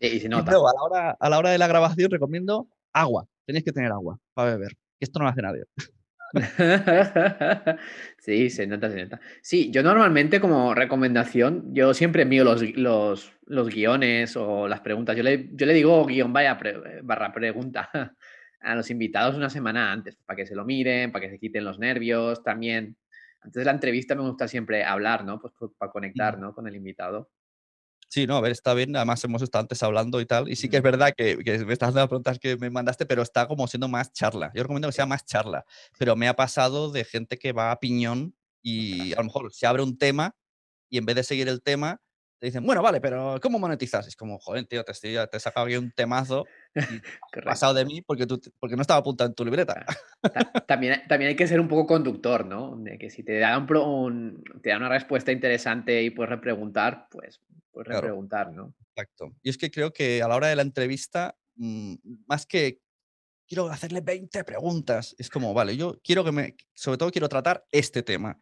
Sí, 0.00 0.06
y 0.16 0.20
se 0.20 0.28
nota. 0.28 0.50
luego, 0.50 0.68
a 0.68 0.72
la, 0.74 0.82
hora, 0.82 1.16
a 1.18 1.30
la 1.30 1.38
hora 1.38 1.50
de 1.50 1.58
la 1.58 1.68
grabación 1.68 2.10
recomiendo 2.10 2.68
agua. 2.92 3.26
Tenéis 3.46 3.64
que 3.64 3.72
tener 3.72 3.92
agua 3.92 4.18
para 4.34 4.50
beber. 4.56 4.72
que 4.98 5.04
Esto 5.04 5.20
no 5.20 5.26
lo 5.26 5.30
hace 5.30 5.42
nadie. 5.42 5.62
Sí, 8.18 8.50
se 8.50 8.66
nota, 8.66 8.90
se 8.90 9.02
nota. 9.04 9.20
Sí, 9.42 9.70
yo 9.70 9.82
normalmente 9.84 10.40
como 10.40 10.74
recomendación, 10.74 11.72
yo 11.72 11.94
siempre 11.94 12.22
envío 12.22 12.42
los, 12.44 12.62
los, 12.76 13.32
los 13.46 13.68
guiones 13.68 14.36
o 14.36 14.66
las 14.66 14.80
preguntas. 14.80 15.16
Yo 15.16 15.22
le, 15.22 15.48
yo 15.52 15.64
le 15.66 15.72
digo 15.74 16.04
guion 16.06 16.32
vaya 16.32 16.58
pre- 16.58 17.02
barra 17.02 17.32
pregunta 17.32 17.88
a 18.66 18.74
los 18.74 18.90
invitados 18.90 19.36
una 19.36 19.50
semana 19.50 19.92
antes, 19.92 20.16
para 20.16 20.36
que 20.36 20.46
se 20.46 20.54
lo 20.54 20.64
miren, 20.64 21.12
para 21.12 21.24
que 21.26 21.30
se 21.32 21.38
quiten 21.38 21.64
los 21.64 21.78
nervios 21.78 22.42
también. 22.42 22.96
Antes 23.40 23.60
de 23.60 23.64
la 23.64 23.70
entrevista 23.72 24.14
me 24.14 24.22
gusta 24.22 24.48
siempre 24.48 24.84
hablar, 24.84 25.24
¿no? 25.24 25.40
Pues 25.40 25.52
por- 25.54 25.74
para 25.76 25.92
conectar, 25.92 26.38
¿no? 26.38 26.54
Con 26.54 26.66
el 26.66 26.76
invitado. 26.76 27.30
Sí, 28.08 28.26
no, 28.26 28.36
a 28.36 28.40
ver, 28.40 28.52
está 28.52 28.72
bien. 28.74 28.94
Además, 28.96 29.22
hemos 29.24 29.42
estado 29.42 29.62
antes 29.62 29.82
hablando 29.82 30.20
y 30.20 30.26
tal. 30.26 30.48
Y 30.48 30.56
sí 30.56 30.68
que 30.68 30.76
es 30.78 30.82
verdad 30.82 31.12
que, 31.16 31.38
que 31.38 31.58
me 31.64 31.72
estás 31.72 31.88
dando 31.88 32.00
las 32.00 32.08
preguntas 32.08 32.38
que 32.38 32.56
me 32.56 32.70
mandaste, 32.70 33.04
pero 33.04 33.22
está 33.22 33.46
como 33.48 33.66
siendo 33.66 33.88
más 33.88 34.12
charla. 34.12 34.52
Yo 34.54 34.62
recomiendo 34.62 34.88
que 34.88 34.92
sea 34.92 35.06
más 35.06 35.24
charla. 35.24 35.64
Pero 35.98 36.14
me 36.16 36.28
ha 36.28 36.34
pasado 36.36 36.90
de 36.92 37.04
gente 37.04 37.36
que 37.38 37.52
va 37.52 37.72
a 37.72 37.80
piñón 37.80 38.34
y 38.62 39.12
a 39.12 39.16
lo 39.16 39.24
mejor 39.24 39.52
se 39.52 39.66
abre 39.66 39.82
un 39.82 39.98
tema 39.98 40.36
y 40.88 40.98
en 40.98 41.06
vez 41.06 41.16
de 41.16 41.24
seguir 41.24 41.48
el 41.48 41.62
tema, 41.62 42.00
te 42.38 42.46
dicen, 42.46 42.64
bueno, 42.64 42.82
vale, 42.82 43.00
pero 43.00 43.38
¿cómo 43.40 43.58
monetizas? 43.58 44.06
Es 44.06 44.16
como, 44.16 44.38
joder, 44.38 44.66
tío, 44.66 44.84
te, 44.84 44.92
estoy- 44.92 45.16
te 45.30 45.36
he 45.36 45.40
sacado 45.40 45.66
aquí 45.66 45.76
un 45.76 45.90
temazo 45.92 46.44
y 46.74 46.74
pasado 47.44 47.74
de 47.74 47.84
mí 47.84 48.02
porque, 48.02 48.26
tú, 48.26 48.40
porque 48.60 48.76
no 48.76 48.82
estaba 48.82 49.00
apuntado 49.00 49.28
en 49.28 49.34
tu 49.34 49.44
libreta. 49.44 49.84
Ta- 50.22 50.52
También, 50.66 51.02
también 51.08 51.30
hay 51.30 51.36
que 51.36 51.46
ser 51.46 51.60
un 51.60 51.68
poco 51.68 51.86
conductor, 51.86 52.44
¿no? 52.44 52.76
De 52.76 52.98
que 52.98 53.08
si 53.10 53.22
te 53.22 53.38
da, 53.38 53.56
un, 53.56 53.76
un- 53.76 54.44
te 54.62 54.70
da 54.70 54.76
una 54.76 54.88
respuesta 54.88 55.32
interesante 55.32 56.02
y 56.02 56.10
puedes 56.10 56.30
repreguntar, 56.30 57.08
pues 57.10 57.40
puedes 57.70 57.86
Claro. 57.88 58.00
repreguntar, 58.02 58.52
¿no? 58.52 58.74
Exacto. 58.94 59.34
Y 59.42 59.50
es 59.50 59.58
que 59.58 59.70
creo 59.70 59.92
que 59.92 60.22
a 60.22 60.28
la 60.28 60.36
hora 60.36 60.48
de 60.48 60.56
la 60.56 60.62
entrevista, 60.62 61.36
mm, 61.56 61.94
más 62.26 62.46
que 62.46 62.80
quiero 63.46 63.68
hacerle 63.68 64.00
20 64.00 64.42
preguntas, 64.44 65.14
es 65.18 65.30
como, 65.30 65.54
vale, 65.54 65.76
yo 65.76 66.00
quiero 66.02 66.24
que 66.24 66.32
me, 66.32 66.56
sobre 66.74 66.98
todo 66.98 67.10
quiero 67.12 67.28
tratar 67.28 67.64
este 67.70 68.02
tema. 68.02 68.40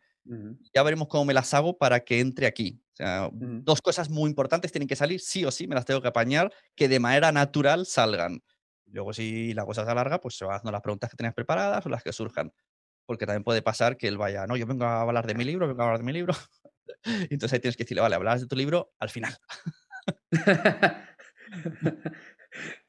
Ya 0.73 0.83
veremos 0.83 1.09
cómo 1.09 1.25
me 1.25 1.35
las 1.35 1.53
hago 1.55 1.77
para 1.77 2.01
que 2.01 2.21
entre 2.21 2.47
aquí. 2.47 2.81
O 2.93 2.97
sea, 2.97 3.29
ujú. 3.29 3.61
dos 3.63 3.83
cosas 3.83 4.09
muy 4.09 4.31
importantes 4.31 4.73
tienen 4.73 4.89
que 4.89 4.97
salir 4.97 5.21
sí 5.21 5.45
o 5.45 5.51
sí, 5.51 5.67
me 5.67 5.75
las 5.75 5.85
tengo 5.85 6.01
que 6.01 6.09
apañar, 6.09 6.53
que 6.75 6.89
de 6.89 7.01
manera 7.01 7.33
natural 7.33 7.87
salgan. 7.87 8.43
Luego, 8.87 9.13
si 9.13 9.53
la 9.55 9.67
cosa 9.67 9.85
se 9.85 9.91
alarga, 9.91 10.21
pues 10.21 10.37
se 10.37 10.45
van 10.45 10.57
haciendo 10.57 10.73
las 10.73 10.81
preguntas 10.81 11.11
que 11.11 11.17
tenías 11.17 11.35
preparadas 11.35 11.85
o 11.85 11.89
las 11.89 12.03
que 12.03 12.13
surjan. 12.13 12.53
Porque 13.07 13.27
también 13.27 13.43
puede 13.45 13.61
pasar 13.61 13.97
que 13.97 14.09
él 14.09 14.17
vaya, 14.17 14.47
no, 14.47 14.57
yo 14.57 14.67
vengo 14.67 14.85
a 14.85 15.03
hablar 15.03 15.27
de 15.27 15.35
mi 15.35 15.45
libro, 15.45 15.67
vengo 15.67 15.83
a 15.83 15.85
hablar 15.87 15.99
de 15.99 16.05
mi 16.05 16.13
libro. 16.13 16.35
Entonces 17.05 17.53
ahí 17.53 17.61
tienes 17.61 17.77
que 17.77 17.85
decirle, 17.85 18.01
vale, 18.01 18.15
hablarás 18.15 18.41
de 18.41 18.47
tu 18.47 18.57
libro 18.57 18.95
al 18.99 19.11
final. 19.11 19.37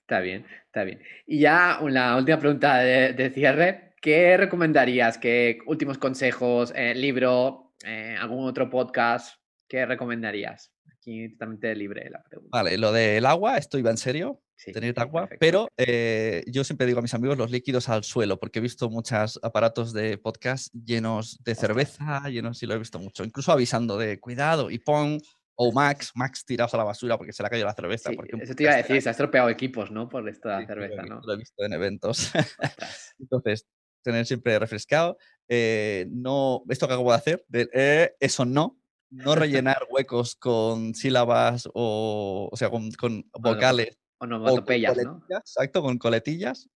Está 0.01 0.19
bien, 0.19 0.45
está 0.67 0.83
bien. 0.83 1.01
Y 1.25 1.39
ya 1.39 1.79
una 1.81 2.15
última 2.15 2.37
pregunta 2.37 2.77
de, 2.77 3.13
de 3.13 3.31
cierre. 3.31 3.84
¿Qué 4.05 4.37
recomendarías? 4.37 5.17
¿Qué 5.17 5.57
últimos 5.65 5.97
consejos, 5.97 6.71
eh, 6.75 6.93
libro, 6.93 7.73
eh, 7.83 8.15
algún 8.21 8.45
otro 8.47 8.69
podcast? 8.69 9.37
¿Qué 9.67 9.83
recomendarías? 9.83 10.71
Aquí 10.95 11.29
totalmente 11.29 11.73
libre 11.73 12.07
la 12.11 12.21
pregunta. 12.21 12.55
Vale, 12.55 12.77
lo 12.77 12.91
del 12.91 13.25
agua, 13.25 13.57
esto 13.57 13.79
iba 13.79 13.89
en 13.89 13.97
serio, 13.97 14.43
Sí, 14.57 14.71
tener 14.71 14.93
agua, 14.99 15.21
perfecto. 15.21 15.39
pero 15.39 15.67
eh, 15.75 16.43
yo 16.45 16.63
siempre 16.63 16.85
digo 16.85 16.99
a 16.99 17.01
mis 17.01 17.15
amigos 17.15 17.39
los 17.39 17.49
líquidos 17.49 17.89
al 17.89 18.03
suelo, 18.03 18.39
porque 18.39 18.59
he 18.59 18.61
visto 18.61 18.91
muchos 18.91 19.39
aparatos 19.41 19.91
de 19.91 20.19
podcast 20.19 20.71
llenos 20.75 21.39
de 21.43 21.55
cerveza, 21.55 22.29
llenos, 22.29 22.59
sí 22.59 22.67
lo 22.67 22.75
he 22.75 22.77
visto 22.77 22.99
mucho, 22.99 23.23
incluso 23.23 23.51
avisando 23.53 23.97
de 23.97 24.19
cuidado 24.19 24.69
y 24.69 24.77
pon, 24.77 25.17
o 25.55 25.71
Max, 25.71 26.11
Max 26.13 26.45
tirados 26.45 26.73
a 26.73 26.77
la 26.77 26.83
basura 26.83 27.17
porque 27.17 27.33
se 27.33 27.41
le 27.41 27.47
ha 27.47 27.49
caído 27.49 27.65
la 27.65 27.73
cerveza. 27.73 28.09
Sí, 28.11 28.15
porque 28.15 28.35
eso 28.39 28.53
te 28.53 28.63
iba 28.63 28.73
a 28.73 28.77
decir, 28.77 29.01
se 29.01 29.09
ha 29.09 29.11
estropeado 29.13 29.49
equipos, 29.49 29.89
¿no? 29.89 30.09
Por 30.09 30.27
esta 30.29 30.59
Sí, 30.59 30.67
cerveza, 30.67 31.01
¿no? 31.03 31.21
Lo 31.25 31.33
he 31.33 31.37
visto 31.37 31.63
en 31.63 31.73
eventos. 31.73 32.31
Entonces, 33.19 33.65
tener 34.05 34.25
siempre 34.25 34.57
refrescado. 34.59 35.17
eh, 35.49 36.07
no, 36.09 36.63
esto 36.69 36.87
que 36.87 36.93
acabo 36.93 37.11
de 37.11 37.17
hacer, 37.17 37.45
de, 37.49 37.69
eh, 37.73 38.15
eso 38.19 38.45
no. 38.45 38.79
No 39.11 39.35
rellenar 39.35 39.85
huecos 39.89 40.35
con 40.35 40.93
sílabas 40.95 41.67
o, 41.73 42.49
o 42.51 42.57
sea, 42.57 42.69
con, 42.69 42.91
con 42.91 43.29
vocales 43.33 43.97
o 44.17 44.19
con 44.19 44.33
Onomatopeyas, 44.33 44.97
¿no? 44.97 45.03
coletillas. 45.19 45.39
Exacto, 45.41 45.81
con 45.81 45.97
coletillas. 45.97 46.69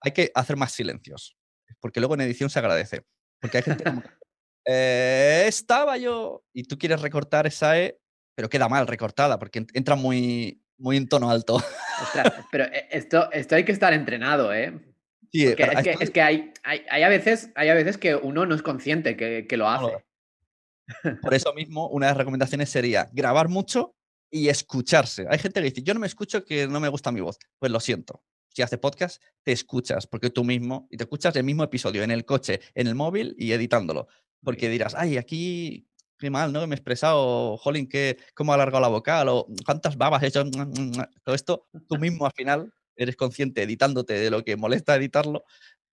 Hay 0.00 0.12
que 0.12 0.30
hacer 0.34 0.56
más 0.56 0.72
silencios. 0.72 1.36
Porque 1.80 2.00
luego 2.00 2.14
en 2.14 2.20
edición 2.22 2.50
se 2.50 2.58
agradece. 2.58 3.02
Porque 3.40 3.56
hay 3.58 3.62
gente 3.64 3.84
como 3.84 4.02
"Eh, 4.66 5.44
estaba 5.48 5.96
yo. 5.98 6.44
Y 6.52 6.64
tú 6.64 6.78
quieres 6.78 7.00
recortar 7.00 7.46
esa 7.46 7.78
E, 7.80 7.98
pero 8.36 8.48
queda 8.48 8.68
mal 8.68 8.86
recortada 8.86 9.38
porque 9.38 9.58
en- 9.60 9.66
entra 9.74 9.96
muy, 9.96 10.62
muy 10.78 10.96
en 10.96 11.08
tono 11.08 11.30
alto. 11.30 11.56
Ostras, 12.02 12.32
pero 12.52 12.64
esto, 12.90 13.30
esto 13.32 13.56
hay 13.56 13.64
que 13.64 13.72
estar 13.72 13.92
entrenado, 13.92 14.52
¿eh? 14.54 14.72
Sí, 15.32 15.54
pero 15.56 15.72
es 15.72 15.82
que, 15.82 15.96
es 15.98 16.10
que 16.10 16.20
hay, 16.20 16.52
hay, 16.62 16.82
hay 16.90 17.02
a 17.02 17.08
veces, 17.08 17.50
hay 17.54 17.70
a 17.70 17.74
veces 17.74 17.96
que 17.96 18.14
uno 18.14 18.44
no 18.44 18.54
es 18.54 18.62
consciente 18.62 19.16
que, 19.16 19.46
que 19.48 19.56
lo 19.56 19.68
hace. 19.68 20.04
Por 21.22 21.32
eso 21.32 21.54
mismo, 21.54 21.88
una 21.88 22.06
de 22.06 22.10
las 22.12 22.18
recomendaciones 22.18 22.68
sería 22.68 23.08
grabar 23.12 23.48
mucho 23.48 23.94
y 24.30 24.48
escucharse. 24.48 25.26
Hay 25.30 25.38
gente 25.38 25.60
que 25.60 25.70
dice, 25.70 25.82
yo 25.82 25.94
no 25.94 26.00
me 26.00 26.06
escucho 26.06 26.44
que 26.44 26.66
no 26.66 26.80
me 26.80 26.88
gusta 26.88 27.12
mi 27.12 27.20
voz. 27.20 27.38
Pues 27.58 27.72
lo 27.72 27.80
siento. 27.80 28.22
Si 28.48 28.60
haces 28.60 28.78
podcast, 28.78 29.22
te 29.42 29.52
escuchas, 29.52 30.06
porque 30.06 30.28
tú 30.28 30.44
mismo, 30.44 30.86
y 30.90 30.98
te 30.98 31.04
escuchas 31.04 31.34
el 31.36 31.44
mismo 31.44 31.64
episodio 31.64 32.02
en 32.02 32.10
el 32.10 32.26
coche, 32.26 32.60
en 32.74 32.86
el 32.86 32.94
móvil 32.94 33.34
y 33.38 33.52
editándolo. 33.52 34.08
Porque 34.44 34.68
dirás, 34.68 34.94
ay, 34.94 35.16
aquí, 35.16 35.88
qué 36.18 36.28
mal, 36.28 36.52
¿no? 36.52 36.66
Me 36.66 36.74
he 36.74 36.76
expresado, 36.76 37.56
jolín, 37.56 37.88
qué, 37.88 38.18
cómo 38.34 38.52
ha 38.52 38.56
alargado 38.56 38.82
la 38.82 38.88
vocal, 38.88 39.28
o 39.30 39.46
cuántas 39.64 39.96
babas 39.96 40.22
he 40.22 40.26
hecho. 40.26 40.44
Todo 41.24 41.34
esto, 41.34 41.68
tú 41.88 41.96
mismo 41.96 42.26
al 42.26 42.32
final 42.32 42.70
eres 43.02 43.16
consciente 43.16 43.62
editándote 43.62 44.14
de 44.14 44.30
lo 44.30 44.44
que 44.44 44.56
molesta 44.56 44.96
editarlo 44.96 45.44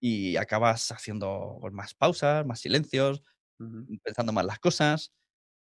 y 0.00 0.36
acabas 0.36 0.92
haciendo 0.92 1.58
más 1.72 1.94
pausas, 1.94 2.46
más 2.46 2.60
silencios, 2.60 3.22
pensando 4.02 4.32
más 4.32 4.44
las 4.44 4.58
cosas 4.58 5.12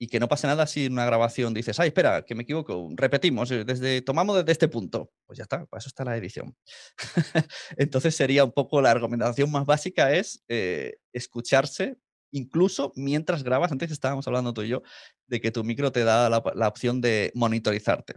y 0.02 0.06
que 0.06 0.18
no 0.18 0.28
pase 0.28 0.46
nada 0.46 0.66
si 0.66 0.86
en 0.86 0.94
una 0.94 1.04
grabación 1.04 1.52
dices, 1.52 1.78
ay, 1.78 1.88
espera, 1.88 2.22
que 2.24 2.34
me 2.34 2.44
equivoco, 2.44 2.88
repetimos, 2.96 3.50
eh, 3.50 3.64
desde, 3.64 4.00
tomamos 4.00 4.34
desde 4.38 4.52
este 4.52 4.66
punto. 4.66 5.12
Pues 5.26 5.36
ya 5.36 5.42
está, 5.42 5.66
para 5.66 5.78
eso 5.78 5.88
está 5.88 6.04
la 6.04 6.16
edición. 6.16 6.56
Entonces 7.76 8.16
sería 8.16 8.44
un 8.44 8.52
poco 8.52 8.80
la 8.80 8.94
recomendación 8.94 9.50
más 9.52 9.66
básica 9.66 10.12
es 10.14 10.42
eh, 10.48 10.96
escucharse 11.12 11.98
incluso 12.32 12.92
mientras 12.96 13.42
grabas. 13.42 13.72
Antes 13.72 13.90
estábamos 13.90 14.26
hablando 14.26 14.54
tú 14.54 14.62
y 14.62 14.68
yo 14.68 14.82
de 15.26 15.40
que 15.40 15.50
tu 15.50 15.64
micro 15.64 15.92
te 15.92 16.02
da 16.02 16.30
la, 16.30 16.42
la 16.54 16.68
opción 16.68 17.02
de 17.02 17.30
monitorizarte. 17.34 18.14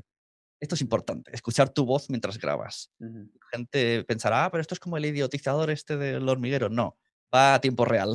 Esto 0.63 0.75
es 0.75 0.81
importante, 0.81 1.29
escuchar 1.35 1.67
tu 1.73 1.85
voz 1.85 2.09
mientras 2.09 2.37
grabas. 2.39 2.89
Gente 3.51 4.05
pensará, 4.05 4.45
ah, 4.45 4.49
pero 4.49 4.61
esto 4.61 4.73
es 4.73 4.79
como 4.79 4.95
el 4.95 5.03
idiotizador 5.03 5.69
este 5.69 5.97
del 5.97 6.29
hormiguero. 6.29 6.69
No, 6.69 6.97
va 7.35 7.53
a 7.55 7.59
tiempo 7.59 7.83
real. 7.83 8.13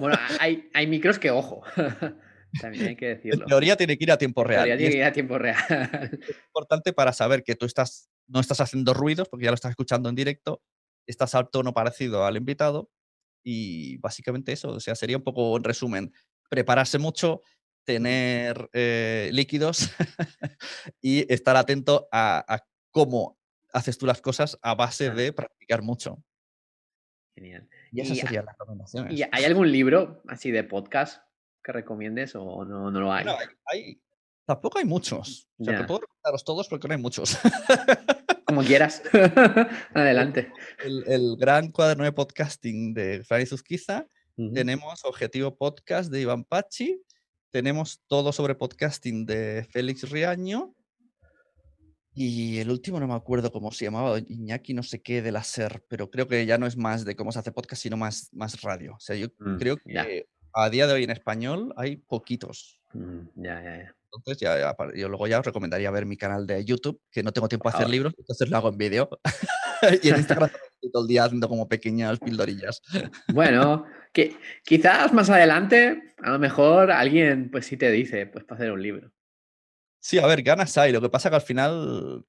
Bueno, 0.00 0.16
hay, 0.40 0.70
hay 0.72 0.86
micros 0.86 1.18
que, 1.18 1.32
ojo, 1.32 1.62
también 2.60 2.86
hay 2.86 2.94
que 2.94 3.10
En 3.10 3.16
decirlo. 3.16 3.46
teoría 3.46 3.76
tiene 3.76 3.98
que 3.98 4.04
ir 4.04 4.12
a 4.12 4.18
tiempo 4.18 4.42
En 4.42 4.48
real. 4.48 4.64
teoría 4.66 4.76
tiene 4.76 4.88
es 4.88 4.94
que 4.94 4.98
ir 4.98 5.04
a 5.04 5.12
tiempo 5.12 5.36
real. 5.36 6.20
importante 6.46 6.92
para 6.92 7.12
saber 7.12 7.42
que 7.42 7.56
tú 7.56 7.66
estás, 7.66 8.08
no 8.28 8.38
estás 8.38 8.60
haciendo 8.60 8.94
ruidos, 8.94 9.28
porque 9.28 9.46
ya 9.46 9.50
lo 9.50 9.56
estás 9.56 9.70
escuchando 9.70 10.08
en 10.08 10.14
directo, 10.14 10.62
estás 11.08 11.34
al 11.34 11.50
tono 11.50 11.74
parecido 11.74 12.24
al 12.24 12.36
invitado 12.36 12.88
y 13.44 13.96
básicamente 13.98 14.52
eso, 14.52 14.68
o 14.68 14.78
sea, 14.78 14.94
sería 14.94 15.16
un 15.16 15.24
poco 15.24 15.56
en 15.56 15.64
resumen, 15.64 16.12
prepararse 16.48 16.98
mucho, 16.98 17.40
tener 17.84 18.68
eh, 18.72 19.30
líquidos 19.32 19.90
y 21.00 21.30
estar 21.32 21.56
atento 21.56 22.08
a, 22.10 22.44
a 22.54 22.66
cómo 22.90 23.38
haces 23.72 23.98
tú 23.98 24.06
las 24.06 24.20
cosas 24.20 24.58
a 24.62 24.74
base 24.74 25.10
de 25.10 25.32
practicar 25.32 25.82
mucho. 25.82 26.22
Genial. 27.34 27.68
Y 27.92 28.00
esas 28.00 28.16
Y- 28.16 28.20
serían 28.20 28.44
las 28.46 28.56
recomendaciones. 28.58 29.18
¿Y 29.18 29.22
hay 29.30 29.44
algún 29.44 29.70
libro 29.70 30.22
así 30.28 30.50
de 30.50 30.64
podcast 30.64 31.22
que 31.62 31.72
recomiendes 31.72 32.34
o 32.36 32.64
no, 32.64 32.90
no 32.90 33.00
lo 33.00 33.12
hay? 33.12 33.24
Bueno, 33.24 33.38
hay- 33.66 34.00
tampoco 34.46 34.78
hay 34.78 34.84
muchos. 34.84 35.48
O 35.58 35.64
sea, 35.64 35.78
te 35.78 35.84
puedo 35.84 36.00
recomendaros 36.00 36.44
todos 36.44 36.68
porque 36.68 36.86
no 36.88 36.94
hay 36.94 37.00
muchos. 37.00 37.36
Como 38.46 38.62
quieras. 38.62 39.02
Adelante. 39.94 40.52
el, 40.84 41.04
el 41.08 41.36
gran 41.36 41.70
cuaderno 41.72 42.04
de 42.04 42.12
podcasting 42.12 42.94
de 42.94 43.24
Fray 43.24 43.46
Zuzquiza, 43.46 44.06
Ujú. 44.36 44.52
tenemos 44.52 45.04
Objetivo 45.04 45.56
Podcast 45.56 46.10
de 46.12 46.20
Iván 46.20 46.44
Pachi, 46.44 47.00
tenemos 47.58 48.00
todo 48.08 48.32
sobre 48.32 48.56
podcasting 48.56 49.26
de 49.26 49.64
Félix 49.70 50.10
Riaño 50.10 50.74
y 52.12 52.58
el 52.58 52.68
último 52.68 52.98
no 52.98 53.06
me 53.06 53.14
acuerdo 53.14 53.52
cómo 53.52 53.70
se 53.70 53.84
llamaba, 53.84 54.18
Iñaki 54.18 54.74
no 54.74 54.82
sé 54.82 55.00
qué 55.02 55.22
de 55.22 55.30
la 55.30 55.44
SER, 55.44 55.84
pero 55.88 56.10
creo 56.10 56.26
que 56.26 56.44
ya 56.46 56.58
no 56.58 56.66
es 56.66 56.76
más 56.76 57.04
de 57.04 57.14
cómo 57.14 57.30
se 57.30 57.38
hace 57.38 57.52
podcast, 57.52 57.80
sino 57.80 57.96
más, 57.96 58.28
más 58.32 58.60
radio. 58.62 58.94
O 58.94 59.00
sea, 59.00 59.14
yo 59.14 59.28
Mm, 59.38 59.56
creo 59.58 59.76
ya. 59.86 60.04
que 60.04 60.26
a 60.52 60.68
día 60.68 60.88
de 60.88 60.94
hoy 60.94 61.04
en 61.04 61.10
español 61.10 61.72
hay 61.76 61.94
poquitos. 61.98 62.80
Mm, 62.92 63.20
Ya, 63.36 63.62
ya, 63.62 63.76
ya. 63.84 63.94
Entonces, 64.16 64.40
ya, 64.40 64.58
ya 64.58 64.74
par- 64.74 64.96
yo 64.96 65.08
luego 65.08 65.28
ya 65.28 65.38
os 65.38 65.46
recomendaría 65.46 65.92
ver 65.92 66.06
mi 66.06 66.16
canal 66.16 66.48
de 66.48 66.64
YouTube, 66.64 67.00
que 67.08 67.22
no 67.22 67.32
tengo 67.32 67.48
tiempo 67.48 67.68
a 67.68 67.72
hacer 67.72 67.88
libros, 67.88 68.14
entonces 68.18 68.48
lo 68.50 68.56
hago 68.56 68.70
en 68.70 68.78
vídeo. 68.78 69.08
y 70.02 70.08
en 70.08 70.16
Instagram 70.16 70.50
estoy 70.84 70.92
todo 70.92 71.02
el 71.02 71.08
día 71.08 71.24
haciendo 71.24 71.48
como 71.48 71.68
pequeñas 71.68 72.18
pildorillas. 72.18 72.82
Bueno, 73.32 73.84
que 74.12 74.36
quizás 74.64 75.12
más 75.12 75.30
adelante, 75.30 76.14
a 76.22 76.30
lo 76.30 76.38
mejor 76.38 76.90
alguien 76.90 77.50
pues 77.50 77.66
sí 77.66 77.76
te 77.76 77.90
dice, 77.90 78.26
pues 78.26 78.44
para 78.44 78.60
hacer 78.60 78.72
un 78.72 78.82
libro. 78.82 79.12
Sí, 80.00 80.18
a 80.18 80.26
ver, 80.26 80.42
ganas 80.42 80.76
hay. 80.76 80.92
Lo 80.92 81.00
que 81.00 81.08
pasa 81.08 81.30
que 81.30 81.36
al 81.36 81.42
final 81.42 82.24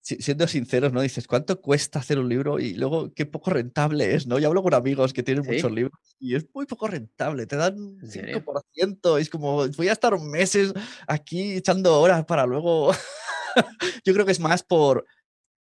siendo 0.00 0.46
sinceros, 0.46 0.92
¿no? 0.92 1.02
Dices, 1.02 1.26
¿cuánto 1.26 1.60
cuesta 1.60 1.98
hacer 1.98 2.18
un 2.18 2.28
libro? 2.28 2.58
Y 2.58 2.74
luego, 2.74 3.12
qué 3.12 3.26
poco 3.26 3.50
rentable 3.50 4.14
es, 4.14 4.26
¿no? 4.26 4.38
Yo 4.38 4.48
hablo 4.48 4.62
con 4.62 4.72
amigos 4.72 5.12
que 5.12 5.22
tienen 5.22 5.44
muchos 5.44 5.70
libros 5.70 5.98
y 6.18 6.34
es 6.34 6.46
muy 6.54 6.64
poco 6.64 6.86
rentable. 6.86 7.46
Te 7.46 7.56
dan 7.56 7.98
5%. 8.00 9.18
Es 9.18 9.28
como, 9.28 9.68
voy 9.68 9.88
a 9.88 9.92
estar 9.92 10.18
meses 10.18 10.72
aquí 11.06 11.56
echando 11.56 12.00
horas 12.00 12.24
para 12.24 12.46
luego. 12.46 12.92
Yo 14.04 14.14
creo 14.14 14.24
que 14.24 14.32
es 14.32 14.40
más 14.40 14.62
por 14.62 15.04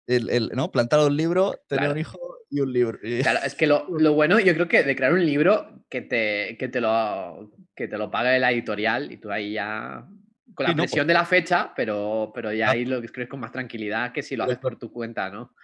el, 0.07 0.51
¿no? 0.55 0.71
plantar 0.71 1.01
un 1.01 1.17
libro, 1.17 1.55
tener 1.69 1.91
un 1.91 1.99
hijo 1.99 2.19
y 2.51 2.61
un 2.61 2.73
libro. 2.73 2.99
Claro, 3.23 3.41
es 3.45 3.55
que 3.55 3.67
lo, 3.67 3.87
bueno, 4.15 4.39
yo 4.41 4.55
creo 4.55 4.69
que 4.69 4.83
de 4.83 4.97
crear 4.97 5.13
un 5.13 5.25
libro 5.25 5.85
que 5.89 6.03
te, 6.03 6.57
que 6.59 6.69
te, 6.69 6.81
lo, 6.81 7.51
que 7.75 7.89
te 7.89 7.99
lo 7.99 8.11
paga 8.11 8.39
la 8.39 8.53
editorial 8.53 9.11
y 9.13 9.17
tú 9.17 9.31
ahí 9.31 9.53
ya 9.53 10.07
con 10.55 10.67
la 10.67 10.75
presión 10.75 11.07
de 11.07 11.15
la 11.15 11.25
fecha, 11.25 11.73
pero, 11.75 12.31
pero 12.35 12.53
ya 12.53 12.71
ahí 12.71 12.85
lo 12.85 12.99
escribes 12.99 13.31
con 13.31 13.41
más 13.41 13.53
tranquilidad 13.53 14.13
que 14.13 14.23
si 14.23 14.37
lo 14.37 14.45
haces 14.45 14.59
por 14.59 14.79
tu 14.79 14.93
cuenta, 14.93 15.31
¿no? 15.31 15.55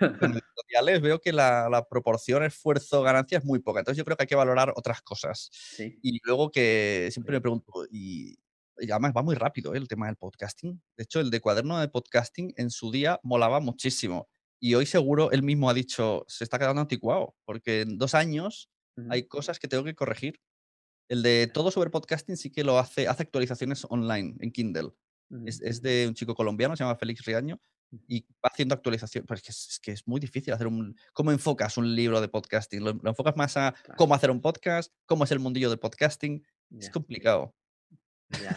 En 0.00 0.32
editoriales 0.32 1.00
veo 1.02 1.20
que 1.20 1.32
la, 1.32 1.68
la 1.68 1.86
proporción 1.86 2.44
esfuerzo-ganancia 2.44 3.38
es 3.38 3.44
muy 3.44 3.58
poca. 3.58 3.80
Entonces 3.80 3.98
yo 3.98 4.04
creo 4.04 4.16
que 4.16 4.22
hay 4.22 4.28
que 4.28 4.34
valorar 4.34 4.72
otras 4.76 5.02
cosas. 5.02 5.50
Y 6.02 6.20
luego 6.24 6.50
que 6.50 7.08
siempre 7.10 7.34
me 7.34 7.40
pregunto, 7.40 7.84
y, 7.90 8.38
además 8.90 9.12
va 9.16 9.22
muy 9.22 9.34
rápido 9.34 9.74
¿eh? 9.74 9.78
el 9.78 9.88
tema 9.88 10.06
del 10.06 10.16
podcasting. 10.16 10.80
De 10.96 11.04
hecho, 11.04 11.20
el 11.20 11.30
de 11.30 11.40
cuaderno 11.40 11.78
de 11.78 11.88
podcasting 11.88 12.52
en 12.56 12.70
su 12.70 12.90
día 12.90 13.20
molaba 13.22 13.60
muchísimo. 13.60 14.28
Y 14.60 14.74
hoy 14.74 14.86
seguro 14.86 15.30
él 15.30 15.42
mismo 15.42 15.70
ha 15.70 15.74
dicho, 15.74 16.24
se 16.26 16.44
está 16.44 16.58
quedando 16.58 16.80
anticuado, 16.80 17.34
porque 17.44 17.82
en 17.82 17.98
dos 17.98 18.14
años 18.14 18.70
hay 19.10 19.28
cosas 19.28 19.60
que 19.60 19.68
tengo 19.68 19.84
que 19.84 19.94
corregir 19.94 20.40
el 21.08 21.22
de 21.22 21.50
todo 21.52 21.70
sobre 21.70 21.90
podcasting 21.90 22.36
sí 22.36 22.50
que 22.50 22.64
lo 22.64 22.78
hace, 22.78 23.08
hace 23.08 23.22
actualizaciones 23.22 23.86
online 23.88 24.36
en 24.40 24.52
Kindle. 24.52 24.90
es, 25.46 25.82
de 25.82 26.06
un 26.08 26.14
chico 26.14 26.34
colombiano, 26.34 26.76
se 26.76 26.84
llama 26.84 26.96
Félix 26.96 27.24
Riaño, 27.24 27.60
y 28.06 28.20
va 28.44 28.50
haciendo 28.52 28.74
actualizaciones. 28.74 29.26
Pues 29.26 29.48
es 29.48 29.80
que, 29.82 29.92
es 29.92 30.06
muy 30.06 30.20
difícil 30.20 30.52
hacer 30.52 30.66
un. 30.66 30.94
¿Cómo 31.14 31.32
enfocas 31.32 31.78
un 31.78 31.94
libro 31.94 32.20
de 32.20 32.28
podcasting? 32.28 32.84
Lo, 32.84 32.90
enfocas 32.90 33.36
más 33.36 33.56
a 33.56 33.74
cómo 33.96 34.14
hacer 34.14 34.30
un 34.30 34.42
podcast, 34.42 34.92
cómo 35.06 35.24
es 35.24 35.32
el 35.32 35.38
mundillo 35.38 35.70
del 35.70 35.78
podcasting. 35.78 36.44
Es 36.78 36.90
complicado. 36.90 37.54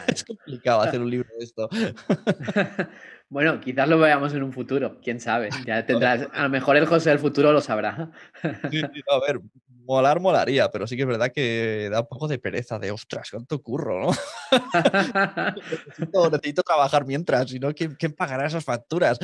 Es 0.08 0.24
complicado 0.24 0.82
hacer 0.82 1.02
un 1.02 1.10
libro 1.10 1.30
de 1.38 1.46
esto. 1.46 1.70
bueno, 3.30 3.60
quizás 3.60 3.88
lo 3.88 3.98
veamos 3.98 4.34
en 4.34 4.44
un 4.44 4.52
futuro, 4.52 5.00
quién 5.02 5.20
sabe. 5.20 5.50
Ya 5.66 5.86
tendrás, 5.86 6.28
a 6.34 6.44
lo 6.44 6.50
mejor 6.50 6.78
el 6.78 6.86
José 6.86 7.10
del 7.12 7.20
futuro 7.20 7.52
lo 7.52 7.62
sabrá. 7.62 8.12
a 8.44 9.20
ver, 9.28 9.42
molar 9.68 10.20
molaría, 10.20 10.70
pero 10.70 10.88
sí 10.88 10.96
que 10.96 11.04
es 11.04 11.08
verdad 11.08 11.32
que 11.34 11.90
da 11.92 12.02
un 12.02 12.08
poco 12.08 12.28
de 12.28 12.40
pereza, 12.40 12.80
de 12.80 12.92
ostras, 12.92 13.30
cuánto 13.32 13.62
curro, 13.62 14.02
¿no? 14.02 14.12
necesito, 16.32 16.64
trabajar 16.64 17.06
mientras, 17.06 17.50
si 17.50 17.60
no, 17.60 17.74
¿quién, 17.74 18.14
pagará 18.16 18.48
esas 18.48 18.64
facturas? 18.64 19.20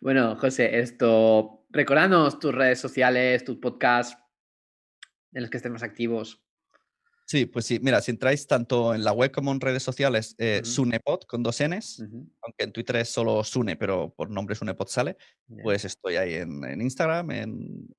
bueno, 0.00 0.36
José, 0.36 0.80
esto, 0.80 1.64
recordanos 1.70 2.38
tus 2.38 2.54
redes 2.54 2.80
sociales, 2.80 3.44
tus 3.44 3.58
podcasts 3.58 4.18
en 5.32 5.42
los 5.42 5.50
que 5.50 5.58
estemos 5.58 5.82
activos. 5.82 6.42
Sí, 7.28 7.44
pues 7.44 7.66
sí, 7.66 7.78
mira, 7.82 8.00
si 8.00 8.10
entráis 8.10 8.46
tanto 8.46 8.94
en 8.94 9.04
la 9.04 9.12
web 9.12 9.30
como 9.30 9.52
en 9.52 9.60
redes 9.60 9.82
sociales, 9.82 10.34
eh, 10.38 10.62
Sunepod 10.64 11.24
con 11.24 11.42
dos 11.42 11.62
Ns, 11.62 12.00
aunque 12.40 12.64
en 12.64 12.72
Twitter 12.72 12.96
es 12.96 13.10
solo 13.10 13.44
Sune, 13.44 13.76
pero 13.76 14.14
por 14.14 14.30
nombre 14.30 14.54
Sunepod 14.54 14.88
sale, 14.88 15.18
pues 15.62 15.84
estoy 15.84 16.16
ahí 16.16 16.36
en, 16.36 16.80
Instagram, 16.80 17.30
en, 17.32 17.94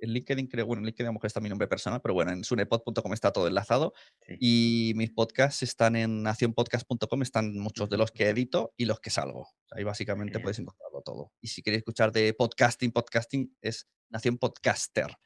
LinkedIn, 0.00 0.48
creo, 0.48 0.66
bueno, 0.66 0.80
en 0.80 0.84
LinkedIn 0.84 1.06
a 1.06 1.08
lo 1.08 1.12
mejor 1.14 1.28
está 1.28 1.40
mi 1.40 1.48
nombre 1.48 1.66
personal, 1.66 2.02
pero 2.02 2.12
bueno, 2.12 2.32
en 2.32 2.44
sunepod.com 2.44 3.14
está 3.14 3.32
todo 3.32 3.48
enlazado 3.48 3.94
y 4.38 4.92
mis 4.96 5.10
podcasts 5.12 5.62
están 5.62 5.96
en 5.96 6.22
nacionpodcast.com, 6.22 7.22
están 7.22 7.56
muchos 7.58 7.88
de 7.88 7.96
los 7.96 8.10
que 8.10 8.28
edito 8.28 8.74
y 8.76 8.84
los 8.84 9.00
que 9.00 9.08
salgo. 9.08 9.48
Ahí 9.70 9.84
básicamente 9.84 10.40
podéis 10.40 10.58
encontrarlo 10.58 11.00
todo. 11.00 11.32
Y 11.40 11.48
si 11.48 11.62
queréis 11.62 11.78
escuchar 11.78 12.12
de 12.12 12.34
podcasting, 12.34 12.92
podcasting 12.92 13.56
es 13.62 13.88
Nación 14.10 14.36
Podcaster. 14.36 15.16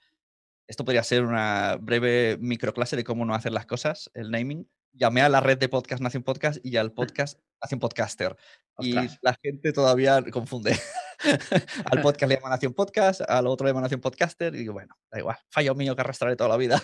Esto 0.68 0.84
podría 0.84 1.02
ser 1.02 1.24
una 1.24 1.78
breve 1.80 2.36
microclase 2.40 2.94
de 2.94 3.02
cómo 3.02 3.24
no 3.24 3.34
hacer 3.34 3.52
las 3.52 3.64
cosas, 3.64 4.10
el 4.12 4.30
naming. 4.30 4.68
Llamé 4.92 5.22
a 5.22 5.30
la 5.30 5.40
red 5.40 5.56
de 5.56 5.70
podcast 5.70 6.02
Nación 6.02 6.22
Podcast 6.22 6.58
y 6.62 6.76
al 6.76 6.92
podcast 6.94 7.40
Nación 7.62 7.80
Podcaster. 7.80 8.36
Y 8.78 8.92
la 8.92 9.34
gente 9.42 9.72
todavía 9.72 10.22
confunde. 10.30 10.78
al 11.90 12.00
podcast 12.02 12.28
le 12.28 12.34
llaman 12.34 12.50
Nación 12.50 12.74
Podcast, 12.74 13.22
al 13.22 13.46
otro 13.46 13.64
le 13.64 13.70
llaman 13.70 13.84
Nación 13.84 14.02
Podcaster. 14.02 14.54
Y 14.54 14.58
digo, 14.58 14.74
bueno, 14.74 14.94
da 15.10 15.18
igual, 15.18 15.38
fallo 15.48 15.74
mío 15.74 15.96
que 15.96 16.02
arrastraré 16.02 16.36
toda 16.36 16.50
la 16.50 16.58
vida. 16.58 16.82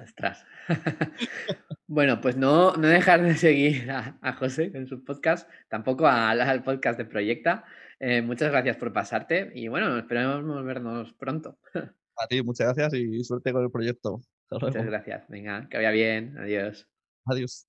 Ostras. 0.00 0.44
bueno, 1.88 2.20
pues 2.20 2.36
no, 2.36 2.76
no 2.76 2.86
dejar 2.86 3.20
de 3.22 3.36
seguir 3.36 3.90
a, 3.90 4.32
José 4.34 4.70
en 4.74 4.86
su 4.86 5.02
podcast, 5.04 5.50
tampoco 5.68 6.06
al, 6.06 6.62
podcast 6.62 6.96
de 6.96 7.04
Proyecta. 7.04 7.64
Eh, 7.98 8.22
muchas 8.22 8.52
gracias 8.52 8.76
por 8.76 8.92
pasarte 8.92 9.50
y 9.56 9.66
bueno, 9.66 9.98
esperamos 9.98 10.64
vernos 10.64 11.12
pronto. 11.14 11.58
A 12.20 12.26
ti, 12.26 12.42
muchas 12.42 12.66
gracias 12.74 12.94
y 12.94 13.22
suerte 13.22 13.52
con 13.52 13.64
el 13.64 13.70
proyecto. 13.70 14.20
Muchas 14.50 14.86
gracias. 14.86 15.28
Venga, 15.28 15.68
que 15.68 15.76
vaya 15.76 15.90
bien. 15.90 16.36
Adiós. 16.38 16.88
Adiós. 17.26 17.67